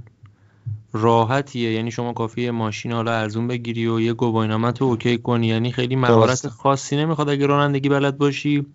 [0.95, 1.73] راحتیه.
[1.73, 5.47] یعنی شما کافیه ماشین حالا ارزون بگیری و یه گواهینامه تو okay کنی.
[5.47, 8.66] یعنی خیلی مهارت خاصی نمی‌خواد اگه رانندگی بلد باشی.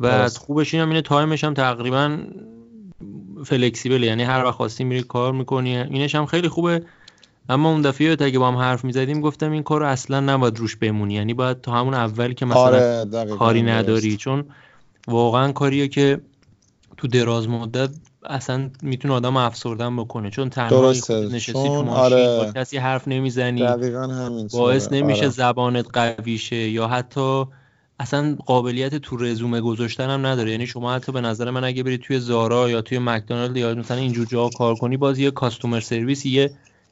[0.00, 0.38] و درست.
[0.38, 2.18] خوبش اینم اینه time ش هم تقریبا
[3.44, 5.76] flexible یعنی هر وقت خواستی میری کار می‌کنی.
[5.76, 6.82] اینش هم خیلی خوبه.
[7.48, 11.14] اما اون دفعه اگه با هم حرف می‌زدیم گفتم این کار اصلا نباید روش بمونی.
[11.14, 13.06] یعنی باید تا همون اول که مثلا آره
[13.38, 14.16] کاری نداری.
[14.16, 14.44] چون
[15.08, 16.20] واقعا کاریه که
[16.96, 17.90] تو دراز مدت
[18.24, 22.52] اصلا می‌تونه آدم افسرده‌ت بکنه چون تنهایی نشستی تو ماشین آره.
[22.54, 23.66] کسی حرف نمی‌زنی.
[24.52, 25.28] باعث نمیشه آره.
[25.28, 27.44] زبانت قوی شه یا حتی
[28.00, 30.50] اصلا قابلیت تو رزومه گذاشتن هم نداره.
[30.50, 33.96] یعنی شما حتی به نظر من اگه بری توی زارا یا توی مکدونالد یا مثلا
[33.96, 36.50] اینجور جا کار کنی باز یه کاستومر سرویس یه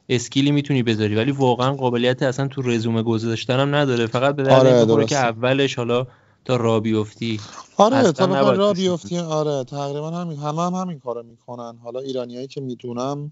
[0.09, 1.15] اسکیلی می‌تونی بذاری.
[1.15, 4.05] ولی واقعا قابلیت اصلا تو رزومه گذاشتن هم نداره.
[4.05, 6.07] فقط به آره که اولش حالا
[6.45, 7.39] تا را بیفتی.
[7.77, 9.17] آره تا را بیفتی.
[9.17, 11.77] آره تقریبا همین همه هم همین کارو می‌کنن.
[11.83, 13.31] حالا ایرانیایی که می‌دونم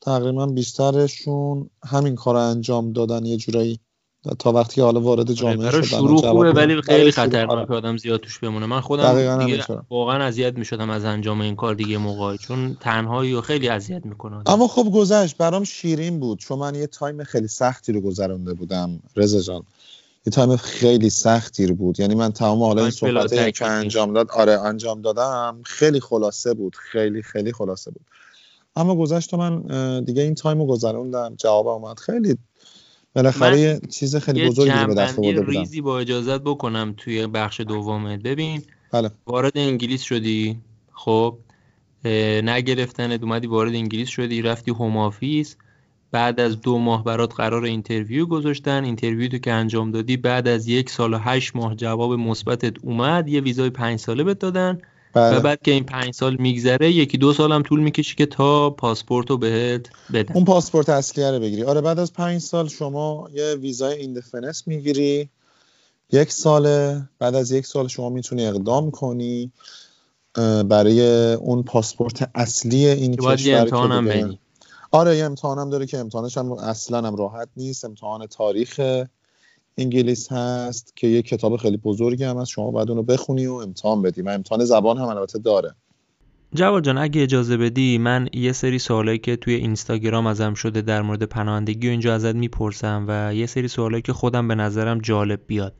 [0.00, 3.80] تقریبا بیشترشون همین کار انجام دادن یه جورایی.
[4.38, 7.76] تا وقتی حالا وارد آره، جامعه شدن شروع خوبه ولی خیلی خطرناک آره.
[7.76, 8.66] آدم زیاد توش بمونه.
[8.66, 13.40] من خودم دیگه واقعا اذیت می‌شدم از انجام این کار دیگه موقعی چون تنهایی و
[13.40, 15.36] خیلی اذیت می‌کنه اما خب گذشت.
[15.36, 16.38] برام شیرین بود.
[16.38, 19.00] چون من یه time خیلی سختی رو گذرونده بودم.
[19.16, 19.62] رضا جان.
[20.26, 22.00] یه time خیلی سختی بود.
[22.00, 26.76] یعنی من تمام حالا این صحبت که انجام داد آره انجام دادم خیلی خلاصه بود.
[26.76, 28.02] خیلی خیلی خلاصه بود.
[28.76, 29.62] اما گذشت من
[30.04, 31.34] دیگه این time رو گذروندم.
[31.38, 31.98] جواب اومد.
[31.98, 32.36] خیلی
[33.14, 35.60] بالاخره یه چیز خیلی بزرگی به دست آورده بودم.
[35.60, 38.62] ریزی با اجازت بکنم توی بخش دومت ببین
[38.92, 39.10] بله.
[39.26, 40.60] وارد انگلیس شدی.
[40.92, 41.38] خب
[42.44, 45.56] نگرفتنت اومدی وارد انگلیس شدی رفتی Home Office.
[46.12, 48.84] بعد از دو ماه برات قرار interview گذاشتن.
[48.84, 53.28] interview تو که انجام دادی بعد از یک سال و هشت ماه جواب مثبتت اومد.
[53.28, 54.78] یه ویزای پنج ساله بهت دادن.
[55.14, 55.38] بله.
[55.38, 58.70] و بعد که این پنج سال میگذره یکی دو سال هم طول می‌کشی که تا
[58.70, 60.34] پاسپورت رو بهت بدن.
[60.34, 61.64] اون پاسپورت اصلیه رو بگیری.
[61.64, 65.28] آره بعد از پنج سال شما یه ویزای indefinite می‌گیری.
[66.12, 69.52] یک ساله بعد از یک سال شما می‌تونی اقدام کنی
[70.68, 73.64] برای اون پاسپورت اصلی این کشور که
[74.92, 77.84] آره یه امتحانم داره که امتحانش هم اصلا هم راحت نیست.
[77.84, 78.80] امتحان تاریخ
[79.78, 82.50] انگلیس هست که یه کتاب خیلی بزرگی هم هست.
[82.50, 84.22] شما باید اونو بخونی و امتحان بدی.
[84.22, 85.74] من امتحان زبان هم البته داره.
[86.54, 91.02] جواد جان اگه اجازه بدی من یه سری سوالایی که توی اینستاگرام ازم شده در
[91.02, 95.40] مورد پناهندگی و اینجا ازت می‌پرسم و یه سری سوالایی که خودم به نظرم جالب
[95.46, 95.74] بیاد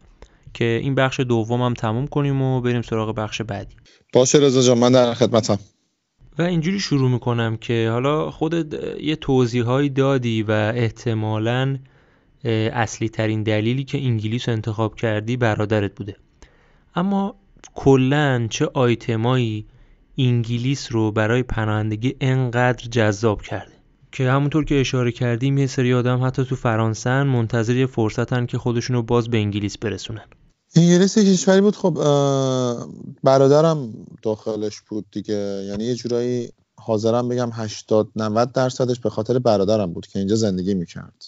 [0.55, 3.76] که این بخش دومم تموم کنیم و بریم سراغ بخش بعدی.
[4.12, 5.59] باشه رضا جان من در خدمتم.
[6.38, 11.78] و اینجوری شروع می‌کنم که حالا خودت یه توضیحهایی دادی و احتمالاً
[12.72, 16.16] اصلی ترین دلیلی که انگلیس انتخاب کردی برادرت بوده.
[16.94, 17.34] اما
[17.74, 19.66] کلا چه آیتمایی
[20.18, 23.72] انگلیس رو برای پناهندگی انقدر جذاب کرده؟
[24.12, 28.59] که همونطور که اشاره کردیم یه سری آدم حتی تو فرانسه منتظر یه فرصتن که
[28.59, 30.24] خودشون رو باز به انگلیس برسونن.
[30.77, 31.94] انگلیس کشوری بود خب
[33.23, 33.93] برادرم
[34.23, 35.65] داخلش بود دیگه.
[35.69, 40.74] یعنی یه جورایی حاضرم بگم 80 90 درصدش به خاطر برادرم بود که اینجا زندگی
[40.74, 41.24] می‌کرد.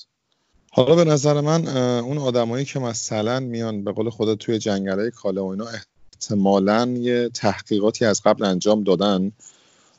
[0.71, 1.69] حالا به نظر من
[1.99, 7.29] اون آدمایی که مثلا میان به قول خدا توی جنگلای کاله و اینا احتمالا یه
[7.29, 9.33] تحقیقاتی از قبل انجام دادن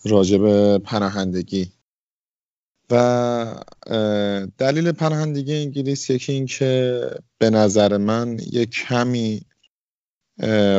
[0.05, 0.37] راجع
[0.77, 1.71] پناهندگی.
[2.91, 3.55] و
[4.57, 7.01] دلیل پناهندگی انگلیس یکی این که
[7.37, 9.41] به نظر من یه کمی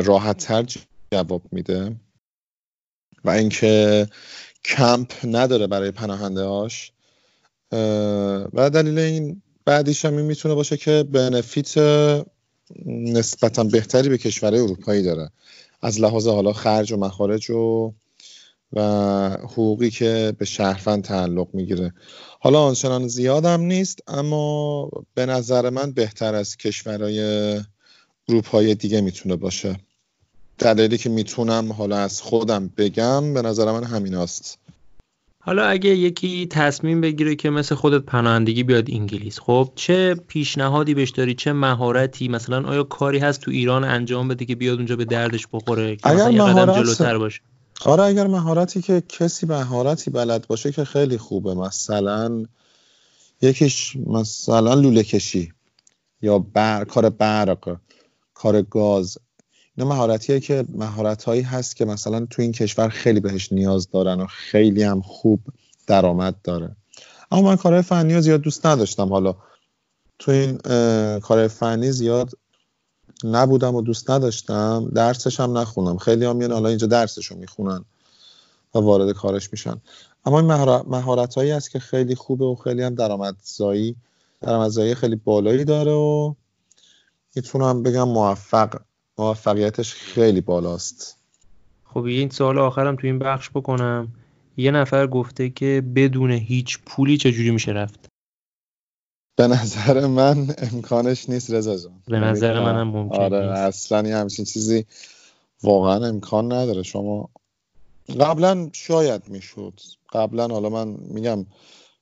[0.03, 0.65] راحتتر
[1.13, 1.95] جواب میده
[3.23, 4.07] و اینکه
[4.65, 6.91] کمپ نداره برای پناهنده هاش
[8.53, 11.73] و دلیل این بعدیش هم این می‌تونه باشه که بنفیت
[12.85, 15.29] نسبتا بهتری به کشورهای اروپایی داره.
[15.81, 17.93] از لحاظ حالا خرج و مخارج و
[18.73, 18.81] و
[19.43, 21.93] حقوقی که به شهروند تعلق می‌گیره.
[22.39, 27.19] حالا آنچنان زیادم نیست اما به نظر من بهتر از کشورهای
[28.29, 29.79] اروپایی دیگه می‌تونه باشه.
[30.57, 34.59] دلیلی که می‌تونم حالا از خودم بگم به نظر من همین است
[35.39, 41.09] حالا اگه یکی تصمیم بگیره که مثل خودت پناهندگی بیاد انگلیس خب چه پیشنهادی بهش
[41.09, 45.05] داری؟ چه مهارتی؟ مثلا آیا کاری هست تو ایران انجام بده که بیاد اونجا به
[45.05, 47.41] دردش بخوره؟ که اگر یه قدم جلوتر باشه؟
[47.85, 51.53] آره اگر مهارتی که کسی مهارتی بلد باشه که خیلی خوبه.
[51.53, 52.45] مثلا
[53.41, 55.53] یکیش مثلا لوله کشی
[56.21, 56.83] یا بر...
[56.83, 57.77] کار برق
[58.33, 59.17] کار گاز.
[59.77, 64.21] اینا مهارتیه که مهارت هایی هست که مثلا تو این کشور خیلی بهش نیاز دارن
[64.21, 65.39] و خیلی هم خوب
[65.87, 66.75] درآمد داره.
[67.31, 69.09] اما من کارهای فنی زیاد دوست نداشتم.
[69.09, 69.35] حالا
[70.19, 70.57] تو این
[71.19, 72.31] کار فنی زیاد
[73.23, 74.91] نبودم و دوست نداشتم.
[74.95, 75.97] درسش هم نخونم.
[75.97, 77.85] خیلی هم میان حالا اینجا درسش رو می‌خونن
[78.75, 79.81] و وارد کارش میشن.
[80.25, 80.47] اما این
[80.87, 83.95] مهارت هایی هست که خیلی خوبه و خیلی هم درآمدزایی
[84.41, 86.33] درآمدزایی خیلی بالایی داره و
[87.35, 88.79] می‌تونم بگم موفق.
[89.17, 91.17] موفقیتش خیلی بالاست.
[91.85, 94.07] خب این سوال آخرم تو این بخش بکنم.
[94.57, 97.99] یه نفر گفته که بدون هیچ پولی چجوری میشه رفت؟
[99.37, 101.91] به نظر من امکانش نیست رضا جان.
[102.07, 103.57] به نظر منم ممکن آره نیست.
[103.59, 104.85] اصلا یه همچین چیزی
[105.63, 106.83] واقعا امکان نداره.
[106.83, 107.29] شما
[108.19, 109.79] قبلا شاید می‌شد.
[110.13, 111.45] قبلا حالا من میگم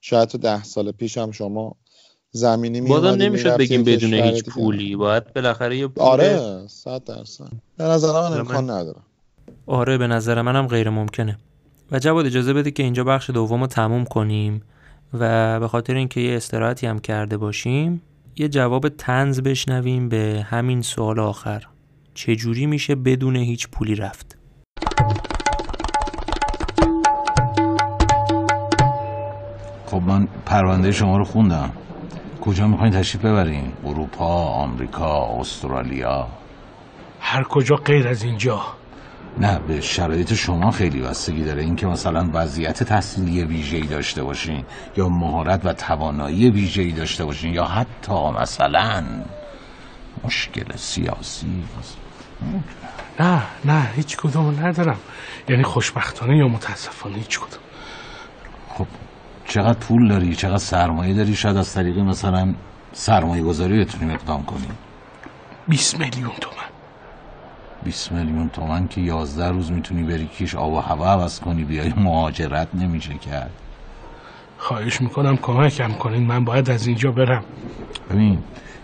[0.01, 1.75] شاید تو ده سال پیشم شما
[2.31, 4.45] زمینی می بازم نمی‌شد بگیم بدون هیچ.
[4.45, 4.95] پولی.
[4.95, 7.51] باید بالاخره یه پول آره صد درصد.
[7.77, 8.99] به نظر من من- امکان نداره.
[9.65, 11.37] آره به نظر منم غیر ممکنه.
[11.91, 14.61] و جواد اجازه بده که اینجا بخش دوم رو تموم کنیم؟
[15.19, 18.01] و به خاطر اینکه یه استراحتی هم کرده باشیم
[18.35, 21.63] یه جواب تنز بشنویم به همین سوال آخر.
[22.13, 24.37] چجوری میشه بدون هیچ پولی رفت؟
[29.85, 31.71] خب من پرونده شما رو خوندم.
[32.41, 36.27] کجا می‌خواین تشریف ببرین؟ اروپا آمریکا استرالیا.
[37.19, 38.61] هر کجا غیر از اینجا.
[39.37, 41.61] نه به شرایط شما خیلی بستگی داره.
[41.61, 44.65] اینکه مثلا وضعیت تحصیلی ویژه‌ای داشته باشین
[44.97, 49.03] یا مهارت و توانایی ویژه‌ای داشته باشین یا حتی مثلا
[50.23, 51.63] مشکل سیاسی.
[53.19, 54.97] نه نه هیچ کدوم ندارم.
[55.49, 57.59] یعنی خوشبختانه یا متاسفانه هیچ کدوم.
[58.69, 58.87] خب
[59.47, 62.53] چقدر پول داری؟ چقدر سرمایه داری؟ شاید از طریق مثلا
[62.93, 64.77] سرمایه گذاری بتونیم اقدام کنیم
[65.67, 66.74] 20 میلیون تومن.
[67.85, 71.93] 20 میلیون تومن که 11 روز می‌تونی بری کیش آب و هوا عوض کنی بیای
[71.97, 73.51] مهاجرت نمیشه کرد.
[74.57, 77.43] خواهش می‌کنم کمکم کنین من باید از اینجا برم.
[78.09, 78.39] ببین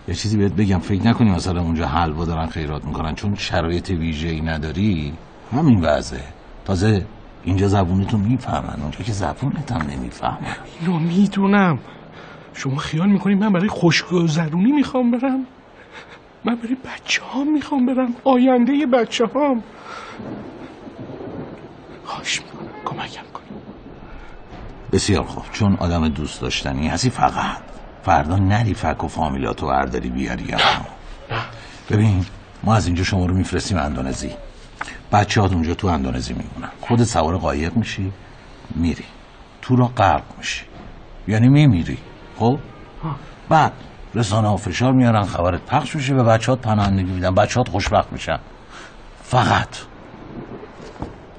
[0.08, 4.28] یه چیزی بهت بگم فکر نکنی مثلا اونجا حلوا دارن خیرات می‌کنن چون شرایط ویژه
[4.28, 5.12] ای نداری.
[5.52, 6.24] همین وضعه.
[6.64, 7.06] تازه
[7.44, 10.56] اینجا زبونتو می‌فهمن اونجا که زبونت هم نمی‌فهمن.
[10.80, 11.78] اینو می‌دونم.
[12.54, 15.46] شما خیال می‌کنین من برای خوشگذرونی می‌خوام برم؟
[16.44, 18.14] من برای بچه هام می‌خوام برم.
[18.24, 19.62] آینده بچه هام
[22.04, 22.68] خواهش می‌کنم.
[22.84, 23.62] کمکم کنین
[24.92, 25.44] بسیار خوب.
[25.52, 27.62] چون آدم دوست داشتنی هستی فقط.
[28.02, 30.58] فردا نری فک و فامیلاتو برداری بیاری یا
[31.90, 32.26] ببین
[32.64, 34.30] ما از اینجا شما رو میفرستیم اندونزی.
[35.12, 36.72] بچه ها اونجا تو اندونزی میمونن.
[36.80, 38.12] خود سوار قایق میشی
[38.74, 39.04] میری.
[39.62, 40.64] تو را غرق میشی.
[41.28, 41.98] یعنی میمیری.
[42.38, 42.58] خب؟
[43.48, 43.72] بعد
[44.14, 48.38] رسانه ها فشار میارن خبرت پخش میشه به بچه پناهندگی میدن بچه خوشبخت میشن.
[49.22, 49.68] فقط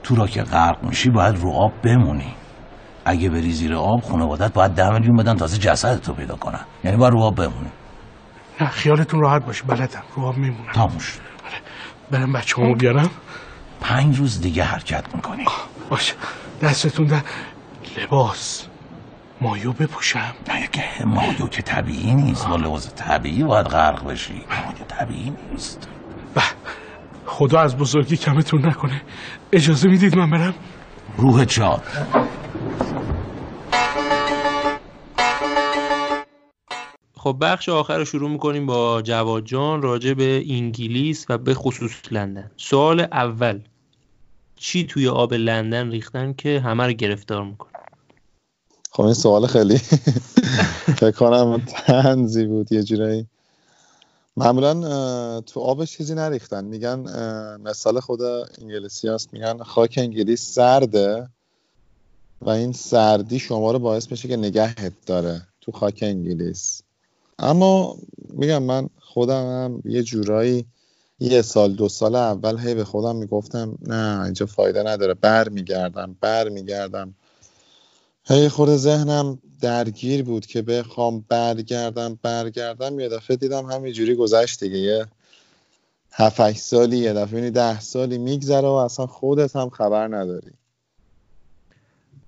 [0.04, 2.36] تو را که غرق میشی باید رو آب بمونی.
[3.06, 6.60] اگه بری زیر آب خانوادت باید ده میلیون بدن تازه جسد تو پیدا کنن.
[6.84, 7.70] یعنی باید رو آب بمونی.
[8.62, 10.04] نه خیالتون راحت باشه بلدم.
[10.16, 10.72] رو آب میمونم.
[10.74, 11.20] تاموش
[12.12, 13.10] برم بچه همو بیارم.
[13.82, 15.46] پنج روز دیگه حرکت می‌کنی.
[15.90, 16.14] باشه.
[16.62, 17.22] دستتون در
[17.98, 18.68] لباس.
[19.44, 20.36] مایو بپوشم.
[20.48, 22.48] نه که مایو که طبیعی نیست.
[22.48, 24.34] با لباس طبیعی باید غرق بشی.
[24.34, 25.88] مایو طبیعی نیست.
[26.36, 26.42] به
[27.26, 29.02] خدا از بزرگی کمتون نکنه.
[29.54, 30.54] اجازه می‌دید من برم؟
[31.18, 31.84] روح چاد
[37.18, 41.92] خب بخش آخر رو شروع می‌کنیم با جواد جان راجع به انگلیس و به خصوص
[42.12, 42.52] لندن.
[42.58, 43.60] سوال اول
[44.56, 47.73] چی توی آب لندن ریختن که همه رو گرفتار می‌کنه؟
[48.96, 49.78] خب این سوال خیلی
[51.00, 53.28] فکر کنم تنزی بود یه جورایی.
[54.38, 56.66] معمولا تو آبش چیزی نریختن.
[56.66, 57.00] میگن
[57.58, 58.22] مثال خود
[58.62, 59.34] انگلیسی هست.
[59.34, 61.30] میگن خاک انگلیس سرده
[62.42, 66.82] و این سردی شما رو باعث میشه که نگهت داره تو خاک انگلیس.
[67.40, 67.98] اما
[68.30, 70.66] میگم من خودم هم یه جورایی
[71.20, 75.14] یه سال دو سال اول هی به خودم می‌گفتم نه اینجا فایده نداره.
[75.14, 77.16] بر میگردم بر میگردم
[78.26, 83.00] هی خود ذهنم درگیر بود که بخوام برگردم برگردم.
[83.00, 84.78] یه دفعه دیدم همینجوری گذشت دیگه.
[84.78, 85.06] یه
[86.12, 90.52] هفت سالی یه دفعه ده سالی میگذره و اصلا خودت هم خبر نداری.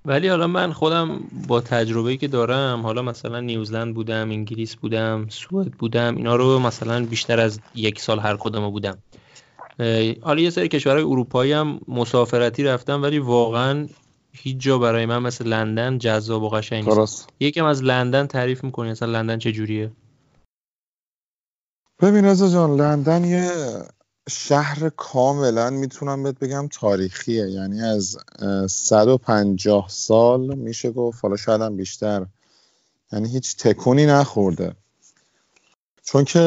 [0.06, 5.72] ولی حالا من خودم با تجربه که دارم حالا مثلا نیوزلند بودم انگلیس بودم سوئد
[5.72, 8.98] بودم اینا رو مثلا بیشتر از یک سال هر کدوم بودم.
[10.22, 13.88] حالا یه سری کشورهای اروپایی هم مسافرتی رفتم ولی واقعا
[14.36, 17.28] هیچ جا برای من مثل لندن جذاب و قشنگ نیست.
[17.40, 19.92] یکم از لندن تعریف می‌کنی؟ مثلا لندن چه جوریه؟
[22.02, 23.52] ببین رضا جان لندن یه
[24.30, 27.48] شهر کاملا می‌تونم بهت بگم تاریخیه.
[27.50, 28.18] یعنی از
[28.70, 32.26] 150 سال میشه گفت حالا شاید هم بیشتر.
[33.12, 34.76] یعنی هیچ تکونی نخورده.
[36.04, 36.40] چون که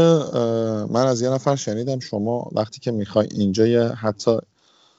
[0.91, 4.39] من از یه نفر شنیدم شما وقتی که می‌خوای اینجا یه حتی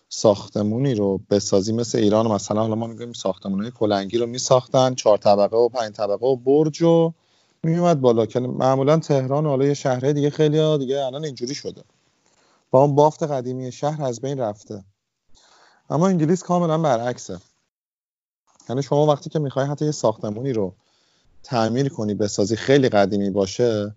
[0.09, 2.27] ساختمونی رو بسازی مثل ایران.
[2.27, 6.81] مثلا حالا ما میگیم ساختمونی کلنگی رو میساختن چهار طبقه و پنج طبقه و برج
[6.81, 7.13] و
[7.63, 11.55] میومد بالا که معمولا تهران و حالا یه شهرهای دیگه خیلی ها دیگه الان اینجوری
[11.55, 11.83] شده.
[12.71, 14.83] با اون بافت قدیمی شهر از بین رفته.
[15.89, 17.39] اما انگلیس کاملا برعکسه.
[18.69, 20.73] یعنی شما وقتی که می‌خوای حتی یه ساختمونی رو
[21.43, 23.95] تعمیر کنی بسازی خیلی قدیمی باشه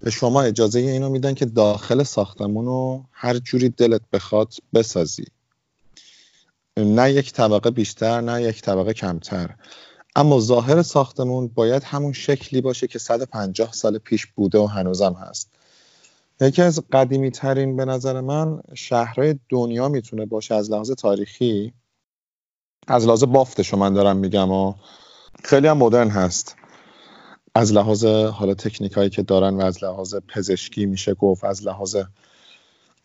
[0.00, 5.24] به شما اجازه اینو میدن که داخل ساختمون رو هر جوری دلت بخواد بسازی.
[6.84, 9.54] نه یک طبقه بیشتر نه یک طبقه کمتر.
[10.16, 15.50] اما ظاهر ساختمون باید همون شکلی باشه که 150 سال پیش بوده و هنوزم هست.
[16.40, 21.72] یکی از قدیمی ترین به نظر من شهرهای دنیا می‌تونه باشه از لحاظ تاریخی.
[22.86, 24.74] از لحاظ بافتشو من دارم میگم و
[25.44, 26.56] خیلی هم مدرن هست.
[27.54, 31.96] از لحاظ حالا تکنیک هایی که دارن و از لحاظ پزشکی میشه گفت از لحاظ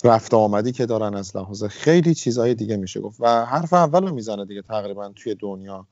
[0.03, 3.21] رفت آمدی که دارن از لحاظ خیلی چیزهای دیگه میشه گفت.
[3.21, 5.85] و حرف اول رو می‌زنه دیگه تقریبا توی دنیا.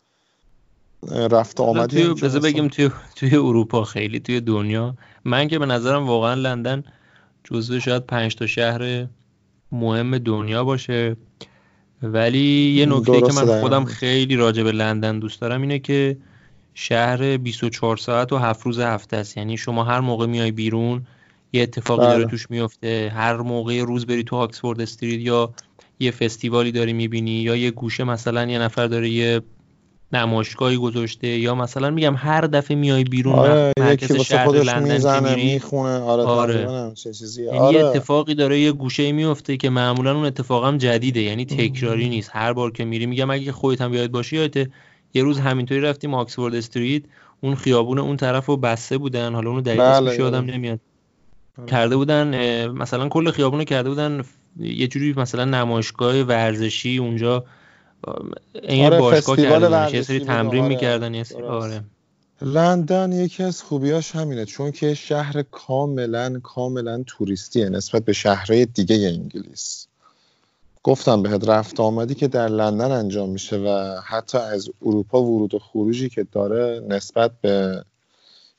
[1.11, 4.95] رفت آمدی توی بذار بگیم توی توی اروپا خیلی توی دنیا.
[5.25, 6.83] من که به نظرم واقعا لندن
[7.43, 9.07] جزو شاید پنج تا شهر
[9.71, 11.15] مهم دنیا باشه.
[12.03, 16.17] ولی یه نکته که من خودم خیلی راجع به لندن دوست دارم اینه که
[16.73, 19.37] شهر 24 ساعت و هفت روز هفته است.
[19.37, 21.07] یعنی شما هر موقع میای بیرون
[21.53, 22.31] یه اتفاقی داره بله.
[22.31, 25.53] توش میفته هر موقع روز بری تو آکسفورد استریت یا
[25.99, 29.41] یه فستیوالی داری می‌بینی یا یه گوشه مثلا یه نفر داره یه
[30.13, 36.23] نمایشگاهی گذاشته یا مثلا میگم هر دفعه میای بیرون آره مرکز شهر لندن می‌خونه آره,
[36.23, 36.93] آره.
[36.93, 37.79] چیزی یعنی آره.
[37.79, 42.29] یه اتفاقی داره یه گوشه میفته که معمولا اون اتفاق هم جدیده یعنی تکراری نیست
[42.33, 44.67] هر بار که میری میگم اگه خودت هم بیاد باشی یادت
[45.13, 47.03] یه روز همینطوری رفتیم آکسفورد استریت
[47.41, 50.15] اون خیابون اون طرف رو بسته بودن حالا اونو دقیق بله.
[50.15, 50.79] یادم نمیاد.
[51.67, 54.23] کرده بودن مثلا کل خیابون رو کرده بودن
[54.59, 57.45] یه جوری مثلا نمایشگاه ورزشی اونجا
[58.63, 60.69] این آره باشگاه کرده یه سری تمرین آره.
[60.69, 61.83] می‌کردن یه سری آره.
[62.41, 68.95] لندن یکی از خوبیاش همینه چون که شهر کاملا کاملا توریستیه نسبت به شهرهای دیگه
[68.95, 69.87] انگلیس.
[70.83, 75.59] گفتم بهت رفت آمدی که در لندن انجام میشه و حتی از اروپا ورود و
[75.59, 77.83] خروجی که داره نسبت به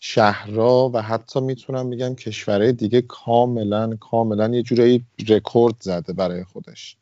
[0.05, 6.97] شهرها و حتی می‌تونم بگم کشورهای دیگه کاملا کاملا یه جورایی رکورد زده برای خودش.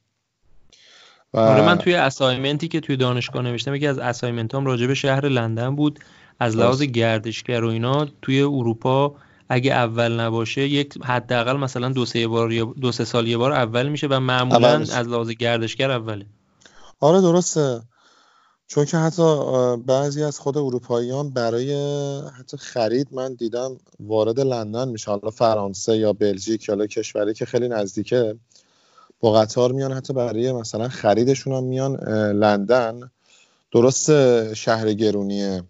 [1.34, 4.94] و آره من توی اسایمنتی که توی دانشگاه نوشتم یکی از اسایمنت هم راجع به
[4.94, 5.98] شهر لندن بود.
[6.40, 9.14] از لحاظ گردشگر و اینا توی اروپا
[9.48, 12.50] اگه اول نباشه یک حداقل مثلا دو سه بار
[12.80, 14.74] دو سه سال یه بار اول میشه و معمولا.
[14.74, 16.26] از لحاظ گردشگر اوله.
[17.00, 17.80] آره درسته.
[18.70, 19.22] چون که حتی
[19.76, 21.74] بعضی از خود اروپاییان برای
[22.38, 27.68] حتی خرید من دیدم وارد لندن میشه حالا فرانسه یا بلژیک یا کشوری که خیلی
[27.68, 28.36] نزدیکه
[29.20, 31.96] با قطار میان حتی برای مثلا خریدشون هم میان
[32.32, 33.10] لندن.
[33.72, 34.10] درست
[34.54, 35.62] شهر گرونیه.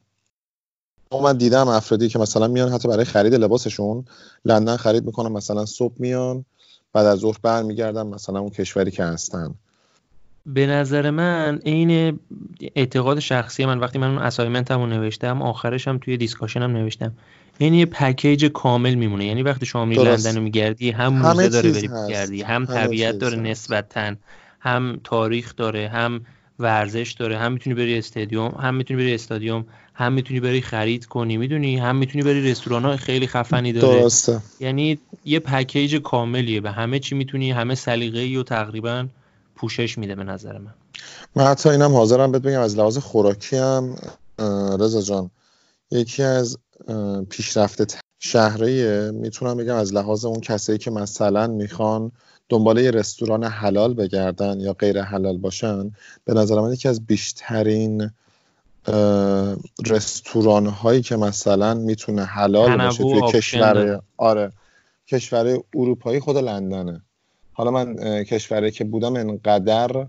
[1.22, 4.04] من دیدم افرادی که مثلا میان حتی برای خرید لباسشون
[4.44, 6.44] لندن خرید می‌کنن مثلا صبح میان
[6.92, 9.54] بعد از ظهر برمیگردن مثلا اون کشوری که هستن.
[10.46, 12.18] به نظر من عین
[12.76, 17.12] اعتقاد شخصی من وقتی من اون assignment رو نوشتم آخرش هم توی discussion هم نوشتم
[17.58, 20.04] این یه package کامل میمونه یعنی وقتی شما میری.
[20.04, 22.08] لندن رو میگردی هم موزه داره بری هست.
[22.08, 23.46] بگردی هم طبیعت داره هست.
[23.46, 24.14] نسبتا
[24.60, 26.20] هم تاریخ داره هم
[26.58, 29.64] ورزش داره هم می‌تونی بری استادیوم هم می‌تونی بری استادیوم
[29.94, 34.40] هم می‌تونی بری خرید کنی می‌دونی هم می‌تونی بری رستوران های خیلی خفنی داره درسته
[34.60, 39.06] یعنی یه پکیج کاملیه به همه چی می‌تونی همه سلیقه‌ای و تقریبا
[39.60, 40.74] پوشش میده به نظر من
[41.36, 43.96] من حتی اینم حاضرم بهت بگم از لحاظ خوراکی هم
[44.78, 45.30] رضا جان
[45.90, 46.58] یکی از
[46.88, 52.12] اه، پیشرفته ت- شهریه می‌تونم بگم از لحاظ اون کسایی که مثلا می‌خوان
[52.48, 55.90] دنبال یه رستوران حلال بگردن یا غیر حلال باشن
[56.24, 58.10] به نظر من یکی از بیشترین
[59.86, 64.02] رستوران هایی که مثلا می‌تونه حلال باشه توی کشور.
[64.16, 64.52] آره
[65.08, 67.02] کشور اروپایی خود لندنه
[67.60, 70.06] حالا من کشوری که بودم انقدر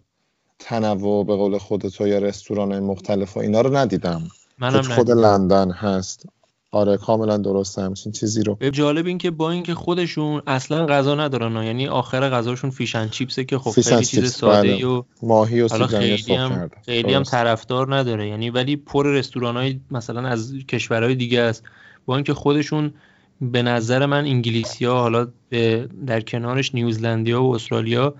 [0.60, 4.22] تنوع به قول خودت یا رستوران مختلف و اینا رو ندیدم
[4.60, 5.20] منم خود ندیدم.
[5.20, 6.26] لندن هست
[6.72, 11.64] آره کاملا درسته همچین چیزی رو جالب این که با اینکه خودشون اصلا غذا ندارن.
[11.64, 14.86] یعنی آخر غذاشون فیشن چیپسه که خب خیلی چیز ساده بله.
[14.86, 17.32] و ماهی و خیلی هم خیلی هم درست.
[17.32, 21.64] طرفدار نداره یعنی ولی پر رستوران های مثلا از کشورهای دیگه است
[22.06, 22.94] با اینکه خودشون
[23.42, 28.16] به نظر من انگلیسی ها حالا به- در کنارش نیوزلندیا و استرالیا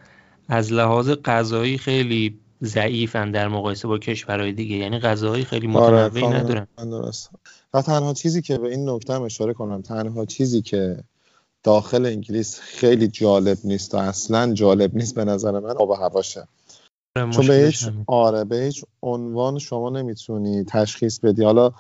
[0.48, 4.76] از لحاظ غذایی خیلی ضعیفن در مقایسه با کشورهای دیگه.
[4.76, 6.68] یعنی غذاهای خیلی آره متنوعی کاملا ندارن.
[7.74, 11.04] و تنها چیزی که به این نکته هم اشاره کنم تنها چیزی که
[11.64, 16.48] داخل انگلیس خیلی جالب نیست و اصلا جالب نیست به نظر من آب هواشه.
[17.18, 17.90] چون به هیچ.
[18.08, 21.44] آره به هیچ عنوان شما نمی‌تونی تشخیص بدی.
[21.44, 21.72] حالا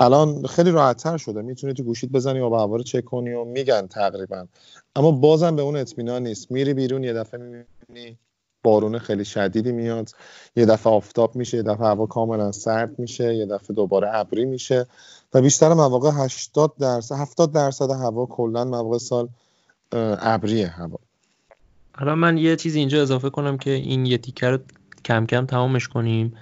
[0.00, 1.42] الان خیلی راحتتر شده.
[1.42, 4.46] می‌تونی تو گوشیت بزنی و هوا رو چک کنی و میگن تقریبا.
[4.96, 6.50] اما بازم به اون اطمینان نیست.
[6.50, 8.18] میری بیرون یه دفعه می‌بینی
[8.62, 10.10] بارون خیلی شدیدی میاد.
[10.56, 14.86] یه دفعه آفتاب میشه یه دفعه هوا کاملا سرد میشه یه دفعه دوباره ابری میشه.
[15.34, 19.28] و بیشتر مواقع 80 درصد 70 درصد هوا کلا مواقع سال
[19.92, 20.98] اه، ابریه هوا.
[21.96, 24.58] حالا من یه چیزی اینجا اضافه کنم که این یه تیکه رو
[25.04, 26.34] کم کم تمامش کنیم.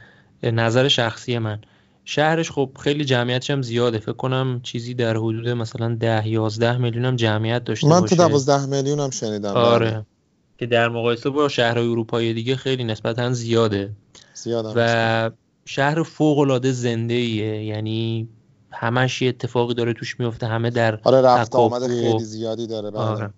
[0.42, 1.60] نظر شخصی من.
[2.08, 3.98] شهرش خب خیلی جمعیتش هم زیاده.
[3.98, 8.16] فکر کنم چیزی در حدود مثلا ده یازده میلیون هم جمعیت داشته من باشه.
[8.16, 9.54] تا 12 میلیون هم شنیدم.
[9.54, 9.62] بله.
[9.62, 10.06] آره.
[10.58, 13.90] که در مقایسه با شهرهای اروپایی دیگه خیلی نسبتا زیاده.
[14.34, 15.30] زیادم و
[15.64, 18.28] شهر فوق العاده زنده ایه یعنی
[18.70, 21.54] همش یه اتفاقی داره توش میفته همه در آره رفت.
[21.54, 22.90] آمد خیلی زیادی داره.
[22.90, 23.00] بله.
[23.00, 23.30] آره.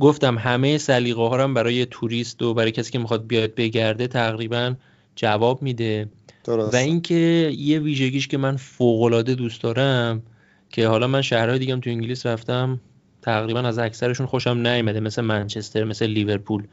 [0.00, 4.74] گفتم همه سلیقه ها هم برای توریست و برای کسی که می‌خواد بیاد بگرده تقریبا
[5.16, 6.08] جواب میده.
[6.48, 10.22] درست و اینکه یه ویژگیش که من فوق العاده دوست دارم
[10.70, 12.80] که حالا من شهرهای دیگه هم تو انگلیس رفتم
[13.22, 16.64] تقریبا از اکثرشون خوشم نیومده مثل منچستر مثل لیورپول.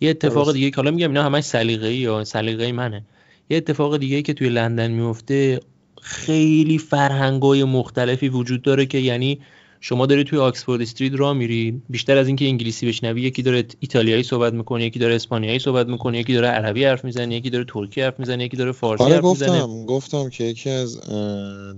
[0.00, 0.54] یه اتفاق درست.
[0.54, 3.04] دیگه که حالا میگم اینا همش سلیقه‌ای یا سلیقه منه.
[3.50, 5.60] یه اتفاق دیگه که توی لندن میفته
[6.02, 9.40] خیلی فرهنگای مختلفی وجود داره که یعنی
[9.84, 14.22] شما داری توی آکسفورد استریت راه میری بیشتر از اینکه انگلیسی بشنوی یکی داره ایتالیایی
[14.22, 18.00] صحبت می‌کنه یکی داره اسپانیایی صحبت می‌کنه یکی داره عربی حرف می‌زنه یکی داره ترکی
[18.00, 19.60] حرف می‌زنه یکی داره فارسی آره حرف می‌زنه.
[19.60, 21.00] گفتم گفتم که یکی از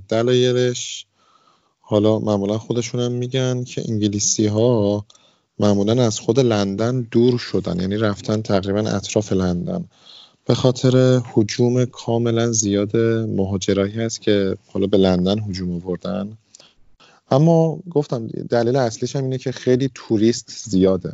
[0.09, 1.07] دلایلش
[1.81, 5.05] حالا معمولا خودشون هم میگن که انگلیسی ها
[5.59, 9.85] معمولا از خود لندن دور شدن یعنی رفتن تقریبا اطراف لندن.
[10.47, 16.39] به خاطر هجوم کاملا زیاد مهاجرایی هست که حالا به لندن هجوم آوردن.
[17.31, 21.13] اما گفتم دلیل اصلیش هم اینه که خیلی توریست زیاده.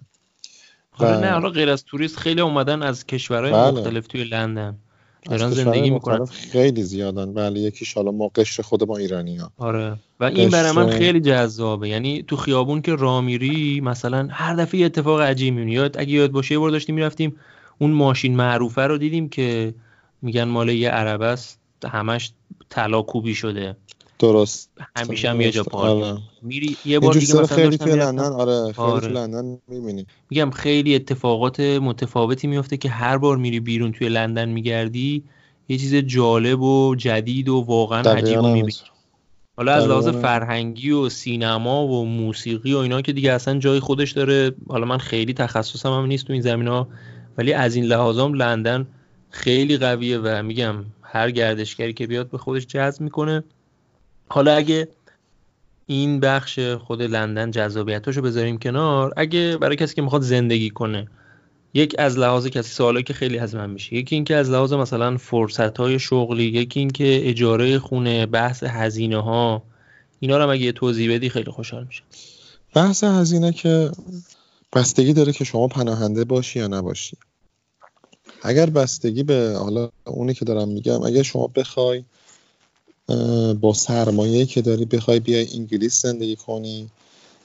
[0.99, 3.71] آره و- نه حالا غیر از توریست خیلی اومدن از کشورهای بله.
[3.71, 4.77] مختلف توی لندن.
[5.25, 6.25] دارن زندگی می‌کنن.
[6.25, 7.35] خیلی زیادن.
[7.35, 9.97] بله یکیش حالا ما قشر خود ما ایرانی ها آره.
[10.21, 11.89] و این برای من قشر- خیلی جذابه.
[11.89, 16.13] یعنی تو خیابون که راه میری مثلا هر دفعه یه اتفاق عجیب می‌بینی یاد اگه
[16.13, 17.37] یاد باشه یه بار داشتیم می‌رفتیم
[17.79, 19.75] اون ماشین معروفه رو دیدیم که
[20.23, 21.59] میگن مال یه عرب است.
[21.85, 22.33] همش
[22.69, 23.77] طلا کوبی شده.
[24.21, 25.63] درست همیشه هم یه جا.
[25.63, 26.19] پارک آره.
[26.43, 29.09] میری یه بار دیگه مثلا خیلی داشتم توی می‌رفتم- لندن آره خیلی آره.
[29.09, 35.25] لندن می‌بینی میگم خیلی اتفاقات متفاوتی میفته که هر بار میری بیرون توی لندن میگردی
[35.69, 38.73] یه چیز جالب و جدید و واقعا عجیب می‌بینی
[39.57, 40.09] حالا از لحاظ.
[40.09, 44.99] فرهنگی و سینما و موسیقی و اینا که دیگه اصلا جای خودش داره حالا من
[44.99, 46.89] خیلی تخصصم هم نیست تو این زمین ها
[47.39, 48.87] ولی از این لحاظام لندن
[49.31, 53.45] خیلی قویه و میگم هر گردشگری که بیاد به خودش جذب می‌کنه
[54.33, 54.89] حالا اگه
[55.87, 61.09] این بخش خود لندن جذابیتاشو بذاریم کنار اگه برای کسی که می‌خواد زندگی کنه
[61.75, 65.17] یک از لحاظ کسی سوالی که خیلی از من میشه یکی اینکه از لحاظ مثلا
[65.17, 69.63] فرصت های شغلی یکی اینکه اجاره خونه بحث هزینه ها
[70.21, 72.03] اینا رو یه توضیح بدی خیلی خوشحال میشه
[72.75, 73.91] بحث هزینه که
[74.73, 77.17] بستگی داره که شما پناهنده باشی یا نباشی.
[78.43, 82.05] اگر بستگی به حالا اونی که دارم میگم اگر شما بخوای
[83.61, 86.91] با سرمایه که داری بخوای بیای انگلیس زندگی کنی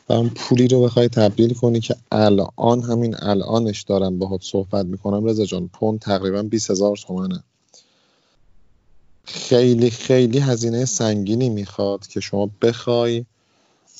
[0.09, 5.25] و اون پولی رو بخوای تبدیل کنی که الان همین الانش دارم باهات صحبت می‌کنم.
[5.25, 7.43] رضا جان پوند تقریبا 20 هزار تومنه.
[9.25, 13.25] خیلی خیلی هزینه سنگینی می‌خواد که شما بخوای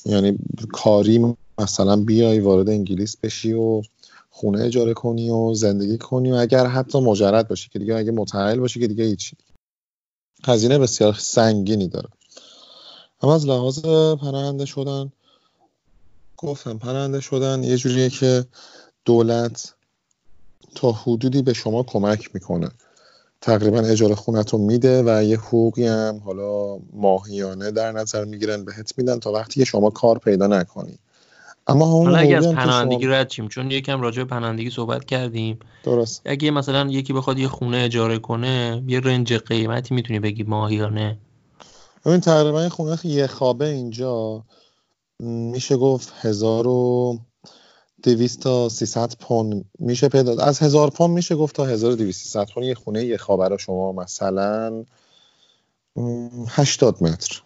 [0.06, 0.38] یعنی
[0.72, 3.82] کاری مثلا بیای وارد انگلیس بشی و
[4.30, 8.58] خونه اجاره کنی و زندگی کنی و اگر حتی مجرد باشی که دیگه اگه متعهل
[8.58, 9.36] باشی که دیگه هیچی.
[10.44, 12.08] هزینه بسیار سنگینی داره.
[13.22, 13.80] اما از لحاظ
[14.20, 15.12] پناهنده شدن
[16.36, 18.44] گفتم پناهنده شدن یه جوریه که
[19.04, 19.74] دولت
[20.74, 22.70] تا حدودی به شما کمک می‌کنه.
[23.40, 28.92] تقریبا اجاره خونت رو میده و یه حقوقی هم حالا ماهیانه در نظر می‌گیرن بهت
[28.96, 30.98] میدن تا وقتی که شما کار پیدا نکنی.
[31.66, 35.58] اما اون حالا اگه از پناهندگی رد شیم چون یکم راجع به پناهندگی صحبت کردیم.
[35.84, 36.22] درست.
[36.24, 41.18] اگه مثلا یکی بخواد یه خونه اجاره کنه یه رنج قیمتی می‌تونی بگی ماهیانه
[42.04, 44.44] ببین تقریبا یه خونه یه خوابه اینجا.
[45.20, 47.18] میشه گفت هزار و
[48.02, 50.44] دویست تا سیصد پوند میشه پیدا.
[50.44, 52.66] از هزار پوند میشه گفت تا هزار و دویست سیصد پوند.
[52.66, 54.84] یه خونه یه خوابه رو شما مثلا
[56.48, 57.42] هشتاد متر.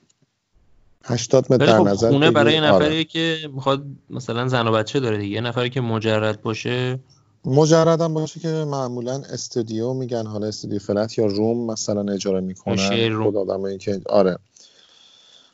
[1.04, 2.30] هشتاد متر ولی در خب نظر خونه.
[2.30, 2.86] برای یه آره.
[2.86, 6.98] نفری که می‌خواد مثلا زن و بچه داره دیگه یه نفری که مجرد باشه؟
[7.44, 12.76] مجردم باشه که معمولا استودیو میگن حالا استودیو فلت یا روم مثلا اجاره می‌کنن.
[12.76, 13.24] شیر روم.
[13.24, 14.38] خود آدمایی که آره.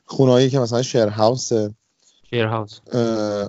[0.06, 1.52] خونهایی که مثلا شیر هاوس
[2.31, 2.81] شیر هاوس.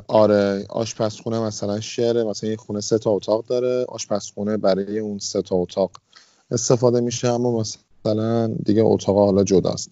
[0.07, 0.65] آره.
[0.69, 3.85] آشپزخونه مثلا شعره مثلا یه خونه سه تا اتاق داره.
[3.89, 5.91] آشپزخونه برای اون سه تا اتاق
[6.51, 9.91] استفاده میشه اما مثلا دیگه اتاق حالا جداست.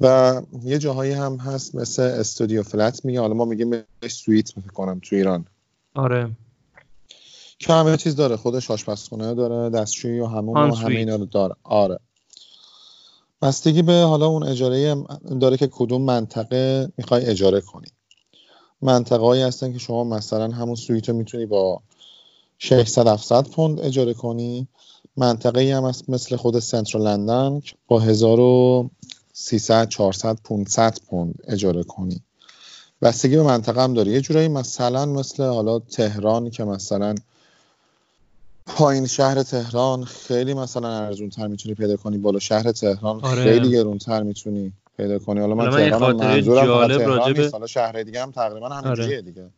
[0.00, 3.20] و یه جاهایی هم هست مثل استودیو فلت میگه.
[3.20, 5.46] حالا ما میگیم سویت می‌کنم تو ایران.
[5.94, 6.30] آره.
[7.58, 8.36] که همه چیز داره.
[8.36, 11.54] خودش آشپزخونه داره دستشویی و همون و همه اینا رو داره.
[11.62, 11.98] آره.
[13.42, 15.04] بستگی به حالا اون اجاره
[15.40, 17.88] داره که کدوم منطقه می‌خوای اجاره کنی.
[18.82, 21.82] منطقه هایی هستن که شما مثلا همون سویت رو می‌تونی با
[22.58, 24.68] 600 700 پوند اجاره کنی.
[25.16, 28.90] منطقه ای هم هست مثل خود سنترال لندن با 1000
[29.38, 32.20] 300 400 500 پوند اجاره کنی.
[33.02, 37.14] بستگی به منطقه هم داره یه جورایی مثلا مثل حالا تهران که مثلا
[38.66, 42.18] پایین شهر تهران خیلی مثلا ارزون تر می‌تونی پیدا کنی.
[42.18, 43.44] بالا شهر تهران آره.
[43.44, 45.40] خیلی گرون تر می‌تونی پیدا کنی.
[45.40, 47.40] حالا من, من تهران منظورم جالب تهران به...
[47.40, 47.54] نیست.
[47.54, 49.22] حالا شهر دیگه هم تقریبا همینجیه آره.
[49.22, 49.50] دیگه.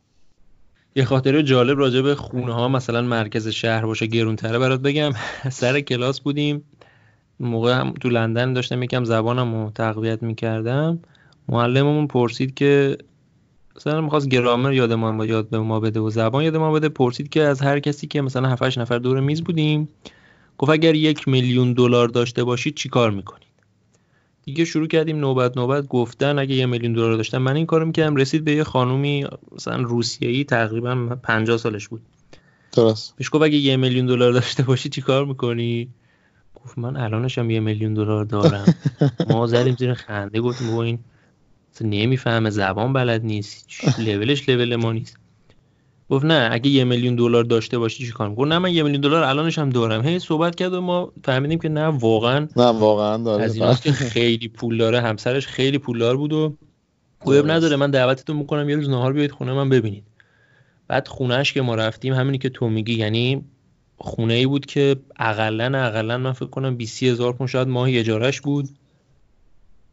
[0.97, 5.13] یه خاطره جالب راجع به خونه ها مثلا مرکز شهر باشه گرونتره برات بگم.
[5.51, 6.65] سر کلاس بودیم.
[7.41, 10.99] موقع هم تو لندن داشتم یکم زبانم رو تقویت می‌کردم
[11.49, 12.99] معلممون پرسید که
[13.77, 17.29] مثلا می‌خواست گرامر یاد ما یاد به ما بده و زبان یاد ما بده پرسید
[17.29, 19.89] که از هر کسی که مثلا 7 8 نفر دور میز بودیم
[20.59, 23.49] گفت اگر یک میلیون دلار داشته باشید چیکار می‌کنید؟
[24.43, 28.17] دیگه شروع کردیم نوبت نوبت گفتن اگه یه میلیون دلار داشتم من این کارو می‌کردم
[28.17, 32.01] رسید به یه خانومی مثلا روسیه‌ای تقریبا 50 سالش بود.
[32.73, 33.17] درست.
[33.17, 35.89] بهش گفت اگه یه میلیون دلار داشته باشی چیکار می‌کنی؟
[36.69, 38.75] گفت من الانشم یه میلیون دلار دارم.
[39.31, 40.99] ما زدیم زیر خنده گفتیم بابا این
[41.81, 43.69] نمی‌فهمه زبان بلد نیست
[43.99, 45.19] لولش لول ما نیست.
[46.11, 49.01] گفت نه اگه یه میلیون دلار داشته باشی چیکار می‌کنی گفت نه من یه میلیون
[49.01, 50.03] دلار الانش هم دارم.
[50.07, 53.93] هی صحبت کرد و ما فهمیدیم که نه واقعا نه واقعا داره از ایناست که
[53.93, 56.57] خیلی پول داره همسرش خیلی پولدار بود و
[57.27, 57.51] درست.
[57.51, 57.77] نداره.
[57.77, 60.05] من دعوتتون می‌کنم یه روز نهار بیایید خونه من ببینید.
[60.89, 63.45] بعد خونهش که ما رفتیم همینی که تو میگی یعنی
[63.99, 68.41] خونه ای بود که اقلا اقلا من فکر کنم 20 هزار پون شاید ماهی اجارش
[68.41, 68.69] بود.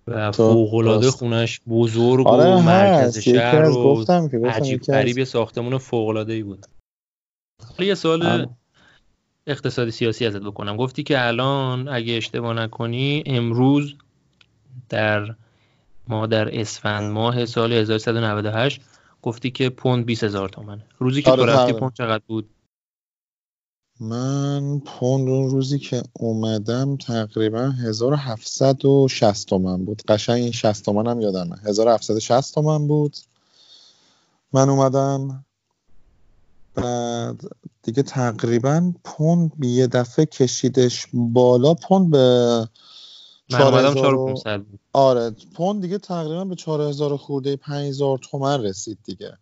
[0.07, 1.17] و تو- فوق العاده درست.
[1.17, 5.77] خونش بزرگ آره و مرکز شهر و گفتم که گفتم عجیب از غریب یه ساختمون
[5.77, 6.65] فوق العاده ای بود.
[7.77, 8.55] حالا یه سوال اما-
[9.47, 10.77] اقتصادی سیاسی ازت بکنم.
[10.77, 13.93] گفتی که الان اگه اشتباه نکنی امروز
[14.89, 15.35] در
[16.07, 18.81] ما در اسفند ماه سال 1398
[19.21, 20.85] گفتی که پوند 20 هزار تومنه.
[20.99, 21.73] روزی که آره، تو رفتی آره.
[21.73, 22.49] پوند چقدر بود؟
[23.99, 30.01] من پوند اون روزی که اومدم تقریبا 1760 تومن بود.
[30.07, 31.55] قشنگ این 60 تومن هم یادمه.
[31.65, 33.17] 1760 تومن بود.
[34.53, 35.45] من اومدم
[36.75, 37.41] بعد
[37.83, 41.73] دیگه تقریبا پوند یه دفعه کشیدش بالا.
[41.73, 42.67] پوند به
[43.49, 44.79] من اومدم 4000 و- 4500 بود.
[44.93, 49.37] آره پوند دیگه تقریبا به 4000 خورده 5000 تومن رسید دیگه.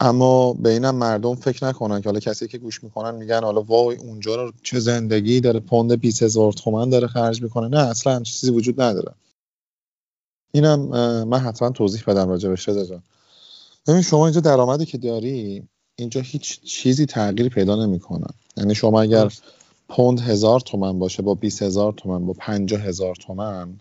[0.00, 3.96] اما به اینم مردم فکر نکنن که حالا کسی که گوش می‌کنن میگن حالا وای
[3.96, 7.68] اونجا رو چه زندگی داره پوند 20000 تومن داره خرج می‌کنه.
[7.68, 9.12] نه اصلا چیزی وجود نداره.
[10.52, 10.80] اینم
[11.24, 13.02] من حتما توضیح بدم راجع بهش رضا
[13.86, 15.62] ببین شما اینجا درآمدی که داری
[15.96, 18.26] اینجا هیچ چیزی تغییر پیدا نمی‌کنه.
[18.56, 19.32] یعنی شما اگر.
[19.90, 23.80] پوند هزار تومن باشه با 20 هزار تومن با 50 هزار تومن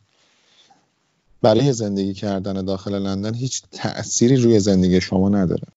[1.42, 5.68] برای زندگی کردن داخل لندن هیچ تأثیری روی زندگی شما نداره.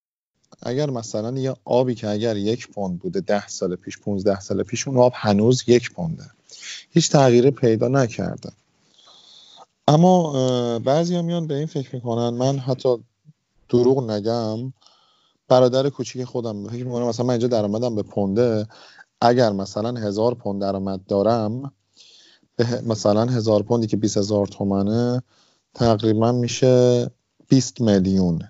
[0.62, 4.88] اگر مثلا یه آبی که اگر یک پوند بوده ده سال پیش 15 سال پیش
[4.88, 6.24] اون آب هنوز یک پونده.
[6.90, 8.50] هیچ تغییری پیدا نکرده.
[9.88, 12.96] اما بعضی میان به این فکر می‌کنن من حتی
[13.68, 14.72] دروغ نگم
[15.48, 18.66] برادر کوچیک خودم فکر می‌کنم مثلا من اینجا درآمدم به پونده
[19.20, 21.72] اگر مثلا هزار پوند درآمد دارم
[22.56, 25.22] به مثلا هزار پوندی که 20 هزار تومنه
[25.74, 27.10] تقریبا میشه
[27.48, 28.42] 20 میلیون.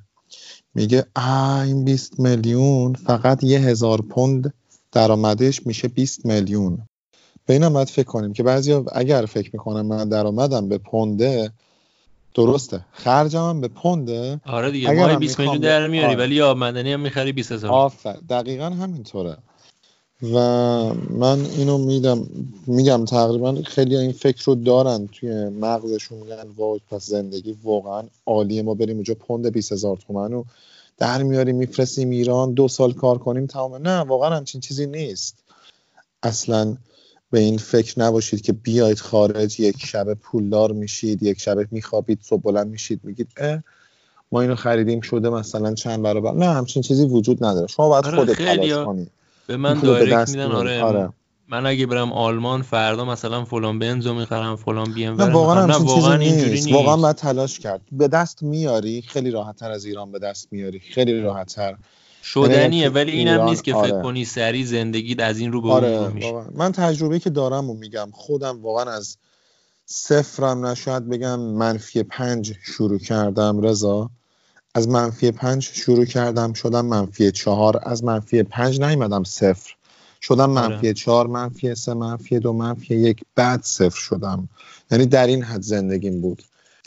[0.75, 4.55] میگه آه این 20 میلیون فقط یه هزار پوند
[4.93, 6.79] درآمدش میشه 20 میلیون.
[7.47, 11.53] به اینم باید فکر کنیم که بعضی اگر فکر می‌کنم من درآمدم به پونده
[12.35, 12.85] درسته.
[12.93, 14.41] خرجم هم به پونده.
[14.47, 16.17] آره دیگه ماهی هم 20 میلیون در میاری آره.
[16.17, 17.71] ولی آب معدنی هم می‌خری 20 هزار.
[17.71, 18.17] آفر.
[18.29, 19.37] دقیقا همینطوره.
[20.23, 20.39] و
[21.11, 22.27] من اینو میدم
[22.67, 28.63] میگم تقریبا خیلی این فکر رو دارن توی مغزشون میگن وای پس زندگی واقعا عالیه
[28.63, 30.45] ما بریم اونجا پوند 20 هزار تومن رو
[30.99, 35.45] در میاریم میفرستیم ایران دو سال کار کنیم تمامه نه واقعا همچین چیزی نیست.
[36.23, 36.77] اصلا
[37.31, 42.43] به این فکر نباشید که بیاید خارج یک شب پولدار میشید یک شب میخوابید صبح
[42.43, 43.63] بلند میشید میگید اه
[44.33, 46.33] ما اینو خریدیم شده مثلا چند برابر.
[46.33, 47.67] نه همچین چیزی وجود نداره.
[47.67, 49.07] شما باید آره، خودت تلاش کنی.
[49.51, 50.53] به من دایرکت میدن.
[50.53, 51.13] آره, آره.
[51.49, 55.77] من اگه برم آلمان فردا مثلا فلان بنزو می‌خرم فلان بی ام نه واقعا نه
[55.77, 56.73] واقعا اینجوری نیست.
[56.73, 57.81] واقعا باید تلاش کرد.
[57.93, 60.81] به دست میاری خیلی راحت تر از ایران به دست میاری.
[60.81, 61.77] خیلی راحت تر
[62.23, 64.03] شدنیه یعنی ولی اینم نیست که فکر آره.
[64.03, 66.33] کنی سری زندگیت از این رو به آره میشه.
[66.33, 66.45] واقعا.
[66.55, 69.17] من تجربه که دارم و میگم خودم واقعا از
[69.87, 74.11] صفرم نشاید بگم منفی پنج شروع کردم رضا.
[74.75, 77.81] از منفی پنج شروع کردم شدم منفی چهار.
[77.83, 79.75] از منفی پنج نیومدم صفر.
[80.23, 80.69] شدم آره.
[80.69, 84.49] منفی چهار منفی سه منفی دو منفی یک بعد صفر شدم.
[84.91, 86.43] یعنی در این حد زندگیم بود.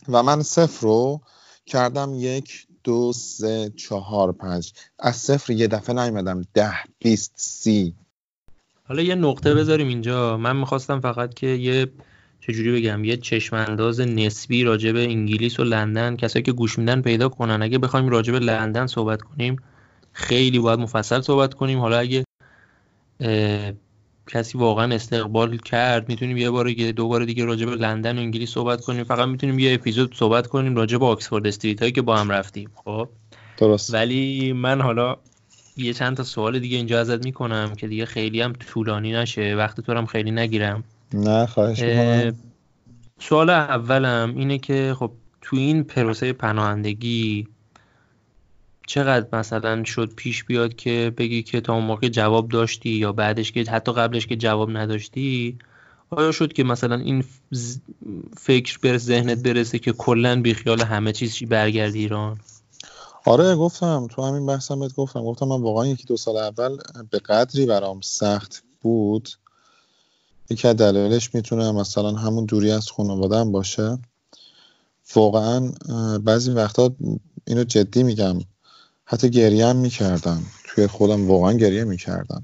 [0.10, 1.22] و من صفر رو
[1.66, 4.74] کردم یک دو سه چهار پنج.
[5.00, 7.96] از صفر یه دفعه نیومدم ده بیست سی.
[8.88, 10.38] حالا یه نقطه بذاریم اینجا.
[10.38, 11.92] من می‌خواستم فقط که یه
[12.48, 17.02] چجوری بگم یه چشم انداز نسبی راجع به انگلیس و لندن کسایی که گوش میدن
[17.02, 17.62] پیدا کنن.
[17.62, 19.56] اگه بخوایم راجع به لندن صحبت کنیم
[20.14, 21.80] خیلی باید مفصل صحبت کنیم.
[21.80, 22.24] حالا اگه
[24.28, 28.22] کسی واقعا استقبال کرد می‌تونیم یه بار دیگه دو بار دیگه راجع به لندن و
[28.22, 29.04] انگلیس صحبت کنیم.
[29.04, 32.70] فقط می‌تونیم یه اپیزود صحبت کنیم راجع به آکسفورد استریت هایی که با هم رفتیم.
[32.76, 33.10] خب؟
[33.58, 33.94] درست.
[33.94, 35.18] ولی من حالا
[35.78, 39.56] یه چند تا سوال دیگه اینجا ازت می‌کنم که دیگه خیلی هم طولانی نشه.
[39.56, 40.84] وقت تو هم خیلی نگیرم.
[41.14, 42.40] نه خواهش اه، می‌کنم.
[43.20, 45.12] سوال اولم اینه که خب
[45.42, 47.48] تو این پروسه پناهندگی
[48.88, 53.52] چقدر مثلا شد پیش بیاد که بگی که تا اون موقع جواب داشتی یا بعدش
[53.52, 55.58] که حتی قبلش که جواب نداشتی؟
[56.10, 57.24] آیا شد که مثلا این
[58.38, 62.40] فکر به ذهنت برسه که کلا بیخیال همه چیز چی برگردی ایران؟
[63.26, 64.08] آره گفتم.
[64.08, 65.24] تو همین بحثم بهت گفتم.
[65.24, 66.78] گفتم من واقعا یکی دو سال اول
[67.12, 69.30] به قدری برام سخت بود
[70.54, 73.98] یکی از دلایلش می‌تونه مثلا همون دوری از خانواده‌ام باشه.
[75.16, 75.72] واقعا
[76.24, 76.96] بعضی وقتا
[77.48, 78.40] اینو جدی میگم.
[79.06, 80.44] حتی گریه هم می‌کردم.
[80.68, 82.44] توی خودم واقعا گریه می‌کردم.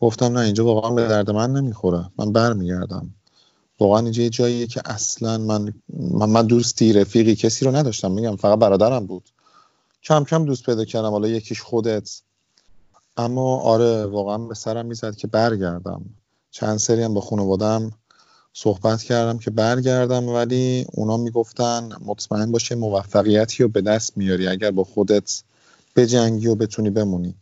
[0.00, 2.10] گفتم نه اینجا واقعا به درد من نمی‌خوره.
[2.18, 3.14] من برمیگردم.
[3.80, 8.10] واقعا اینجا یه جاییه که اصلا من من, من دوستی رفیقی کسی رو نداشتم.
[8.10, 9.30] میگم فقط برادرم بود.
[10.02, 11.10] کم کم دوست پیدا کردم.
[11.10, 12.20] حالا یکیش خودت.
[13.16, 16.04] اما آره واقعا به سرم می‌زد که برگردم.
[16.50, 17.92] چند سری هم با خانوادم
[18.52, 24.70] صحبت کردم که برگردم ولی اونا می‌گفتن مطمئن باشه موفقیتی رو به دست میاری اگر
[24.70, 25.42] با خودت
[25.96, 27.34] بجنگی و بتونی بمونی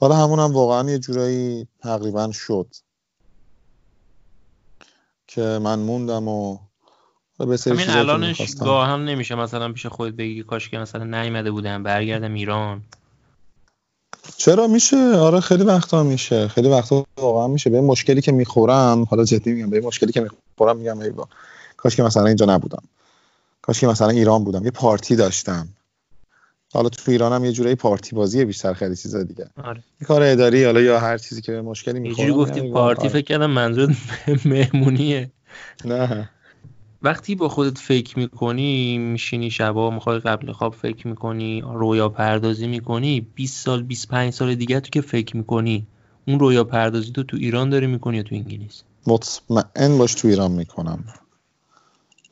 [0.00, 2.66] حالا همون هم واقعا یه جورایی تقریبا شد
[5.26, 6.58] که من موندم و
[7.38, 8.54] حالا به سری همین الانش.
[8.54, 12.82] گاه هم نمیشه مثلا پیش خودت بگی کاش که مثلا نیومده بودم برگردم ایران
[14.36, 16.48] چرا میشه؟ آره خیلی وقتا میشه.
[16.48, 17.70] خیلی وقتا واقعا میشه.
[17.70, 21.28] به مشکلی که می‌خورم حالا جدی میگم به مشکلی که می‌خورم میگم ای با
[21.76, 22.82] کاش که مثلا اینجا نبودم.
[23.62, 24.64] کاش که مثلا ایران بودم.
[24.64, 25.68] یه پارتی داشتم.
[26.74, 29.46] حالا تو ایرانم یه جورایی پارتی بازیه بیشتر خیلی چیزا دیگه.
[29.64, 29.82] آره.
[30.00, 33.08] یه کار اداری حالا یا هر چیزی که به مشکلی یه می‌خورم جوری گفتی پارتی
[33.08, 33.96] فکر کردم منظور
[34.44, 35.30] مهمونیه.
[35.84, 36.30] نه.
[37.02, 43.20] وقتی با خودت فکر می‌کنی میشینی شبا می‌خوای قبل خواب فکر می‌کنی رویا پردازی می‌کنی
[43.20, 45.86] 20 سال 25 سال دیگه تو که فکر می‌کنی
[46.28, 50.52] اون رویا پردازی تو تو ایران داری می‌کنی یا تو انگلیس؟ مطمئن باش تو ایران
[50.52, 51.04] می‌کنم.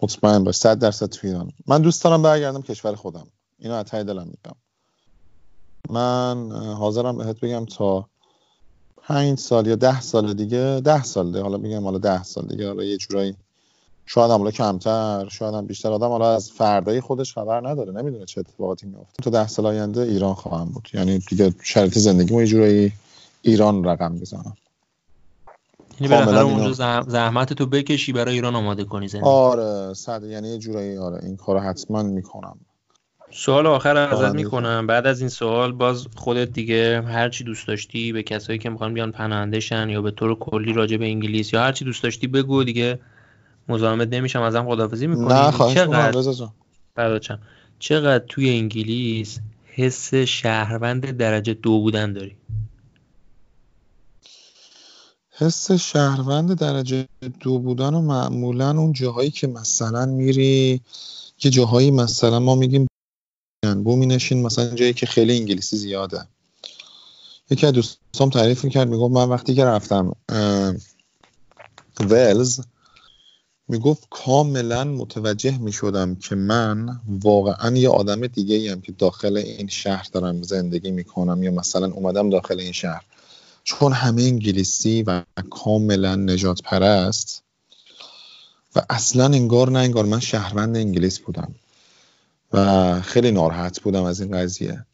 [0.02, 1.52] مطمئن باش صد درصد تو ایران.
[1.66, 3.26] من دوست دارم برگردم کشور خودم.
[3.58, 4.56] اینو از دلم میگم
[5.90, 8.08] من حاضرم بهت بگم تا
[8.96, 12.66] پنج سال یا ده سال دیگه ده سال دیگه حالا میگم حالا ده سال دیگه
[12.66, 13.36] حالا یه جورایی
[14.06, 18.24] شاید هم حالا کمتر شاید هم بیشتر آدم حالا از فردای خودش خبر نداره نمی‌دونه
[18.24, 20.88] چه اتفاقاتی میفته تا ده سال آینده ایران خواهم بود.
[20.94, 22.92] یعنی دیگه شرایط زندگیمو یه جورایی
[23.42, 24.56] ایران رقم می‌زنم
[26.00, 29.28] یعنی بالاخره اونجا زحمت تو بکشی برای ایران آماده کنی زندگی.
[29.28, 32.58] آره صد یعنی یه جورایی آره این کارو حتما می‌کنم.
[33.32, 37.68] سوال آخر ازت آره، می‌کنم بعد از این سوال باز خودت دیگه هر چی دوست
[37.68, 41.52] داشتی به کسایی که می‌خوان بیان پناهنده شن یا به طور کلی راجع به انگلیس
[41.52, 42.98] یا هر چی دوست داشتی بگو دیگه.
[43.68, 47.38] مزاحمت نمیشم ازم خداحافظی می‌کنی؟ نه خواهش چقدر؟ شم.
[47.78, 52.36] چقدر توی انگلیس حس شهروند درجه دو بودن داری؟
[55.30, 57.08] حس شهروند درجه
[57.40, 60.80] دو بودن و معمولا اون جاهایی که مثلا میری
[61.44, 62.86] یه جاهایی مثلا ما میگیم
[63.84, 66.26] بومی نشین مثلا جایی که خیلی انگلیسی زیاده.
[67.50, 70.12] یکی از دوستام تعریف می‌کرد می‌گفت من وقتی که رفتم
[72.00, 72.60] ولز
[73.68, 80.08] می‌گفت کاملا متوجه می‌شدم که من واقعا یه آدم دیگه ایم که داخل این شهر
[80.12, 83.02] دارم زندگی می‌کنم یا مثلا اومدم داخل این شهر.
[83.64, 87.42] چون همه انگلیسی و کاملا نجات پرست
[88.76, 91.54] و اصلا انگار نه انگار من شهروند انگلیس بودم
[92.52, 94.86] و خیلی ناراحت بودم از این قضیه.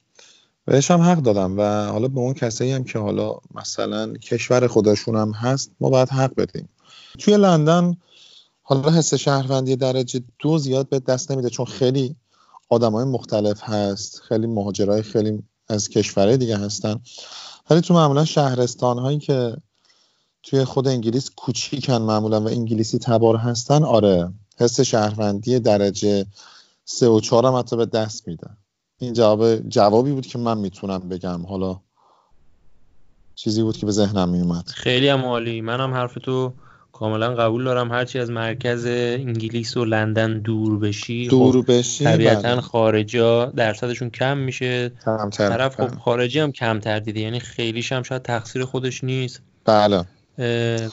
[0.64, 5.16] بهش هم حق دادم و حالا به اون کسایی هم که حالا مثلا کشور خودشون
[5.16, 6.68] هم هست ما باید حق بدیم.
[7.18, 7.96] توی لندن
[8.70, 12.16] حالا حس شهروندی درجه دو زیاد به دست نمیده چون خیلی
[12.68, 17.00] آدم های مختلف هست خیلی مهاجرای خیلی از کشورهای دیگه هستن.
[17.70, 19.56] ولی تو معمولا شهرستان هایی که
[20.42, 26.26] توی خود انگلیس کوچیکن معمولا و انگلیسی تبار هستن آره حس شهروندی درجه
[26.84, 28.50] سه و چهار هم حتی به دست میده.
[28.98, 31.46] این جواب جوابی بود که من می‌تونم بگم.
[31.46, 31.80] حالا
[33.34, 34.68] چیزی بود که به ذهنم میومد.
[34.68, 35.60] خیلی هم عالی.
[35.60, 36.52] منم حرف تو
[37.00, 42.52] کاملا قبول دارم هرچی از مرکز انگلیس و لندن دور بشی خب دور بشی طبیعتا
[42.52, 42.60] بله.
[42.60, 45.98] خارجا درصدشون کم میشه کمتر طرف خب بله.
[45.98, 50.02] خارجی هم کمتر دیده یعنی خیلیش هم شاید تقصیر خودش نیست بله و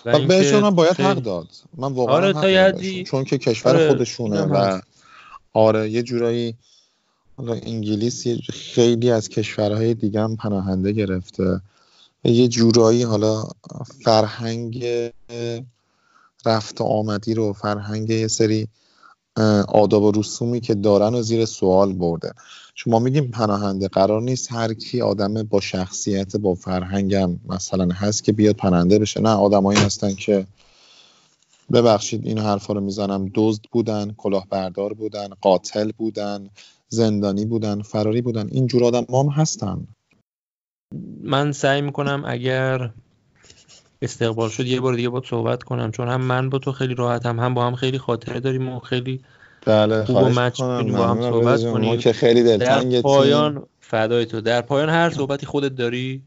[0.05, 1.47] اینکه بهشون هم باید حق داد
[1.77, 2.45] من واقعا آره، حق.
[2.45, 4.79] حدی- چون که کشور آره، خودشونه و.
[5.53, 6.55] آره یه جورایی
[7.37, 11.61] حالا انگلیس خیلی از کشورهای دیگه هم پناهنده گرفته
[12.23, 13.43] یه جورایی حالا
[14.03, 14.85] فرهنگ
[16.45, 18.67] رفت و آمدی رو فرهنگ یه سری
[19.67, 22.31] آداب و رسومی که دارن و زیر سوال برده.
[22.73, 28.23] چون ما میگیم پناهنده قرار نیست هر کی آدم با شخصیت با فرهنگم مثلا هست
[28.23, 29.21] که بیاد پناهنده بشه.
[29.21, 30.47] نه آدمایی هستن که
[31.73, 36.49] ببخشید این حرفا رو می‌زنم دزد بودن کلاهبردار بودن قاتل بودن
[36.87, 38.47] زندانی بودن فراری بودن.
[38.51, 39.87] این جور آدم هم هستن.
[41.21, 42.93] من سعی می‌کنم اگر
[44.01, 47.39] استقبال شد یه بار دیگه با صحبت کنم چون هم من با تو خیلی راحتم
[47.39, 49.21] هم با هم خیلی خاطره داریم و خیلی
[49.65, 51.97] بله خوب مچ با هم صحبت کنیم.
[51.97, 54.41] که خیلی در دلتنگتیم پایان فدای تو.
[54.41, 56.21] در پایان هر صحبتی خودت داری؟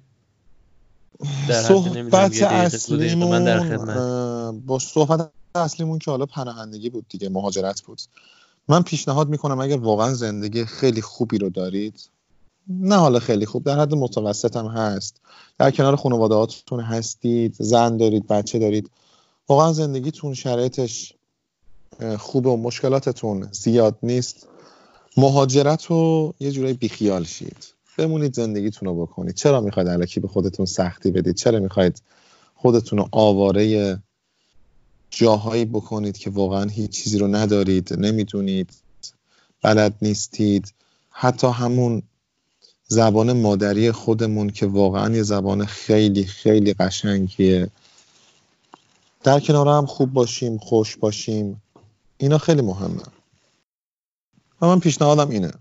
[1.48, 4.62] در صحبت اصلیمون من در خدمت.
[4.66, 8.00] با صحبت اصلیمون که حالا پناهندگی بود دیگه مهاجرت بود.
[8.68, 12.10] من پیشنهاد می‌کنم اگر واقعا زندگی خیلی خوبی رو دارید
[12.70, 15.20] نه حالا خیلی خوب در حد متوسط هم هست.
[15.58, 18.90] در کنار خانوادهاتون هستید زن دارید بچه دارید.
[19.48, 21.14] واقعا زندگیتون شرایطش
[22.00, 24.48] اه، خوبه و مشکلاتتون زیاد نیست.
[25.16, 27.66] مهاجرت رو یه جورایی بیخیال شید.
[27.98, 29.34] بمونید زندگیتون رو بکنید.
[29.34, 32.02] چرا می‌خواید علکی به خودتون سختی بدید؟ چرا می‌خواید
[32.54, 33.98] خودتون رو آواره
[35.10, 38.70] جاهایی بکنید که واقعا هیچ چیزی رو ندارید نمی‌دونید
[39.62, 40.74] بلد نیستید؟
[41.10, 42.02] حتی همون
[42.92, 47.70] زبان مادری خودمون که واقعا یه زبان خیلی خیلی قشنگیه.
[49.22, 51.62] در کنار هم خوب باشیم خوش باشیم.
[52.18, 53.02] اینا خیلی مهمه.
[54.62, 55.52] و من پیشنهادم اینه.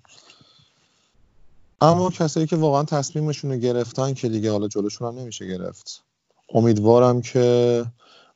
[1.82, 6.04] اما کسایی که واقعا تصمیمشون رو گرفتن که دیگه حالا جلوشون هم نمیشه گرفت.
[6.54, 7.86] امیدوارم که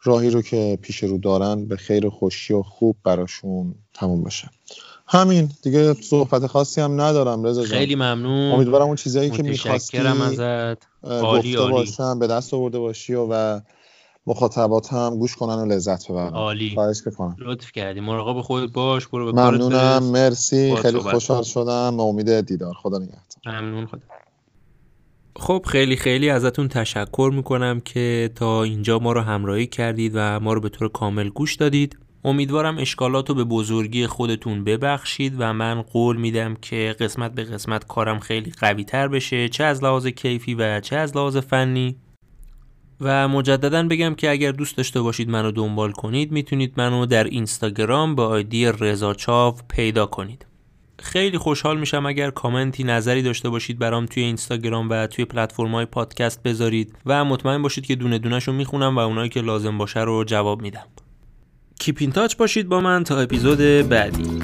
[0.03, 4.49] راهی رو که پیش رو دارن به خیر خوشی و خوب براشون تموم بشه.
[5.07, 5.49] همین.
[5.63, 7.79] دیگه صحبت خاصی هم ندارم رضا جان.
[7.79, 8.51] خیلی ممنون.
[8.51, 10.87] امیدوارم اون چیزایی که می‌خواستی ازت.
[11.03, 11.73] عالی گفته عالی.
[11.73, 13.59] باشم به دست آورده باشی و, و
[14.27, 16.33] مخاطبات هم گوش کنن و لذت ببرن.
[16.33, 16.71] عالی.
[16.73, 17.35] خواهش می‌کنم.
[17.39, 17.99] لطف کردی.
[17.99, 20.03] مراقب خودت باش برو به کارت ممنونم.
[20.03, 20.75] مرسی.
[20.75, 21.43] خیلی خوشحال.
[21.43, 22.73] شدم به امید دیدار.
[22.73, 23.21] خدا نگهدار.
[23.45, 24.01] ممنون خدا.
[25.35, 30.53] خب خیلی خیلی ازتون تشکر می‌کنم که تا اینجا ما رو همراهی کردید و ما
[30.53, 31.97] رو به طور کامل گوش دادید.
[32.25, 37.87] امیدوارم اشکالات رو به بزرگی خودتون ببخشید و من قول میدم که قسمت به قسمت
[37.87, 41.95] کارم خیلی قوی تر بشه چه از لحاظ کیفی و چه از لحاظ فنی.
[43.01, 48.15] و مجددا بگم که اگر دوست داشته باشید منو دنبال کنید می‌تونید منو در اینستاگرام
[48.15, 50.45] با آیدی رضا چاو پیدا کنید.
[50.99, 56.43] خیلی خوشحال میشم اگر کامنتی نظری داشته باشید برام توی اینستاگرام و توی پلتفرم‌های پادکست
[56.43, 56.95] بذارید.
[57.05, 60.85] و مطمئن باشید که دونه دونه‌شو می‌خونم و اونایی که لازم باشه رو جواب میدم.
[61.79, 63.57] کیپین تاچ باشید با من تا اپیزود
[63.89, 64.39] بعدی.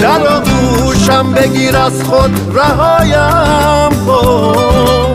[0.00, 5.14] در آغوشم بگیر از خود رهایم کن.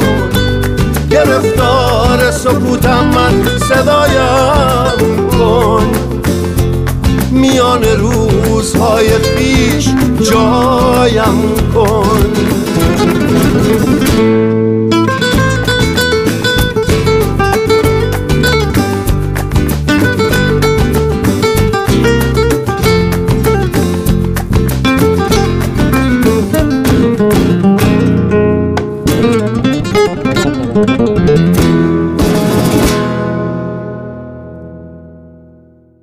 [1.12, 5.92] گرفتار سکوتم من صدایم کن.
[7.32, 9.90] میان روزهای پیش
[10.32, 12.24] جایم کن.